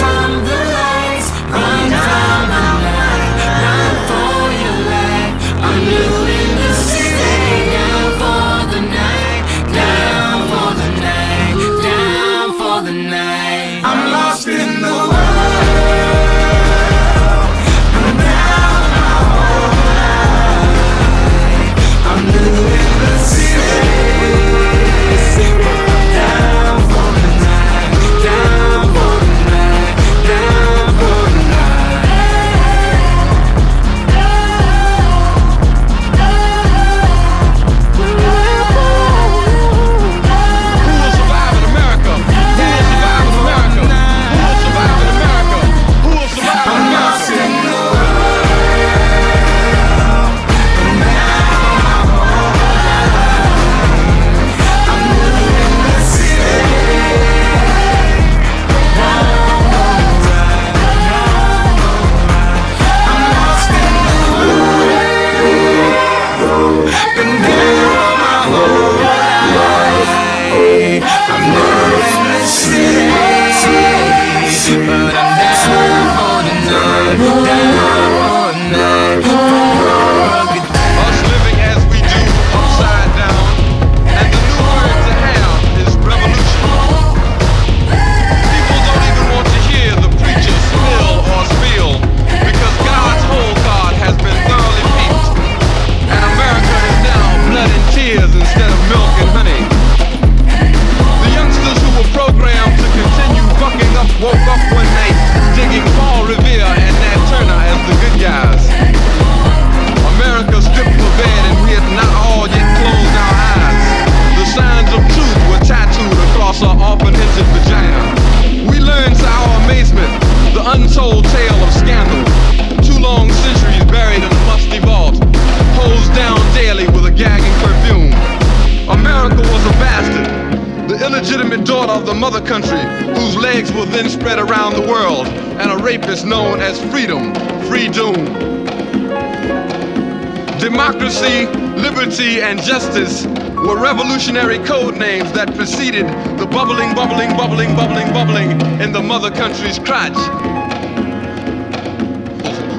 Democracy, 140.87 141.47
liberty, 141.83 142.41
and 142.41 142.63
justice 142.63 143.27
were 143.67 143.77
revolutionary 143.77 144.59
code 144.61 144.97
names 144.97 145.33
that 145.33 145.53
preceded 145.57 146.07
the 146.39 146.47
bubbling, 146.47 146.95
bubbling, 146.95 147.37
bubbling, 147.37 147.75
bubbling, 147.75 148.07
bubbling 148.13 148.53
in 148.81 148.93
the 148.93 149.03
mother 149.03 149.33
country's 149.33 149.81
crotch. 149.81 150.15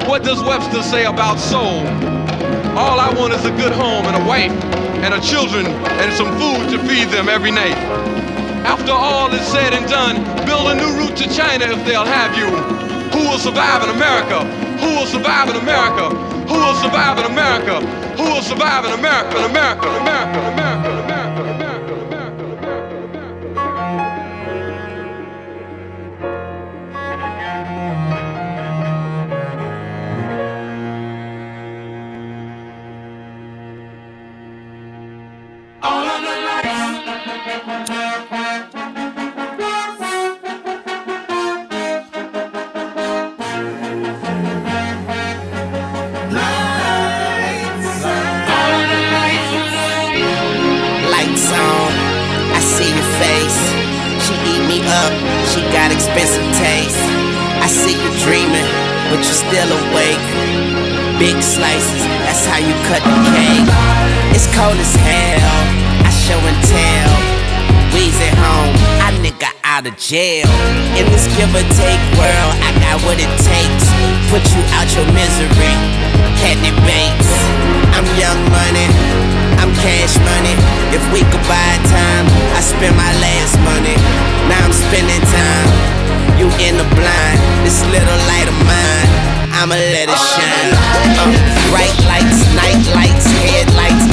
What 0.08 0.24
does 0.24 0.42
Webster 0.42 0.82
say 0.82 1.04
about 1.04 1.38
soul? 1.38 1.84
All 2.80 2.98
I 2.98 3.12
want 3.14 3.34
is 3.34 3.44
a 3.44 3.50
good 3.50 3.72
home 3.72 4.06
and 4.06 4.16
a 4.16 4.26
wife 4.26 4.56
and 5.04 5.12
a 5.12 5.20
children 5.20 5.66
and 5.66 6.10
some 6.14 6.32
food 6.40 6.72
to 6.72 6.78
feed 6.88 7.12
them 7.12 7.28
every 7.28 7.50
night. 7.50 7.76
After 8.64 8.92
all 8.92 9.30
is 9.34 9.46
said 9.48 9.74
and 9.74 9.84
done, 9.86 10.16
build 10.46 10.66
a 10.72 10.74
new 10.74 10.96
route 10.96 11.16
to 11.18 11.28
China 11.28 11.66
if 11.66 11.84
they'll 11.84 12.06
have 12.06 12.34
you. 12.38 12.48
Who 13.12 13.28
will 13.28 13.38
survive 13.38 13.82
in 13.82 13.90
America? 13.90 14.46
Who 14.80 14.96
will 14.96 15.06
survive 15.06 15.50
in 15.50 15.56
America? 15.56 16.27
Who 16.68 16.74
will 16.74 16.82
survive 16.82 17.18
in 17.18 17.24
America? 17.24 17.80
Who 18.18 18.24
will 18.24 18.42
survive 18.42 18.84
in 18.84 18.92
America? 18.92 19.38
In 19.38 19.44
America, 19.50 19.88
America, 19.88 20.38
America, 20.52 20.67
got 55.88 55.96
expensive 55.96 56.44
taste. 56.52 57.00
I 57.64 57.66
see 57.66 57.96
you 57.96 58.10
dreaming, 58.24 58.68
but 59.08 59.24
you're 59.24 59.40
still 59.40 59.70
awake. 59.88 60.24
Big 61.18 61.40
slices, 61.42 62.04
that's 62.28 62.44
how 62.44 62.60
you 62.60 62.74
cut 62.86 63.02
the 63.02 63.16
cake. 63.32 63.68
It's 64.36 64.46
cold 64.52 64.76
as 64.76 64.94
hell, 65.00 65.56
I 66.04 66.10
show 66.12 66.38
and 66.38 66.60
tell. 66.68 67.12
We's 67.96 68.14
at 68.20 68.36
home, 68.36 68.76
I 69.00 69.08
nigga 69.24 69.50
out 69.64 69.86
of 69.88 69.96
jail. 69.96 70.46
In 70.94 71.08
this 71.08 71.26
give 71.36 71.50
or 71.56 71.64
take 71.80 72.02
world, 72.20 72.54
I 72.60 72.70
got 72.84 73.00
what 73.02 73.16
it 73.18 73.32
takes. 73.40 73.86
Put 74.28 74.44
you 74.52 74.62
out 74.76 74.88
your 74.92 75.08
misery, 75.16 75.74
cat 76.38 76.56
debates. 76.60 77.32
I'm 77.96 78.06
young 78.20 78.40
money, 78.52 78.86
cash 79.82 80.18
money. 80.18 80.54
If 80.90 81.02
we 81.12 81.22
could 81.22 81.44
buy 81.46 81.72
time, 81.86 82.26
I 82.54 82.60
spend 82.60 82.94
my 82.96 83.12
last 83.22 83.54
money. 83.62 83.96
Now 84.50 84.66
I'm 84.66 84.74
spending 84.74 85.22
time. 85.22 85.70
You 86.38 86.46
in 86.62 86.78
the 86.78 86.86
blind, 86.94 87.38
this 87.66 87.82
little 87.90 88.20
light 88.30 88.46
of 88.46 88.58
mine. 88.66 89.10
I'ma 89.54 89.74
let 89.74 90.06
it 90.06 90.22
shine. 90.34 90.70
Uh, 91.18 91.34
bright 91.70 91.98
lights, 92.06 92.38
night 92.54 92.82
lights, 92.94 93.26
headlights. 93.42 94.06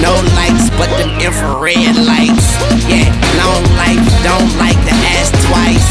No 0.00 0.14
lights, 0.38 0.70
but 0.80 0.88
them 0.96 1.12
infrared 1.20 1.96
lights. 2.00 2.48
Yeah, 2.88 3.08
long 3.36 3.64
life, 3.76 4.00
don't 4.24 4.52
like 4.56 4.78
to 4.88 4.94
ask 5.16 5.36
twice. 5.48 5.88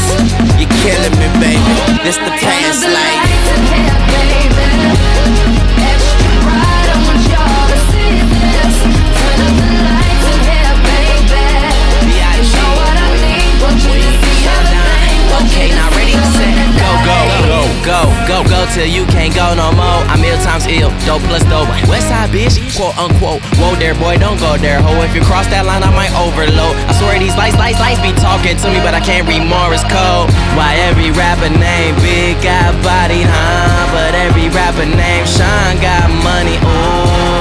You're 0.58 0.74
killing 0.82 1.14
me, 1.18 1.28
baby. 1.38 1.62
This 2.02 2.16
the 2.18 2.34
past 2.42 2.82
life. 2.82 3.28
Go, 17.88 18.04
go, 18.28 18.44
go, 18.44 18.68
till 18.76 18.84
you 18.84 19.08
can't 19.08 19.32
go 19.32 19.56
no 19.56 19.72
more. 19.72 20.04
I'm 20.12 20.20
ill 20.20 20.36
times 20.44 20.68
ill, 20.68 20.92
dope 21.08 21.24
plus 21.24 21.40
dope. 21.48 21.72
West 21.88 22.12
side 22.12 22.28
bitch, 22.28 22.60
quote 22.76 22.92
unquote. 23.00 23.40
Whoa 23.56 23.72
there, 23.80 23.96
boy, 23.96 24.20
don't 24.20 24.36
go 24.36 24.60
there, 24.60 24.84
ho. 24.84 24.92
If 25.00 25.16
you 25.16 25.24
cross 25.24 25.48
that 25.48 25.64
line, 25.64 25.80
I 25.80 25.88
might 25.96 26.12
overload. 26.12 26.76
I 26.84 26.92
swear 27.00 27.16
these 27.16 27.34
lights, 27.40 27.56
lights, 27.56 27.80
lights 27.80 28.04
be 28.04 28.12
talking 28.20 28.60
to 28.60 28.66
me, 28.68 28.78
but 28.84 28.92
I 28.92 29.00
can't 29.00 29.24
read 29.24 29.40
Morris 29.40 29.82
code. 29.88 30.28
Why 30.52 30.76
every 30.84 31.08
rapper 31.16 31.48
name 31.48 31.96
Big 32.04 32.36
got 32.44 32.76
body, 32.84 33.24
huh? 33.24 33.88
But 33.96 34.12
every 34.12 34.52
rapper 34.52 34.84
name 34.84 35.24
Sean 35.24 35.80
got 35.80 36.12
money, 36.20 36.60
ooh. 36.60 37.37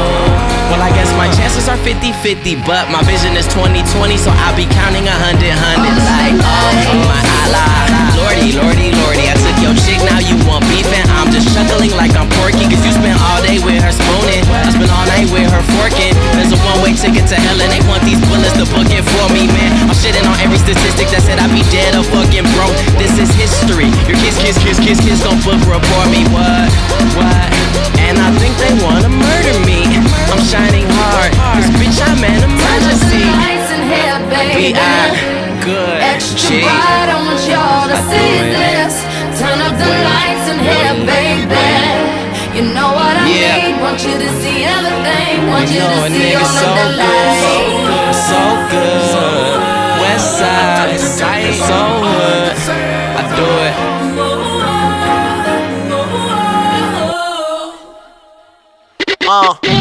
Well, 0.67 0.83
I 0.83 0.91
guess 0.91 1.07
my 1.15 1.31
chances 1.31 1.71
are 1.71 1.79
50 1.79 2.11
50, 2.11 2.67
but 2.67 2.91
my 2.91 2.99
vision 3.07 3.39
is 3.39 3.47
2020, 3.55 4.19
so 4.19 4.35
I'll 4.43 4.55
be 4.55 4.67
counting 4.67 5.07
a 5.07 5.15
hundred, 5.15 5.55
hundred. 5.55 5.95
Like, 5.95 6.35
oh, 6.43 6.71
my 7.07 7.21
Allah. 7.47 7.87
Lordy, 8.19 8.51
lordy, 8.51 8.91
lordy. 8.91 9.31
I 9.31 9.35
took 9.39 9.55
your 9.63 9.71
chick, 9.87 10.03
now 10.03 10.19
you 10.19 10.35
want 10.43 10.67
beef, 10.67 10.89
and 10.91 11.07
I'm 11.15 11.31
just 11.31 11.47
chuckling 11.55 11.95
like 11.95 12.11
I'm 12.19 12.27
porky, 12.41 12.67
cause 12.67 12.83
you 12.83 12.91
spent 12.91 13.15
all 13.15 13.39
day 13.39 13.63
with 13.63 13.79
her 13.79 13.93
spooning. 13.95 14.43
I 14.51 14.67
spent 14.73 14.91
all 14.91 15.07
night 15.07 15.31
with 15.31 15.47
her 15.47 15.63
forking. 15.79 16.11
There's 16.35 16.51
a 16.51 16.59
one 16.67 16.83
way 16.83 16.91
ticket 16.91 17.23
to 17.31 17.37
hell, 17.39 17.55
and 17.63 17.71
they 17.71 17.79
want 17.87 18.03
these 18.03 18.19
bullets 18.27 18.57
to 18.59 18.67
book 18.67 18.91
it 18.91 19.07
for 19.07 19.25
me, 19.31 19.47
man. 19.47 19.71
I'm 19.87 19.95
shitting 19.95 20.27
on 20.27 20.35
every 20.43 20.59
statistic 20.59 21.07
that 21.15 21.23
said 21.23 21.39
I'd 21.39 21.53
be 21.55 21.63
dead 21.71 21.95
or 21.95 22.03
fucking 22.11 22.43
broke. 22.59 22.75
This 22.99 23.15
is 23.15 23.31
history. 23.39 23.87
Your 24.03 24.19
kiss, 24.19 24.35
kiss, 24.43 24.59
kiss, 24.59 24.81
kiss, 24.83 24.99
kiss, 24.99 25.23
don't 25.23 25.39
book 25.47 25.63
report 25.63 26.11
me. 26.11 26.27
What? 26.35 26.67
What? 27.15 27.47
And 28.03 28.19
I 28.19 28.29
think 28.35 28.53
they 28.59 28.73
wanna 28.83 29.09
murder 29.09 29.46
Be 34.67 34.73
I 34.75 35.63
good. 35.63 36.01
Extra 36.03 36.59
G. 36.59 36.59
bright, 36.59 37.07
I 37.07 37.15
want 37.23 37.39
y'all 37.47 37.87
to 37.87 37.95
I 37.95 38.03
do 38.03 38.11
see 38.11 38.35
it. 38.35 38.51
this. 38.51 38.95
Turn 39.39 39.59
up 39.63 39.75
the 39.79 39.87
lights 39.87 40.45
in 40.51 40.59
here, 40.59 40.95
baby. 41.07 41.55
You 42.51 42.63
know 42.75 42.91
what 42.91 43.15
I 43.15 43.25
Yeah. 43.31 43.63
need. 43.63 43.79
Want 43.79 43.99
you 44.03 44.11
to 44.19 44.29
see 44.43 44.67
everything. 44.67 45.47
Want 45.47 45.69
you, 45.71 45.79
You 45.79 45.87
know 45.87 46.03
to 46.03 46.11
see 46.11 46.19
nigga 46.19 46.43
all 46.43 46.51
so 46.51 46.67
of 46.67 46.75
the 46.83 46.89
lights. 46.99 48.19
So 48.27 48.41
good. 48.67 49.57
West 50.03 50.29
side, 50.39 50.99
so 50.99 51.79
good. 52.03 52.51
I 53.15 53.23
do 53.39 53.47
it. 53.67 53.75
Uh, 59.29 59.53
bad 59.61 59.76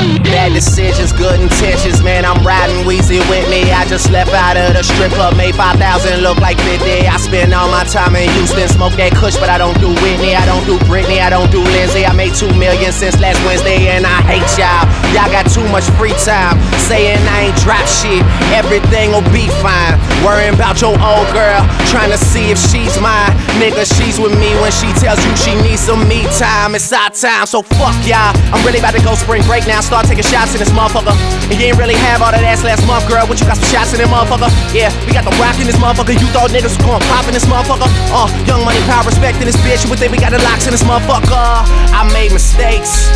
decisions, 0.56 1.12
good 1.12 1.36
intentions, 1.38 2.02
man. 2.02 2.24
I'm 2.24 2.40
riding 2.40 2.80
Weezy 2.88 3.20
with 3.28 3.44
me. 3.52 3.68
I 3.76 3.84
just 3.84 4.08
left 4.10 4.32
out 4.32 4.56
of 4.56 4.72
the 4.72 4.80
strip 4.80 5.12
club, 5.12 5.36
made 5.36 5.54
5,000 5.54 6.24
look 6.24 6.40
like 6.40 6.56
50. 6.64 7.04
I 7.04 7.16
spend 7.20 7.52
all 7.52 7.68
my 7.68 7.84
time 7.84 8.16
in 8.16 8.24
Houston, 8.40 8.64
smoke 8.72 8.96
that 8.96 9.12
kush, 9.12 9.36
but 9.36 9.52
I 9.52 9.60
don't 9.60 9.76
do 9.84 9.92
Whitney. 10.00 10.32
I 10.32 10.48
don't 10.48 10.64
do 10.64 10.80
Britney, 10.88 11.20
I 11.20 11.28
don't 11.28 11.52
do 11.52 11.60
Lindsay. 11.60 12.08
I 12.08 12.16
made 12.16 12.32
2 12.32 12.48
million 12.56 12.88
since 12.88 13.20
last 13.20 13.36
Wednesday, 13.44 13.92
and 13.92 14.08
I 14.08 14.24
hate 14.24 14.48
y'all. 14.56 14.88
Y'all 15.12 15.28
got 15.28 15.44
too 15.52 15.66
much 15.68 15.84
free 16.00 16.16
time, 16.24 16.56
saying 16.88 17.20
I 17.36 17.52
ain't 17.52 17.56
drop 17.60 17.84
shit. 17.84 18.24
Everything 18.56 19.12
will 19.12 19.28
be 19.36 19.52
fine. 19.60 20.00
Worrying 20.24 20.56
about 20.56 20.80
your 20.80 20.96
old 20.96 21.28
girl, 21.36 21.60
trying 21.92 22.08
to 22.08 22.16
see 22.16 22.48
if 22.48 22.56
she's 22.56 22.96
mine. 22.96 23.28
Nigga, 23.60 23.84
she's 23.84 24.16
with 24.16 24.32
me 24.40 24.56
when 24.64 24.72
she 24.72 24.88
tells 24.96 25.20
you 25.20 25.36
she 25.36 25.52
needs 25.60 25.84
some 25.84 26.00
me 26.08 26.24
time. 26.40 26.72
It's 26.72 26.88
our 26.96 27.12
time, 27.12 27.44
so 27.44 27.60
fuck 27.76 27.96
y'all. 28.08 28.32
I'm 28.56 28.64
really 28.64 28.80
about 28.80 28.96
to 28.96 29.04
go 29.04 29.12
spring 29.20 29.44
break 29.44 29.68
now. 29.68 29.84
Start 29.84 30.08
taking 30.08 30.24
shots 30.24 30.45
in 30.54 30.60
this 30.60 30.70
motherfucker. 30.70 31.16
And 31.50 31.56
you 31.58 31.72
ain't 31.72 31.78
really 31.78 31.96
have 32.06 32.22
all 32.22 32.30
that 32.30 32.44
ass 32.44 32.62
last 32.62 32.86
month, 32.86 33.08
girl. 33.08 33.26
What 33.26 33.40
you 33.40 33.46
got 33.46 33.56
some 33.56 33.70
shots 33.72 33.90
in 33.94 33.98
this 33.98 34.10
motherfucker? 34.10 34.50
Yeah, 34.70 34.92
we 35.06 35.16
got 35.16 35.24
the 35.24 35.34
rock 35.40 35.56
in 35.58 35.66
this 35.66 35.78
motherfucker. 35.80 36.14
You 36.14 36.28
thought 36.30 36.52
niggas 36.52 36.76
was 36.76 36.82
going 36.84 37.02
pop 37.10 37.26
in 37.26 37.34
this 37.34 37.48
motherfucker? 37.48 37.88
Uh, 38.12 38.28
young 38.44 38.62
money, 38.62 38.78
power, 38.86 39.06
respect 39.06 39.40
in 39.42 39.46
this 39.48 39.58
bitch. 39.64 39.82
You 39.82 39.90
would 39.90 39.98
think 39.98 40.12
we 40.12 40.20
got 40.20 40.30
the 40.30 40.42
locks 40.44 40.68
in 40.68 40.72
this 40.76 40.84
motherfucker. 40.84 41.66
I 41.90 42.04
made 42.12 42.30
mistakes. 42.30 43.08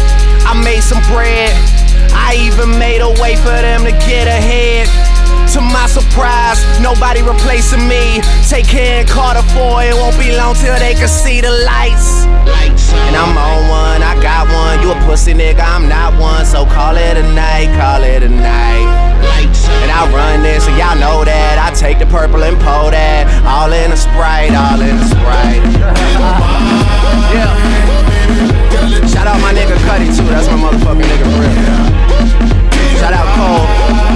I 0.48 0.56
made 0.56 0.82
some 0.82 1.02
bread. 1.12 1.52
I 2.16 2.34
even 2.40 2.78
made 2.78 3.04
a 3.04 3.12
way 3.20 3.36
for 3.36 3.54
them 3.54 3.84
to 3.84 3.92
get 4.06 4.26
ahead. 4.26 4.88
To 5.50 5.60
my 5.60 5.86
surprise, 5.90 6.62
nobody 6.78 7.22
replacing 7.22 7.82
me. 7.88 8.22
Take 8.46 8.68
care 8.68 9.00
and 9.00 9.08
Carter 9.08 9.42
boy. 9.50 9.90
it 9.90 9.94
won't 9.98 10.16
be 10.16 10.30
long 10.36 10.54
till 10.54 10.78
they 10.78 10.94
can 10.94 11.08
see 11.08 11.40
the 11.40 11.50
lights. 11.66 12.22
And 13.10 13.16
I'm 13.18 13.34
on 13.34 13.66
one, 13.66 14.00
I 14.00 14.14
got 14.22 14.46
one. 14.46 14.78
You 14.78 14.92
a 14.94 14.98
pussy 15.10 15.34
nigga, 15.34 15.58
I'm 15.58 15.88
not 15.88 16.14
one. 16.20 16.46
So 16.46 16.64
call 16.66 16.94
it 16.94 17.16
a 17.16 17.26
night, 17.34 17.66
call 17.74 18.04
it 18.04 18.22
a 18.22 18.28
night. 18.28 18.86
And 19.82 19.90
I 19.90 20.06
run 20.14 20.44
this, 20.44 20.68
and 20.68 20.78
y'all 20.78 20.94
know 20.94 21.24
that. 21.24 21.58
I 21.58 21.74
take 21.74 21.98
the 21.98 22.06
purple 22.06 22.44
and 22.44 22.54
pull 22.62 22.94
that. 22.94 23.26
All 23.42 23.72
in 23.74 23.90
a 23.90 23.96
sprite, 23.98 24.54
all 24.54 24.78
in 24.78 24.94
a 24.94 25.06
sprite. 25.10 25.66
yeah. 27.34 27.50
Shout 29.10 29.26
out 29.26 29.40
my 29.42 29.50
nigga 29.52 29.74
Cuddy 29.82 30.06
too, 30.14 30.30
that's 30.30 30.46
my 30.46 30.62
motherfucking 30.62 31.10
nigga 31.10 31.26
for 31.26 31.42
real. 31.42 33.02
Shout 33.02 33.12
out 33.12 33.26
Cole. 33.34 34.09